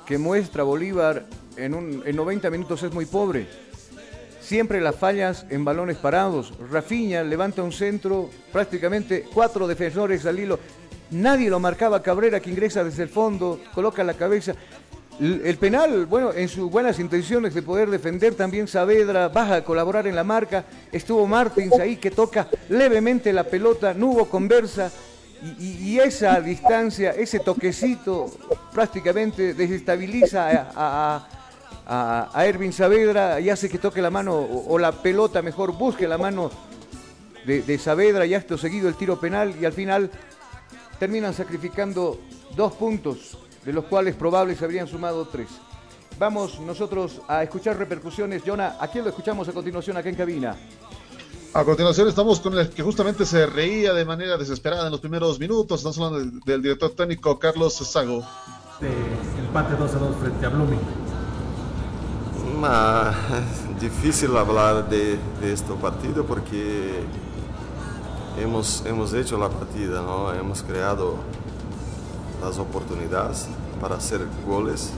que 0.07 0.17
muestra 0.17 0.63
Bolívar 0.63 1.27
en, 1.57 1.75
un, 1.75 2.01
en 2.05 2.15
90 2.15 2.49
minutos 2.49 2.81
es 2.81 2.91
muy 2.91 3.05
pobre 3.05 3.45
Siempre 4.47 4.79
las 4.79 4.95
fallas 4.95 5.45
en 5.49 5.65
balones 5.65 5.97
parados. 5.97 6.53
Rafiña 6.71 7.21
levanta 7.21 7.63
un 7.63 7.73
centro, 7.73 8.29
prácticamente 8.53 9.25
cuatro 9.33 9.67
defensores 9.67 10.25
al 10.25 10.39
hilo. 10.39 10.57
Nadie 11.11 11.49
lo 11.49 11.59
marcaba 11.59 12.01
Cabrera 12.01 12.39
que 12.39 12.51
ingresa 12.51 12.81
desde 12.81 13.03
el 13.03 13.09
fondo, 13.09 13.59
coloca 13.73 14.05
la 14.05 14.13
cabeza. 14.13 14.55
El 15.19 15.57
penal, 15.57 16.05
bueno, 16.05 16.31
en 16.31 16.47
sus 16.47 16.69
buenas 16.69 16.99
intenciones 16.99 17.53
de 17.55 17.63
poder 17.63 17.89
defender 17.89 18.35
también 18.35 18.67
Saavedra, 18.67 19.29
baja 19.29 19.55
a 19.55 19.63
colaborar 19.63 20.05
en 20.05 20.15
la 20.15 20.23
marca. 20.23 20.65
Estuvo 20.91 21.25
Martins 21.25 21.73
ahí 21.79 21.97
que 21.97 22.11
toca 22.11 22.47
levemente 22.69 23.33
la 23.33 23.43
pelota, 23.43 23.93
no 23.93 24.07
hubo 24.07 24.25
conversa. 24.29 24.91
Y, 25.59 25.99
esa 25.99 26.41
distancia, 26.41 27.11
ese 27.11 27.39
toquecito, 27.39 28.31
prácticamente 28.73 29.53
desestabiliza 29.53 30.71
a 30.75 31.27
a, 31.87 32.45
Ervin 32.45 32.73
Saavedra 32.73 33.39
y 33.39 33.49
hace 33.49 33.69
que 33.69 33.77
toque 33.77 34.01
la 34.01 34.09
mano 34.09 34.35
o, 34.35 34.77
la 34.77 34.91
pelota 34.91 35.41
mejor, 35.41 35.71
busque 35.71 36.07
la 36.07 36.17
mano 36.17 36.51
de, 37.45 37.77
Saavedra 37.77 38.25
y 38.25 38.33
esto 38.33 38.57
seguido 38.57 38.89
el 38.89 38.95
tiro 38.95 39.19
penal 39.19 39.55
y 39.59 39.63
al 39.63 39.73
final 39.73 40.11
terminan 40.99 41.33
sacrificando 41.33 42.19
dos 42.55 42.73
puntos, 42.73 43.37
de 43.67 43.73
los 43.73 43.83
cuales 43.83 44.15
probables 44.15 44.63
habrían 44.63 44.87
sumado 44.87 45.27
tres. 45.27 45.49
vamos 46.17 46.57
nosotros 46.61 47.19
a 47.27 47.43
escuchar 47.43 47.77
repercusiones. 47.77 48.41
Jonah, 48.45 48.77
¿a 48.79 48.87
quién 48.87 49.03
lo 49.03 49.09
escuchamos 49.09 49.45
a 49.49 49.51
continuación 49.51 49.97
acá 49.97 50.07
en 50.07 50.15
cabina? 50.15 50.55
A 51.53 51.65
continuación 51.65 52.07
estamos 52.07 52.39
con 52.39 52.57
el 52.57 52.69
que 52.69 52.81
justamente 52.81 53.25
se 53.25 53.45
reía 53.45 53.93
de 53.93 54.05
manera 54.05 54.37
desesperada 54.37 54.85
en 54.85 54.91
los 54.91 55.01
primeros 55.01 55.37
minutos. 55.37 55.81
Estamos 55.81 55.97
hablando 55.97 56.19
del, 56.19 56.39
del 56.45 56.61
director 56.61 56.91
técnico 56.91 57.37
Carlos 57.37 57.73
Sago. 57.73 58.23
De 58.79 58.87
empate 59.45 59.75
2 59.75 59.95
a 59.95 59.99
2 59.99 60.15
frente 60.15 60.45
a 60.45 60.49
Blooming. 60.49 60.79
Difícil 63.81 64.37
hablar 64.37 64.87
de, 64.87 65.19
de 65.41 65.51
este 65.51 65.73
partido 65.73 66.25
porque 66.25 67.01
hemos, 68.41 68.85
hemos 68.85 69.13
hecho 69.13 69.37
la 69.37 69.49
partida, 69.49 70.01
¿no? 70.01 70.33
hemos 70.33 70.63
creado 70.63 71.17
las 72.41 72.57
oportunidades 72.59 73.47
para 73.79 73.95
hacer 73.95 74.21
goles. 74.45 74.91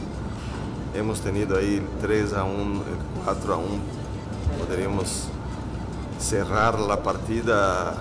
Hemos 0.93 1.21
tenido 1.21 1.57
ahí 1.57 1.85
3 2.01 2.33
a 2.33 2.43
1, 2.43 2.81
4 3.25 3.53
a 3.53 3.57
1. 3.57 3.67
Podríamos 4.65 5.25
cerrar 6.19 6.79
la 6.79 7.01
partida 7.01 7.95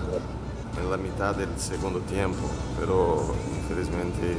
en 0.81 0.89
la 0.89 0.97
mitad 0.97 1.35
del 1.35 1.49
segundo 1.57 1.99
tiempo, 1.99 2.43
pero 2.79 3.33
infelizmente 3.61 4.37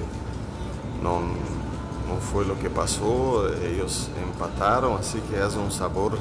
no, 1.03 1.20
no 1.20 2.20
fue 2.32 2.44
lo 2.44 2.59
que 2.59 2.70
pasó. 2.70 3.48
Ellos 3.62 4.11
empataron, 4.22 4.98
así 4.98 5.20
que 5.30 5.44
es 5.44 5.55
un 5.55 5.70
sabor 5.70 6.18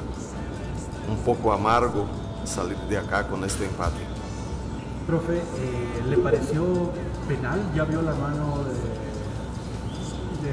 un 1.09 1.17
poco 1.17 1.51
amargo 1.51 2.05
salir 2.45 2.77
de 2.89 2.97
acá 2.97 3.27
con 3.27 3.43
este 3.43 3.65
empate. 3.65 3.99
Profe, 5.07 5.37
eh, 5.37 6.03
¿le 6.07 6.17
pareció 6.17 6.91
penal? 7.29 7.59
¿Ya 7.75 7.83
vio 7.85 8.01
la 8.01 8.13
mano 8.15 8.57
de, 10.41 10.51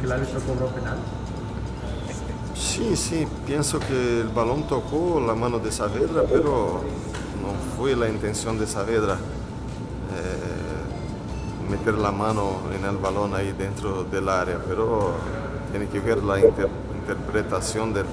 que 0.00 0.06
el 0.06 0.12
árbitro 0.12 0.40
cobró 0.40 0.66
penal? 0.68 0.96
Sí, 2.54 2.96
sí, 2.96 3.26
pienso 3.46 3.78
que 3.80 4.20
el 4.20 4.28
balón 4.28 4.66
tocó 4.68 5.20
la 5.20 5.34
mano 5.34 5.58
de 5.58 5.72
Saavedra, 5.72 6.22
pero 6.30 6.80
no 7.42 7.48
fue 7.76 7.96
la 7.96 8.08
intención 8.08 8.58
de 8.58 8.66
Saavedra 8.66 9.14
eh, 9.14 9.18
meter 11.70 11.94
la 11.94 12.12
mano 12.12 12.60
en 12.76 12.84
el 12.84 12.96
balón 12.98 13.34
ahí 13.34 13.52
dentro 13.52 14.04
del 14.04 14.28
área, 14.28 14.58
pero 14.66 15.12
tiene 15.70 15.88
que 15.88 16.00
ver 16.00 16.22
la 16.22 16.38
inter- 16.38 16.68
interpretación 17.00 17.92
del, 17.92 18.06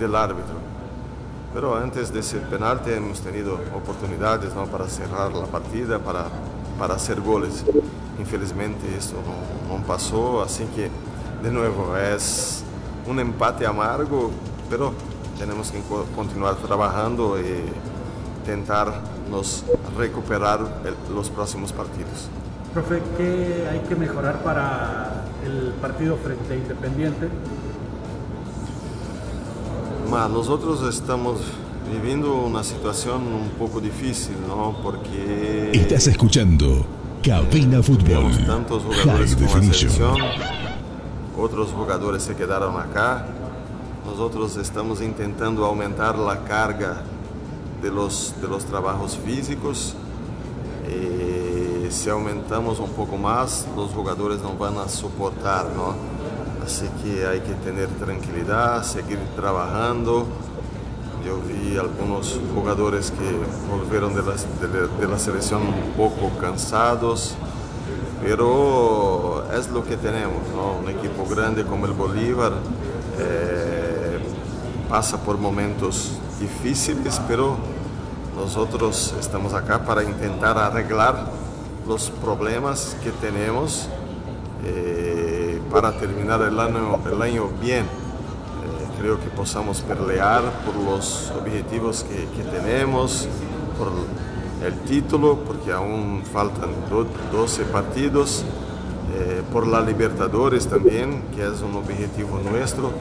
del 0.00 0.14
árbitro. 0.16 0.60
Pero 1.54 1.76
antes 1.76 2.12
de 2.12 2.20
ese 2.20 2.38
penalti 2.38 2.90
hemos 2.90 3.20
tenido 3.20 3.58
oportunidades 3.76 4.54
¿no? 4.54 4.64
para 4.66 4.88
cerrar 4.88 5.32
la 5.32 5.46
partida, 5.46 5.98
para, 5.98 6.24
para 6.78 6.94
hacer 6.94 7.20
goles. 7.20 7.64
Infelizmente 8.18 8.86
esto 8.96 9.16
no, 9.68 9.76
no 9.78 9.82
pasó, 9.84 10.42
así 10.42 10.64
que 10.76 10.90
de 11.42 11.50
nuevo 11.52 11.96
es 11.96 12.62
un 13.06 13.18
empate 13.18 13.66
amargo, 13.66 14.30
pero 14.70 14.92
tenemos 15.38 15.70
que 15.70 15.80
co- 15.80 16.04
continuar 16.14 16.56
trabajando 16.56 17.38
y 17.40 17.64
intentar 18.40 19.00
nos 19.30 19.64
recuperar 19.96 20.60
el- 20.84 21.14
los 21.14 21.30
próximos 21.30 21.72
partidos. 21.72 22.28
Profe, 22.74 23.02
¿qué 23.16 23.68
hay 23.70 23.80
que 23.80 23.94
mejorar 23.96 24.42
para 24.42 25.24
el 25.44 25.72
partido 25.80 26.16
frente 26.16 26.52
a 26.52 26.56
Independiente? 26.56 27.28
Ma, 30.10 30.28
nosotros 30.28 30.82
estamos 30.94 31.40
viviendo 31.90 32.34
una 32.34 32.62
situación 32.62 33.22
un 33.22 33.50
poco 33.58 33.80
difícil, 33.80 34.36
¿no? 34.46 34.76
Porque 34.82 35.70
Estás 35.72 36.06
escuchando 36.06 36.84
Cabina 37.22 37.82
Fútbol. 37.82 38.44
tantos 38.46 38.82
jugadores 38.82 39.36
High 39.36 39.46
con 39.48 39.68
la 39.68 39.74
selección, 39.74 40.16
otros 41.36 41.70
jugadores 41.70 42.22
se 42.22 42.34
quedaron 42.34 42.76
acá. 42.80 43.26
Nosotros 44.06 44.56
estamos 44.56 45.00
intentando 45.00 45.64
aumentar 45.64 46.18
la 46.18 46.42
carga 46.44 47.02
de 47.80 47.90
los, 47.90 48.34
de 48.40 48.48
los 48.48 48.64
trabajos 48.64 49.18
físicos. 49.24 49.94
Eh, 50.88 51.88
si 51.90 52.10
aumentamos 52.10 52.80
un 52.80 52.90
poco 52.90 53.16
más, 53.16 53.66
los 53.76 53.92
jugadores 53.92 54.40
no 54.42 54.56
van 54.56 54.76
a 54.78 54.88
soportar, 54.88 55.66
¿no? 55.76 55.94
Así 56.64 56.88
que 57.02 57.26
hay 57.26 57.40
que 57.40 57.54
tener 57.54 57.88
tranquilidad, 57.88 58.82
seguir 58.84 59.18
trabajando. 59.36 60.26
Yo 61.24 61.38
vi 61.46 61.76
algunos 61.78 62.40
jugadores 62.54 63.12
que 63.12 63.70
volvieron 63.70 64.14
de 64.14 64.22
la, 64.22 64.34
de 65.00 65.06
la- 65.08 65.18
selección 65.18 65.62
un 65.62 65.92
poco 65.96 66.30
cansados, 66.40 67.34
pero 68.22 69.44
es 69.56 69.68
lo 69.70 69.84
que 69.84 69.96
tenemos, 69.96 70.42
¿no? 70.54 70.78
Un 70.82 70.88
equipo 70.88 71.24
grande 71.28 71.64
como 71.64 71.86
el 71.86 71.92
Bolívar 71.92 72.52
eh, 73.18 74.18
pasa 74.88 75.18
por 75.18 75.38
momentos 75.38 76.12
difíciles, 76.40 77.20
pero 77.28 77.56
nosotros 78.36 79.14
estamos 79.20 79.54
acá 79.54 79.84
para 79.84 80.02
intentar 80.02 80.58
arreglar 80.58 81.26
los 81.86 82.10
problemas 82.10 82.96
que 83.02 83.10
tenemos 83.12 83.88
eh, 84.64 85.60
para 85.70 85.92
terminar 85.92 86.42
el 86.42 86.58
año, 86.58 86.98
el 87.10 87.22
año 87.22 87.48
bien. 87.60 88.01
Creo 89.02 89.18
que 89.18 89.30
podamos 89.30 89.80
pelear 89.80 90.42
por 90.64 90.76
los 90.76 91.32
objetivos 91.36 92.04
que, 92.04 92.42
tenemos, 92.44 93.26
por 93.76 93.90
el 94.64 94.74
título, 94.88 95.38
porque 95.44 95.72
aún 95.72 96.22
faltan 96.32 96.70
do- 96.88 97.04
12 97.32 97.64
partidos, 97.64 98.44
eh, 99.16 99.42
por 99.52 99.66
la 99.66 99.80
Libertadores 99.80 100.68
también, 100.68 101.20
que 101.34 101.42
es 101.42 101.62
un 101.62 101.74
objetivo 101.74 102.38
nuestro. 102.48 102.92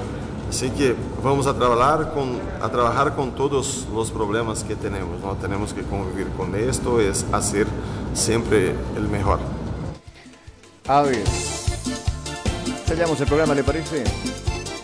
Así 0.49 0.72
que 0.72 0.95
vamos 1.24 1.45
a 1.45 1.54
trabajar 1.54 2.12
con, 2.16 2.32
a 2.64 2.68
trabajar 2.70 3.16
con 3.16 3.36
todos 3.36 3.86
los 3.93 4.10
problemas 4.10 4.64
que 4.64 4.76
tenemos. 4.76 5.20
¿no? 5.22 5.36
Tenemos 5.36 5.72
que 5.72 5.84
convivir 5.84 6.30
con 6.36 6.56
esto, 6.56 6.99
es 6.99 7.28
hacer 7.32 7.68
siempre 8.16 8.74
el 8.97 9.08
mejor. 9.08 9.38
A 10.88 11.04
ver. 11.04 11.24
Sellamos 12.88 13.22
el 13.22 13.28
programa, 13.28 13.54
¿le 13.54 13.64
parece? 13.64 14.04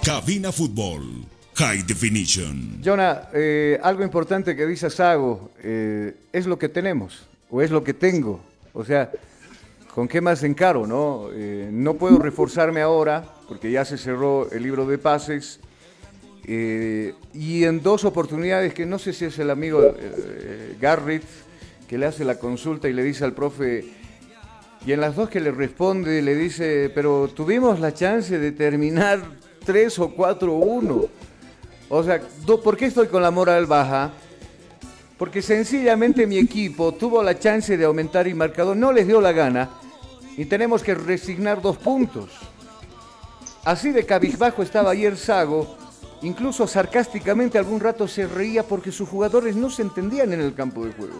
Cabina 0.07 0.53
Fútbol. 0.53 1.25
High 1.55 1.83
Definition. 1.83 2.79
Jonah, 2.81 3.27
eh, 3.33 3.77
algo 3.83 4.03
importante 4.03 4.55
que 4.55 4.65
dice 4.65 4.89
Sago, 4.89 5.51
eh, 5.61 6.15
es 6.31 6.47
lo 6.47 6.57
que 6.57 6.69
tenemos, 6.69 7.27
o 7.49 7.61
es 7.61 7.71
lo 7.71 7.83
que 7.83 7.93
tengo. 7.93 8.39
O 8.71 8.85
sea, 8.85 9.11
¿con 9.93 10.07
qué 10.07 10.21
más 10.21 10.43
encaro, 10.43 10.87
no? 10.87 11.27
Eh, 11.33 11.67
no 11.73 11.95
puedo 11.95 12.19
reforzarme 12.19 12.79
ahora, 12.79 13.21
porque 13.49 13.69
ya 13.69 13.83
se 13.83 13.97
cerró 13.97 14.49
el 14.49 14.63
libro 14.63 14.85
de 14.85 14.97
pases. 14.97 15.59
y 16.47 17.63
en 17.65 17.83
dos 17.83 18.05
oportunidades, 18.05 18.73
que 18.73 18.85
no 18.85 18.99
sé 18.99 19.11
si 19.11 19.25
es 19.25 19.37
el 19.39 19.49
amigo 19.49 19.93
Garrett, 20.79 21.25
que 21.85 21.97
le 21.97 22.05
hace 22.05 22.23
la 22.23 22.39
consulta 22.39 22.87
y 22.87 22.93
le 22.93 23.03
dice 23.03 23.25
al 23.25 23.33
profe, 23.33 23.83
y 24.85 24.93
en 24.93 25.01
las 25.01 25.17
dos 25.17 25.29
que 25.29 25.41
le 25.41 25.51
responde, 25.51 26.21
le 26.21 26.33
dice, 26.33 26.89
pero 26.95 27.27
tuvimos 27.27 27.81
la 27.81 27.93
chance 27.93 28.39
de 28.39 28.53
terminar 28.53 29.19
3 29.67 29.99
o 29.99 30.15
4-1. 30.15 31.07
O 31.89 32.03
sea, 32.03 32.21
¿por 32.63 32.77
qué 32.77 32.85
estoy 32.85 33.07
con 33.07 33.21
la 33.21 33.31
moral 33.31 33.65
baja? 33.65 34.11
Porque 35.17 35.41
sencillamente 35.41 36.25
mi 36.25 36.37
equipo 36.37 36.93
tuvo 36.93 37.21
la 37.21 37.37
chance 37.37 37.75
de 37.75 37.83
aumentar 37.83 38.27
el 38.27 38.35
marcador, 38.35 38.77
no 38.77 38.93
les 38.93 39.05
dio 39.05 39.19
la 39.19 39.33
gana 39.33 39.69
y 40.37 40.45
tenemos 40.45 40.81
que 40.81 40.95
resignar 40.95 41.61
dos 41.61 41.75
puntos. 41.77 42.29
Así 43.65 43.91
de 43.91 44.05
cabizbajo 44.05 44.63
estaba 44.63 44.91
ayer 44.91 45.17
Sago, 45.17 45.75
incluso 46.21 46.65
sarcásticamente 46.65 47.57
algún 47.57 47.81
rato 47.81 48.07
se 48.07 48.25
reía 48.25 48.63
porque 48.63 48.93
sus 48.93 49.09
jugadores 49.09 49.57
no 49.57 49.69
se 49.69 49.81
entendían 49.81 50.31
en 50.31 50.39
el 50.39 50.53
campo 50.53 50.85
de 50.85 50.93
juego. 50.93 51.19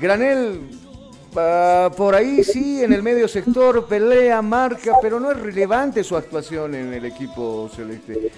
Granel, 0.00 0.87
ah, 1.36 1.90
por 1.96 2.14
ahí 2.14 2.42
sí, 2.44 2.82
en 2.82 2.92
el 2.92 3.02
medio 3.02 3.28
sector, 3.28 3.86
pelea, 3.86 4.42
marca, 4.42 4.94
pero 5.00 5.20
no 5.20 5.30
es 5.30 5.40
relevante 5.40 6.04
su 6.04 6.16
actuación 6.16 6.74
en 6.74 6.92
el 6.92 7.04
equipo 7.04 7.70
celeste. 7.74 8.32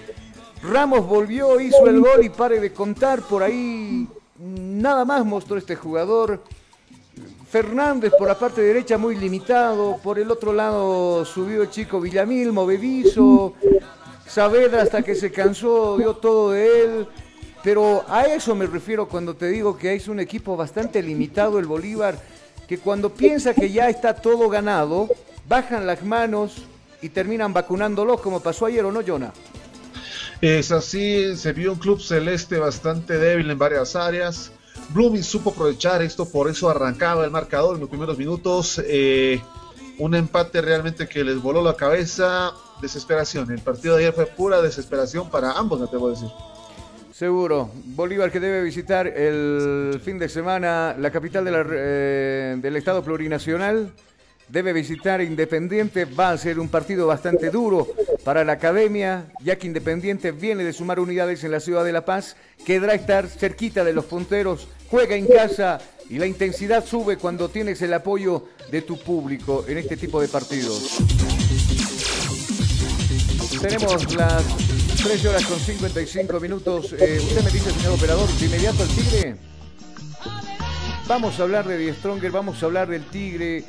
Ramos 0.63 1.07
volvió, 1.07 1.59
hizo 1.59 1.87
el 1.87 1.99
gol 1.99 2.23
y 2.23 2.29
pare 2.29 2.59
de 2.59 2.71
contar, 2.71 3.21
por 3.21 3.43
ahí 3.43 4.07
nada 4.37 5.05
más 5.05 5.25
mostró 5.25 5.57
este 5.57 5.75
jugador. 5.75 6.43
Fernández 7.49 8.13
por 8.17 8.29
la 8.29 8.39
parte 8.39 8.61
derecha 8.61 8.97
muy 8.97 9.17
limitado, 9.17 9.97
por 10.01 10.17
el 10.17 10.31
otro 10.31 10.53
lado 10.53 11.25
subió 11.25 11.63
el 11.63 11.69
chico 11.69 11.99
Villamil, 11.99 12.53
movedizo, 12.53 13.55
Saavedra 14.25 14.83
hasta 14.83 15.01
que 15.01 15.15
se 15.15 15.29
cansó, 15.31 15.97
dio 15.97 16.15
todo 16.15 16.51
de 16.51 16.83
él. 16.83 17.07
Pero 17.63 18.05
a 18.07 18.25
eso 18.25 18.55
me 18.55 18.65
refiero 18.65 19.07
cuando 19.07 19.35
te 19.35 19.47
digo 19.47 19.77
que 19.77 19.93
es 19.93 20.07
un 20.07 20.19
equipo 20.19 20.55
bastante 20.55 21.01
limitado 21.03 21.59
el 21.59 21.65
Bolívar, 21.65 22.17
que 22.71 22.77
cuando 22.77 23.09
piensa 23.09 23.53
que 23.53 23.69
ya 23.69 23.89
está 23.89 24.13
todo 24.13 24.47
ganado, 24.47 25.09
bajan 25.49 25.85
las 25.85 26.03
manos 26.03 26.53
y 27.01 27.09
terminan 27.09 27.51
vacunándolos 27.51 28.21
como 28.21 28.39
pasó 28.39 28.65
ayer, 28.65 28.85
¿o 28.85 28.93
no, 28.93 29.01
Jonah? 29.05 29.33
Es 30.39 30.71
así, 30.71 31.35
se 31.35 31.51
vio 31.51 31.73
un 31.73 31.79
club 31.79 31.99
celeste 31.99 32.59
bastante 32.59 33.17
débil 33.17 33.51
en 33.51 33.57
varias 33.57 33.97
áreas. 33.97 34.53
Blooming 34.93 35.21
supo 35.21 35.49
aprovechar 35.49 36.01
esto, 36.01 36.23
por 36.29 36.49
eso 36.49 36.69
arrancaba 36.69 37.25
el 37.25 37.31
marcador 37.31 37.75
en 37.75 37.81
los 37.81 37.89
primeros 37.89 38.17
minutos. 38.17 38.81
eh, 38.85 39.41
un 39.97 40.15
empate 40.15 40.61
realmente 40.61 41.09
que 41.09 41.25
les 41.25 41.41
voló 41.41 41.61
la 41.61 41.75
cabeza, 41.75 42.53
desesperación. 42.81 43.51
El 43.51 43.59
partido 43.59 43.97
de 43.97 44.05
ayer 44.05 44.13
fue 44.13 44.27
pura 44.27 44.61
desesperación 44.61 45.29
para 45.29 45.51
ambos, 45.51 45.77
me 45.77 45.87
atrevo 45.87 46.07
a 46.07 46.11
decir. 46.11 46.29
Seguro. 47.21 47.69
Bolívar 47.85 48.31
que 48.31 48.39
debe 48.39 48.63
visitar 48.63 49.05
el 49.05 50.01
fin 50.03 50.17
de 50.17 50.27
semana 50.27 50.95
la 50.97 51.11
capital 51.11 51.45
eh, 51.71 52.57
del 52.59 52.75
Estado 52.75 53.03
plurinacional. 53.03 53.91
Debe 54.49 54.73
visitar 54.73 55.21
Independiente. 55.21 56.05
Va 56.05 56.31
a 56.31 56.37
ser 56.39 56.59
un 56.59 56.67
partido 56.67 57.05
bastante 57.05 57.51
duro 57.51 57.87
para 58.23 58.43
la 58.43 58.53
academia, 58.53 59.27
ya 59.43 59.55
que 59.55 59.67
Independiente 59.67 60.31
viene 60.31 60.63
de 60.63 60.73
sumar 60.73 60.99
unidades 60.99 61.43
en 61.43 61.51
la 61.51 61.59
ciudad 61.59 61.85
de 61.85 61.91
La 61.91 62.05
Paz. 62.05 62.37
Quedará 62.65 62.95
estar 62.95 63.27
cerquita 63.27 63.83
de 63.83 63.93
los 63.93 64.05
punteros. 64.05 64.67
Juega 64.89 65.15
en 65.15 65.27
casa 65.27 65.79
y 66.09 66.17
la 66.17 66.25
intensidad 66.25 66.83
sube 66.83 67.17
cuando 67.17 67.49
tienes 67.49 67.83
el 67.83 67.93
apoyo 67.93 68.47
de 68.71 68.81
tu 68.81 68.97
público 68.97 69.63
en 69.67 69.77
este 69.77 69.95
tipo 69.95 70.19
de 70.19 70.27
partidos. 70.27 70.97
Tenemos 73.61 74.15
las 74.15 74.90
13 75.03 75.29
horas 75.29 75.45
con 75.47 75.59
55 75.59 76.39
minutos. 76.39 76.93
Eh, 76.93 77.19
usted 77.19 77.43
me 77.43 77.49
dice, 77.49 77.71
señor 77.71 77.93
operador, 77.93 78.29
de 78.29 78.45
inmediato 78.45 78.83
al 78.83 78.89
Tigre. 78.89 79.35
Vamos 81.07 81.39
a 81.39 81.43
hablar 81.43 81.67
de 81.67 81.77
Die 81.77 81.93
Stronger, 81.93 82.31
vamos 82.31 82.61
a 82.61 82.67
hablar 82.67 82.87
del 82.87 83.03
Tigre. 83.05 83.63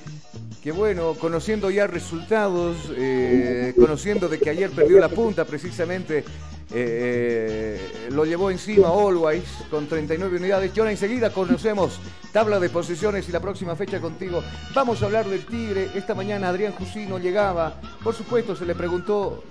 Que 0.62 0.72
bueno, 0.72 1.14
conociendo 1.14 1.70
ya 1.70 1.86
resultados, 1.86 2.76
eh, 2.96 3.72
conociendo 3.76 4.28
de 4.28 4.38
que 4.38 4.50
ayer 4.50 4.70
perdió 4.70 4.98
la 5.00 5.08
punta 5.08 5.44
precisamente, 5.46 6.22
eh, 6.70 7.80
lo 8.10 8.24
llevó 8.24 8.50
encima 8.50 8.88
Always 8.88 9.44
con 9.70 9.86
39 9.86 10.36
unidades. 10.36 10.70
Y 10.74 10.80
ahora 10.80 10.92
enseguida 10.92 11.32
conocemos 11.32 11.98
tabla 12.30 12.60
de 12.60 12.68
posiciones 12.68 13.28
y 13.28 13.32
la 13.32 13.40
próxima 13.40 13.74
fecha 13.74 14.00
contigo. 14.00 14.42
Vamos 14.74 15.02
a 15.02 15.06
hablar 15.06 15.26
del 15.26 15.46
Tigre. 15.46 15.90
Esta 15.94 16.14
mañana 16.14 16.50
Adrián 16.50 16.74
Jusino 16.74 17.18
llegaba. 17.18 17.80
Por 18.04 18.14
supuesto, 18.14 18.54
se 18.54 18.66
le 18.66 18.74
preguntó 18.74 19.42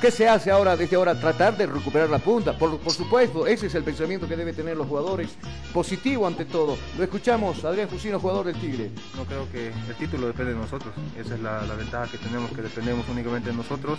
¿Qué 0.00 0.10
se 0.10 0.28
hace 0.28 0.50
ahora 0.50 0.76
desde 0.76 0.96
ahora? 0.96 1.14
Tratar 1.18 1.56
de 1.56 1.66
recuperar 1.66 2.08
la 2.08 2.18
punta. 2.18 2.56
Por, 2.56 2.78
por 2.78 2.92
supuesto, 2.92 3.46
ese 3.46 3.66
es 3.66 3.74
el 3.74 3.84
pensamiento 3.84 4.26
que 4.26 4.36
deben 4.36 4.54
tener 4.54 4.76
los 4.76 4.86
jugadores. 4.86 5.28
Positivo 5.74 6.26
ante 6.26 6.46
todo. 6.46 6.78
Lo 6.96 7.04
escuchamos, 7.04 7.62
Adrián 7.64 7.88
Jusino, 7.88 8.18
jugador 8.18 8.46
del 8.46 8.56
Tigre. 8.56 8.90
No 9.16 9.24
creo 9.24 9.46
que 9.52 9.68
el 9.68 9.94
título 9.98 10.26
depende 10.28 10.54
de 10.54 10.58
nosotros. 10.58 10.94
Esa 11.18 11.34
es 11.34 11.40
la, 11.40 11.62
la 11.66 11.74
ventaja 11.74 12.10
que 12.10 12.18
tenemos, 12.18 12.50
que 12.50 12.62
dependemos 12.62 13.06
únicamente 13.08 13.50
de 13.50 13.56
nosotros. 13.56 13.98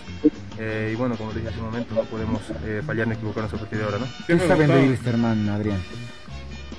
Eh, 0.58 0.90
y 0.92 0.96
bueno, 0.96 1.16
como 1.16 1.32
dije 1.32 1.48
hace 1.48 1.58
un 1.60 1.66
momento, 1.66 1.94
no 1.94 2.02
podemos 2.02 2.42
eh, 2.64 2.82
fallar 2.84 3.06
ni 3.06 3.14
equivocarnos 3.14 3.54
a 3.54 3.56
partir 3.56 3.78
de 3.78 3.84
ahora. 3.84 3.98
¿no? 3.98 4.06
¿Qué 4.26 4.38
saben 4.40 4.68
de 4.68 4.80
Wilstermann, 4.88 5.48
Adrián? 5.48 5.80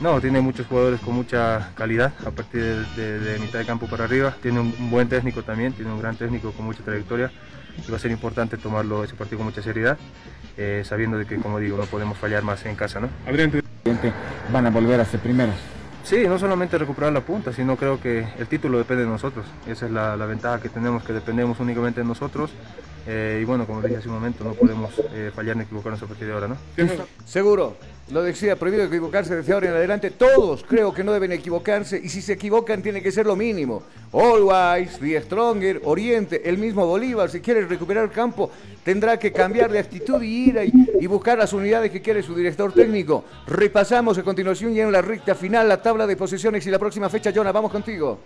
No, 0.02 0.20
tiene 0.20 0.42
muchos 0.42 0.68
jugadores 0.68 1.00
con 1.00 1.14
mucha 1.16 1.72
calidad 1.76 2.14
a 2.26 2.32
partir 2.32 2.62
de, 2.62 2.86
de, 3.02 3.20
de 3.20 3.40
mitad 3.40 3.60
de 3.60 3.66
campo 3.66 3.88
para 3.88 4.04
arriba. 4.04 4.36
Tiene 4.42 4.60
un, 4.60 4.76
un 4.78 4.92
buen 4.92 5.08
técnico 5.08 5.44
también, 5.44 5.72
tiene 5.72 5.94
un 5.94 6.02
gran 6.02 6.18
técnico 6.18 6.52
con 6.52 6.66
mucha 6.66 6.84
trayectoria 6.84 7.32
y 7.88 7.92
va 7.92 7.98
a 7.98 8.00
ser 8.00 8.12
importante 8.12 8.58
tomarlo 8.58 9.04
ese 9.04 9.16
partido 9.16 9.40
con 9.40 9.48
mucha 9.48 9.62
seriedad, 9.62 9.98
eh, 10.58 10.84
sabiendo 10.86 11.18
de 11.18 11.26
que, 11.26 11.38
como 11.38 11.60
digo, 11.60 11.78
no 11.78 11.86
podemos 11.86 12.18
fallar 12.18 12.44
más 12.44 12.66
en 12.66 12.76
casa. 12.76 13.00
¿no? 13.00 13.10
van 14.52 14.66
a 14.66 14.70
volver 14.70 15.00
a 15.00 15.06
ser 15.06 15.20
primeros. 15.20 15.56
Sí, 16.04 16.26
no 16.28 16.38
solamente 16.38 16.78
recuperar 16.78 17.14
la 17.14 17.22
punta, 17.22 17.54
sino 17.54 17.78
creo 17.78 18.00
que 18.02 18.28
el 18.38 18.48
título 18.48 18.78
depende 18.78 19.04
de 19.04 19.10
nosotros. 19.10 19.46
Esa 19.68 19.86
es 19.86 19.92
la, 19.92 20.18
la 20.18 20.26
ventaja 20.26 20.60
que 20.60 20.68
tenemos, 20.68 21.04
que 21.04 21.14
dependemos 21.14 21.60
únicamente 21.60 22.02
de 22.02 22.06
nosotros. 22.06 22.52
Eh, 23.06 23.40
y 23.42 23.46
bueno, 23.46 23.66
como 23.66 23.82
dije 23.82 23.98
hace 23.98 24.08
un 24.08 24.16
momento, 24.16 24.44
no 24.44 24.54
podemos 24.54 24.94
eh, 25.14 25.32
fallar 25.34 25.58
ni 25.58 25.64
equivocarnos 25.64 26.02
a 26.02 26.06
partir 26.06 26.28
de 26.28 26.34
ahora, 26.34 26.48
¿no? 26.48 26.58
Seguro, 27.26 27.78
lo 28.12 28.22
decía, 28.22 28.56
prohibido 28.58 28.84
equivocarse 28.84 29.36
desde 29.36 29.54
ahora 29.54 29.70
en 29.70 29.76
adelante. 29.76 30.12
Todos 30.12 30.64
creo 30.68 30.94
que 30.94 31.04
no 31.04 31.14
deben 31.14 31.32
equivocarse 31.32 32.00
y 32.04 32.10
si 32.10 32.22
se 32.22 32.34
equivocan 32.34 32.82
tiene 32.82 33.02
que 33.02 33.12
ser 33.12 33.26
lo 33.26 33.36
mínimo. 33.36 33.84
Always, 34.12 35.00
The 35.00 35.22
Stronger, 35.22 35.82
Oriente, 35.86 36.48
el 36.48 36.58
mismo 36.58 36.86
Bolívar, 36.86 37.30
si 37.30 37.40
quiere 37.40 37.66
recuperar 37.66 38.12
campo, 38.12 38.52
tendrá 38.84 39.18
que 39.18 39.32
cambiar 39.32 39.72
de 39.72 39.80
actitud 39.80 40.22
y 40.22 40.50
ir 40.50 40.60
y, 40.66 41.04
y 41.04 41.08
buscar 41.08 41.38
las 41.38 41.54
unidades 41.54 41.92
que 41.92 42.02
quiere 42.02 42.22
su 42.22 42.36
director 42.36 42.74
técnico. 42.74 43.24
Repasamos 43.48 44.18
a 44.18 44.24
continuación 44.24 44.74
ya 44.74 44.84
en 44.84 44.92
la 44.92 45.02
recta 45.02 45.34
final 45.34 45.68
la 45.68 45.82
tabla 45.82 46.06
de 46.06 46.18
posiciones 46.18 46.66
y 46.68 46.72
la 46.72 46.80
próxima 46.80 47.10
fecha, 47.10 47.32
Jonah, 47.34 47.52
vamos 47.52 47.72
contigo. 47.72 48.20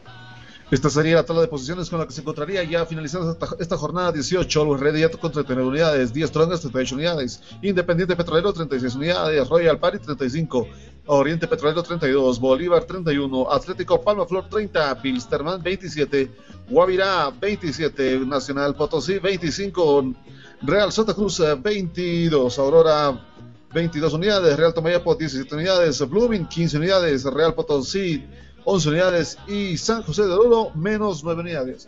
Esta 0.69 0.89
sería 0.89 1.15
la 1.15 1.23
tabla 1.23 1.43
de 1.43 1.47
posiciones 1.47 1.89
con 1.89 1.97
la 1.97 2.05
que 2.05 2.11
se 2.11 2.19
encontraría 2.19 2.61
ya 2.61 2.85
finalizando 2.85 3.37
esta, 3.57 3.77
jornada 3.77 4.11
18. 4.11 4.61
Always 4.61 4.81
Ready 4.81 4.99
ya 4.99 5.09
con 5.09 5.31
39 5.31 5.69
unidades, 5.69 6.11
10 6.11 6.27
Strongers 6.27 6.59
38 6.59 6.95
unidades, 6.95 7.41
Independiente 7.61 8.17
Petrolero 8.17 8.51
36 8.51 8.95
unidades, 8.95 9.47
Royal 9.47 9.79
Party 9.79 9.99
35, 9.99 10.67
Oriente 11.05 11.47
Petrolero 11.47 11.83
32, 11.83 12.41
Bolívar 12.41 12.83
31, 12.83 13.49
Atlético 13.49 14.01
Palma 14.01 14.25
Flor 14.25 14.49
30, 14.49 14.93
Bilsterman 14.95 15.63
27, 15.63 16.29
Guavirá 16.69 17.29
27, 17.29 18.19
Nacional 18.25 18.75
Potosí 18.75 19.19
25, 19.19 20.15
Real 20.63 20.91
Santa 20.91 21.13
Cruz 21.13 21.41
22, 21.61 22.59
Aurora 22.59 23.25
22 23.73 24.13
unidades, 24.13 24.57
Real 24.57 24.73
Tomayapo 24.73 25.15
17 25.15 25.55
unidades, 25.55 26.09
Blooming 26.09 26.45
15 26.45 26.77
unidades, 26.77 27.23
Real 27.23 27.55
Potosí 27.55 28.25
11 28.69 28.89
unidades 28.89 29.37
y 29.47 29.77
San 29.77 30.03
José 30.03 30.23
de 30.23 30.33
Oro 30.33 30.71
menos 30.75 31.23
9 31.23 31.39
unidades. 31.39 31.87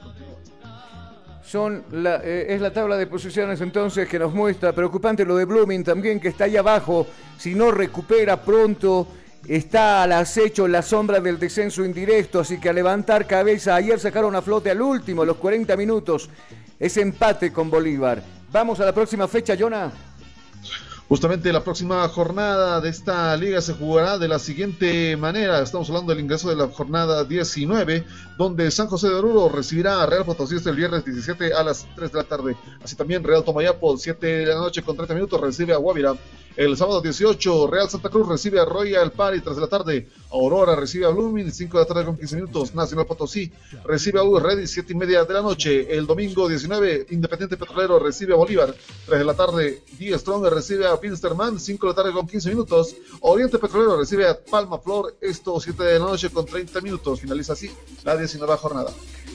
Son 1.44 1.84
eh, 1.92 2.46
es 2.50 2.62
la 2.62 2.72
tabla 2.72 2.96
de 2.96 3.06
posiciones 3.06 3.60
entonces 3.60 4.08
que 4.08 4.18
nos 4.18 4.34
muestra 4.34 4.72
preocupante 4.72 5.26
lo 5.26 5.36
de 5.36 5.44
Blooming 5.44 5.84
también 5.84 6.22
que 6.22 6.30
está 6.30 6.46
ahí 6.46 6.56
abajo. 6.56 7.06
Si 7.38 7.54
no 7.54 7.72
recupera 7.72 8.42
pronto, 8.42 9.08
está 9.46 10.04
al 10.04 10.14
acecho 10.14 10.70
la 10.70 10.82
sombra 10.82 11.20
del 11.20 11.38
descenso 11.38 11.84
indirecto. 11.84 12.40
Así 12.40 12.62
que 12.62 12.70
a 12.70 12.74
levantar 12.74 13.28
cabeza. 13.28 13.76
Ayer 13.76 14.00
sacaron 14.00 14.34
a 14.38 14.42
flote 14.42 14.72
al 14.72 14.82
último, 14.82 15.26
los 15.26 15.36
40 15.36 15.76
minutos. 15.76 16.30
Ese 16.80 17.02
empate 17.02 17.52
con 17.52 17.70
Bolívar. 17.70 18.24
Vamos 18.54 18.80
a 18.80 18.86
la 18.86 18.94
próxima 18.94 19.28
fecha, 19.28 19.58
Jonah. 19.60 19.92
Justamente 21.10 21.51
la 21.51 21.64
próxima 21.64 22.07
jornada 22.07 22.80
de 22.82 22.89
esta 22.89 23.36
liga 23.36 23.62
se 23.62 23.74
jugará 23.74 24.20
de 24.20 24.28
la 24.28 24.38
siguiente 24.38 25.18
manera. 25.18 25.60
Estamos 25.60 25.89
hablando 25.89 26.14
del 26.14 26.24
ingreso 26.24 26.49
de 26.49 26.55
la 26.55 26.68
jornada 26.68 27.24
19, 27.24 28.05
donde 28.40 28.72
San 28.72 28.88
José 28.88 29.10
de 29.10 29.16
Oruro 29.16 29.50
recibirá 29.50 30.02
a 30.02 30.06
Real 30.06 30.24
Potosí 30.24 30.56
este 30.56 30.70
el 30.70 30.78
viernes 30.78 31.04
17 31.04 31.52
a 31.52 31.62
las 31.62 31.86
3 31.94 32.10
de 32.10 32.18
la 32.20 32.24
tarde. 32.24 32.56
Así 32.82 32.96
también 32.96 33.22
Real 33.22 33.44
Tomayapo, 33.44 33.98
7 33.98 34.26
de 34.26 34.46
la 34.46 34.56
noche 34.56 34.82
con 34.82 34.96
30 34.96 35.14
minutos, 35.14 35.42
recibe 35.42 35.74
a 35.74 35.78
Guavira. 35.78 36.16
El 36.56 36.76
sábado 36.76 37.00
18, 37.00 37.68
Real 37.68 37.90
Santa 37.90 38.10
Cruz 38.10 38.28
recibe 38.28 38.60
a 38.60 38.66
Royal 38.66 39.12
Party 39.12 39.40
3 39.40 39.56
de 39.56 39.62
la 39.62 39.68
tarde. 39.68 40.10
Aurora 40.32 40.76
recibe 40.76 41.06
a 41.06 41.10
Blooming 41.10 41.52
5 41.52 41.78
de 41.78 41.84
la 41.84 41.88
tarde 41.88 42.06
con 42.06 42.18
15 42.18 42.36
minutos. 42.36 42.76
Nacional 42.76 43.06
Potosí 43.06 43.50
recibe 43.86 44.20
a 44.20 44.24
U 44.24 44.38
Ready 44.40 44.68
7 44.68 44.92
y 44.92 44.96
media 44.96 45.24
de 45.24 45.34
la 45.34 45.42
noche. 45.42 45.96
El 45.96 46.06
domingo 46.06 46.50
19, 46.50 47.08
Independiente 47.12 47.56
Petrolero 47.56 48.00
recibe 48.00 48.34
a 48.34 48.36
Bolívar 48.36 48.76
3 49.06 49.20
de 49.20 49.26
la 49.26 49.34
tarde. 49.36 49.84
D. 49.98 50.18
Strong 50.18 50.48
recibe 50.48 50.86
a 50.86 51.00
Pinsterman 51.00 51.60
5 51.60 51.86
de 51.88 51.92
la 51.92 51.96
tarde 51.96 52.12
con 52.12 52.28
15 52.28 52.50
minutos. 52.50 52.96
Oriente 53.22 53.58
Petrolero 53.58 53.98
recibe 53.98 54.28
a 54.28 54.38
Palma 54.38 54.80
Flor, 54.80 55.16
esto 55.22 55.62
7 55.62 55.82
de 55.82 56.00
la 56.00 56.06
noche 56.08 56.30
con 56.30 56.46
30 56.46 56.82
minutos. 56.82 57.22
Finaliza 57.22 57.54
así 57.54 57.72
la 58.04 58.18
19 58.32 58.58
jornada. 58.58 58.92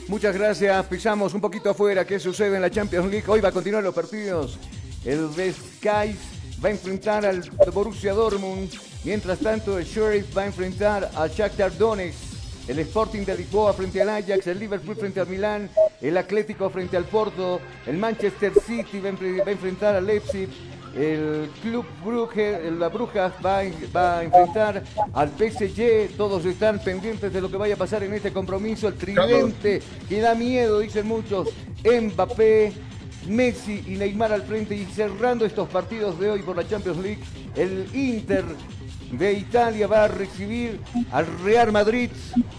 Muchas 0.09 0.35
gracias. 0.35 0.87
Pisamos 0.87 1.35
un 1.35 1.41
poquito 1.41 1.71
afuera. 1.71 2.05
¿Qué 2.05 2.19
sucede 2.19 2.57
en 2.57 2.63
la 2.63 2.71
Champions 2.71 3.11
League? 3.11 3.25
Hoy 3.27 3.41
va 3.41 3.49
a 3.49 3.53
continuar 3.53 3.83
los 3.83 3.95
partidos. 3.95 4.59
El 5.05 5.29
Guys 5.29 6.17
va 6.63 6.69
a 6.69 6.71
enfrentar 6.71 7.27
al 7.27 7.43
Borussia 7.73 8.13
Dortmund. 8.13 8.71
Mientras 9.05 9.39
tanto, 9.39 9.79
el 9.79 9.85
Sheriff 9.85 10.37
va 10.37 10.43
a 10.43 10.47
enfrentar 10.47 11.11
al 11.15 11.31
Shakhtar 11.31 11.77
Donetsk. 11.77 12.35
El 12.69 12.79
Sporting 12.79 13.27
de 13.27 13.37
Lisboa 13.37 13.75
frente 13.75 14.01
al 14.01 14.09
Ajax, 14.09 14.47
el 14.47 14.59
Liverpool 14.59 14.97
frente 14.97 15.21
al 15.21 15.27
Milán, 15.27 15.69
el 16.01 16.17
Atlético 16.17 16.71
frente 16.71 16.97
al 16.97 17.05
Porto, 17.05 17.61
el 17.85 17.99
Manchester 17.99 18.55
City 18.67 19.01
va 19.01 19.11
a 19.11 19.51
enfrentar 19.51 19.95
al 19.97 20.07
Leipzig, 20.07 20.49
el 20.97 21.49
Club 21.63 21.85
Brugge, 22.05 22.71
la 22.71 22.89
Brujas 22.89 23.33
va, 23.45 23.61
a- 23.61 23.65
va 23.95 24.19
a 24.19 24.23
enfrentar 24.25 24.83
al 25.13 25.31
PSG. 25.31 26.17
Todos 26.17 26.45
están 26.45 26.79
pendientes 26.79 27.33
de 27.33 27.41
lo 27.41 27.51
que 27.51 27.57
vaya 27.57 27.75
a 27.75 27.79
pasar 27.79 28.03
en 28.05 28.15
este 28.15 28.33
compromiso. 28.33 28.89
El 28.89 28.95
tridente 28.95 29.83
que 30.09 30.21
da 30.21 30.35
miedo, 30.35 30.79
dicen 30.81 31.07
muchos. 31.07 31.49
Mbappé, 31.85 32.73
Messi 33.29 33.83
y 33.87 33.93
Neymar 33.97 34.33
al 34.33 34.43
frente 34.43 34.75
y 34.77 34.85
cerrando 34.85 35.45
estos 35.47 35.69
partidos 35.69 36.19
de 36.21 36.31
hoy 36.31 36.43
por 36.43 36.57
la 36.57 36.67
Champions 36.69 36.99
League, 36.99 37.21
el 37.57 37.87
Inter 37.95 38.45
de 39.19 39.33
Italia 39.33 39.87
va 39.87 40.05
a 40.05 40.09
recibir 40.09 40.81
al 41.11 41.27
Real 41.43 41.73
Madrid. 41.73 42.11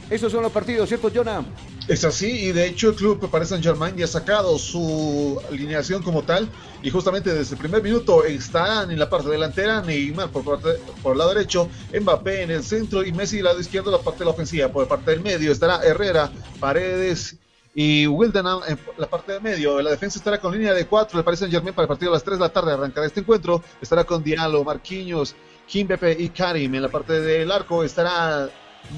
Esos 0.09 0.31
son 0.31 0.43
los 0.43 0.51
partidos, 0.51 0.87
¿cierto, 0.87 1.11
Jonah? 1.13 1.45
Es 1.87 2.03
así, 2.03 2.47
y 2.47 2.51
de 2.51 2.65
hecho 2.65 2.89
el 2.89 2.95
club 2.95 3.29
Paris 3.29 3.49
Saint 3.49 3.63
Germain 3.63 3.95
ya 3.95 4.05
ha 4.05 4.07
sacado 4.07 4.57
su 4.57 5.39
alineación 5.51 6.01
como 6.01 6.23
tal, 6.23 6.49
y 6.81 6.89
justamente 6.89 7.31
desde 7.31 7.53
el 7.53 7.59
primer 7.61 7.83
minuto 7.83 8.23
estarán 8.23 8.89
en 8.89 8.97
la 8.97 9.07
parte 9.07 9.29
delantera 9.29 9.81
Neymar 9.81 10.29
por, 10.29 10.43
parte, 10.43 10.79
por 11.03 11.11
el 11.11 11.19
lado 11.19 11.33
derecho, 11.35 11.69
Mbappé 11.93 12.41
en 12.41 12.51
el 12.51 12.63
centro 12.63 13.03
y 13.03 13.11
Messi 13.11 13.37
del 13.37 13.45
lado 13.45 13.59
izquierdo 13.59 13.91
la 13.91 13.99
parte 13.99 14.19
de 14.19 14.25
la 14.25 14.31
ofensiva. 14.31 14.67
Por 14.69 14.87
parte 14.87 15.11
del 15.11 15.21
medio 15.21 15.51
estará 15.51 15.83
Herrera, 15.83 16.31
Paredes 16.59 17.37
y 17.75 18.07
Wildenham 18.07 18.61
en 18.67 18.79
la 18.97 19.07
parte 19.07 19.33
del 19.33 19.41
medio. 19.43 19.79
La 19.81 19.91
defensa 19.91 20.17
estará 20.17 20.39
con 20.39 20.53
línea 20.53 20.73
de 20.73 20.87
cuatro, 20.87 21.19
el 21.19 21.25
Paris 21.25 21.39
Saint 21.41 21.53
Germain 21.53 21.75
para 21.75 21.83
el 21.83 21.89
partido 21.89 22.11
a 22.11 22.15
las 22.15 22.23
3 22.23 22.39
de 22.39 22.43
la 22.43 22.49
tarde 22.49 22.71
arrancará 22.71 23.05
este 23.05 23.19
encuentro. 23.19 23.61
Estará 23.79 24.05
con 24.05 24.23
Diallo, 24.23 24.63
Marquinhos, 24.63 25.35
Kimbepe 25.67 26.15
y 26.19 26.29
Karim. 26.29 26.75
En 26.75 26.81
la 26.81 26.89
parte 26.89 27.21
del 27.21 27.51
arco 27.51 27.83
estará 27.83 28.49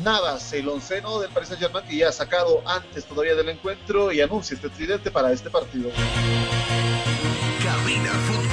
Navas, 0.04 0.52
el 0.54 0.68
onceno 0.68 1.20
del 1.20 1.32
Paris 1.32 1.50
Saint 1.50 1.64
Germain, 1.64 1.88
que 1.88 1.98
ya 1.98 2.10
ha 2.10 2.12
sacado 2.12 2.62
antes 2.66 3.06
todavía 3.06 3.36
del 3.36 3.50
encuentro 3.50 4.12
y 4.12 4.22
anuncia 4.22 4.56
este 4.56 4.70
tridente 4.70 5.12
para 5.12 5.32
este 5.32 5.50
partido. 5.50 5.90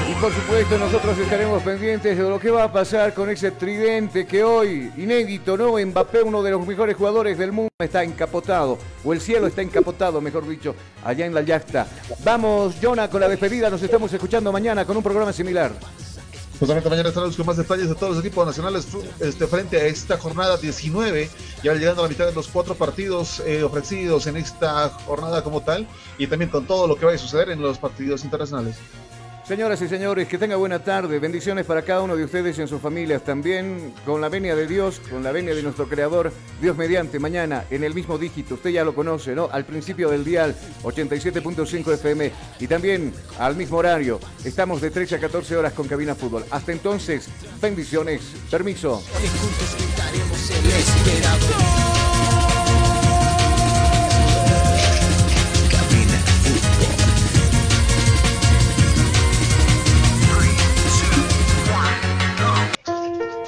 Y 0.09 0.15
por 0.21 0.33
supuesto 0.33 0.79
nosotros 0.79 1.19
estaremos 1.19 1.63
pendientes 1.63 2.17
de 2.17 2.29
lo 2.29 2.39
que 2.39 2.51
va 2.51 2.65
a 2.65 2.73
pasar 2.73 3.15
con 3.15 3.31
ese 3.31 3.51
tridente 3.53 4.27
que 4.27 4.45
hoy, 4.45 4.93
inédito, 4.97 5.57
¿no? 5.57 5.77
Mbappé, 5.79 6.23
uno 6.23 6.43
de 6.43 6.51
los 6.51 6.67
mejores 6.67 6.97
jugadores 6.97 7.39
del 7.39 7.53
mundo, 7.53 7.71
está 7.79 8.03
encapotado, 8.03 8.79
o 9.05 9.13
el 9.13 9.21
cielo 9.21 9.47
está 9.47 9.63
encapotado, 9.63 10.21
mejor 10.21 10.47
dicho, 10.47 10.75
allá 11.05 11.27
en 11.27 11.35
la 11.35 11.43
yacta. 11.43 11.87
Vamos, 12.23 12.77
Jonah, 12.83 13.09
con 13.09 13.21
la 13.21 13.29
despedida, 13.29 13.71
nos 13.71 13.83
estamos 13.83 14.13
escuchando 14.13 14.53
mañana 14.53 14.85
con 14.85 14.97
un 14.97 15.03
programa 15.03 15.33
similar. 15.33 15.73
Justamente 16.59 16.89
mañana 16.89 17.09
estaremos 17.09 17.37
con 17.37 17.47
más 17.47 17.57
detalles 17.57 17.89
de 17.89 17.95
todos 17.97 18.17
los 18.17 18.25
equipos 18.25 18.47
nacionales 18.47 18.87
este, 19.19 19.47
frente 19.49 19.77
a 19.77 19.87
esta 19.87 20.17
jornada 20.17 20.57
19, 20.57 21.29
ya 21.65 21.75
llegando 21.75 22.03
a 22.03 22.05
la 22.05 22.09
mitad 22.09 22.27
de 22.27 22.33
los 22.33 22.47
cuatro 22.47 22.77
partidos 22.77 23.41
eh, 23.41 23.65
ofrecidos 23.65 24.29
en 24.29 24.37
esta 24.37 24.89
jornada 24.89 25.43
como 25.43 25.63
tal, 25.63 25.89
y 26.17 26.29
también 26.29 26.51
con 26.51 26.65
todo 26.67 26.87
lo 26.87 26.97
que 26.97 27.07
vaya 27.07 27.17
a 27.17 27.21
suceder 27.21 27.51
en 27.51 27.61
los 27.61 27.79
partidos 27.79 28.23
internacionales. 28.25 28.77
Señoras 29.47 29.83
y 29.83 29.89
señores, 29.89 30.27
que 30.27 30.39
tenga 30.39 30.57
buena 30.57 30.79
tarde. 30.79 31.19
Bendiciones 31.19 31.67
para 31.67 31.83
cada 31.83 32.01
uno 32.01 32.17
de 32.17 32.25
ustedes 32.25 32.57
y 32.57 32.63
en 32.63 32.69
sus 32.69 32.81
familias. 32.81 33.23
También 33.25 33.93
con 34.07 34.23
la 34.23 34.31
venia 34.31 34.57
de 34.57 34.67
Dios, 34.67 35.01
con 35.11 35.23
la 35.23 35.33
venia 35.33 35.55
de 35.55 35.63
nuestro 35.63 35.87
Creador, 35.87 36.33
Dios 36.63 36.75
mediante, 36.79 37.19
mañana 37.19 37.65
en 37.71 37.85
el 37.85 37.93
mismo 37.93 38.17
dígito. 38.17 38.55
Usted 38.55 38.71
ya 38.71 38.85
lo 38.85 38.95
conoce, 38.95 39.35
¿no? 39.35 39.51
Al 39.53 39.67
principio 39.67 40.09
del 40.09 40.25
dial, 40.25 40.57
87.5 40.83 41.93
FM. 41.93 42.33
Y 42.59 42.67
también 42.67 43.13
al 43.39 43.55
mismo 43.55 43.77
horario. 43.77 44.19
Estamos 44.47 44.81
de 44.81 44.91
13 44.91 45.17
a 45.17 45.21
14 45.21 45.57
horas 45.59 45.75
con 45.75 45.89
Cabina 45.89 46.15
Fútbol. 46.15 46.47
Hasta 46.51 46.73
entonces, 46.73 47.29
bendiciones. 47.61 48.23
Permiso. 48.51 49.03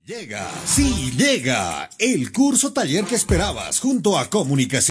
Llega, 0.06 0.52
sí, 0.66 1.14
llega 1.16 1.90
el 1.98 2.34
curso 2.34 2.74
taller 2.74 3.06
que 3.06 3.16
esperabas 3.16 3.80
junto 3.80 4.20
a 4.20 4.30
Comunicación. 4.30 4.82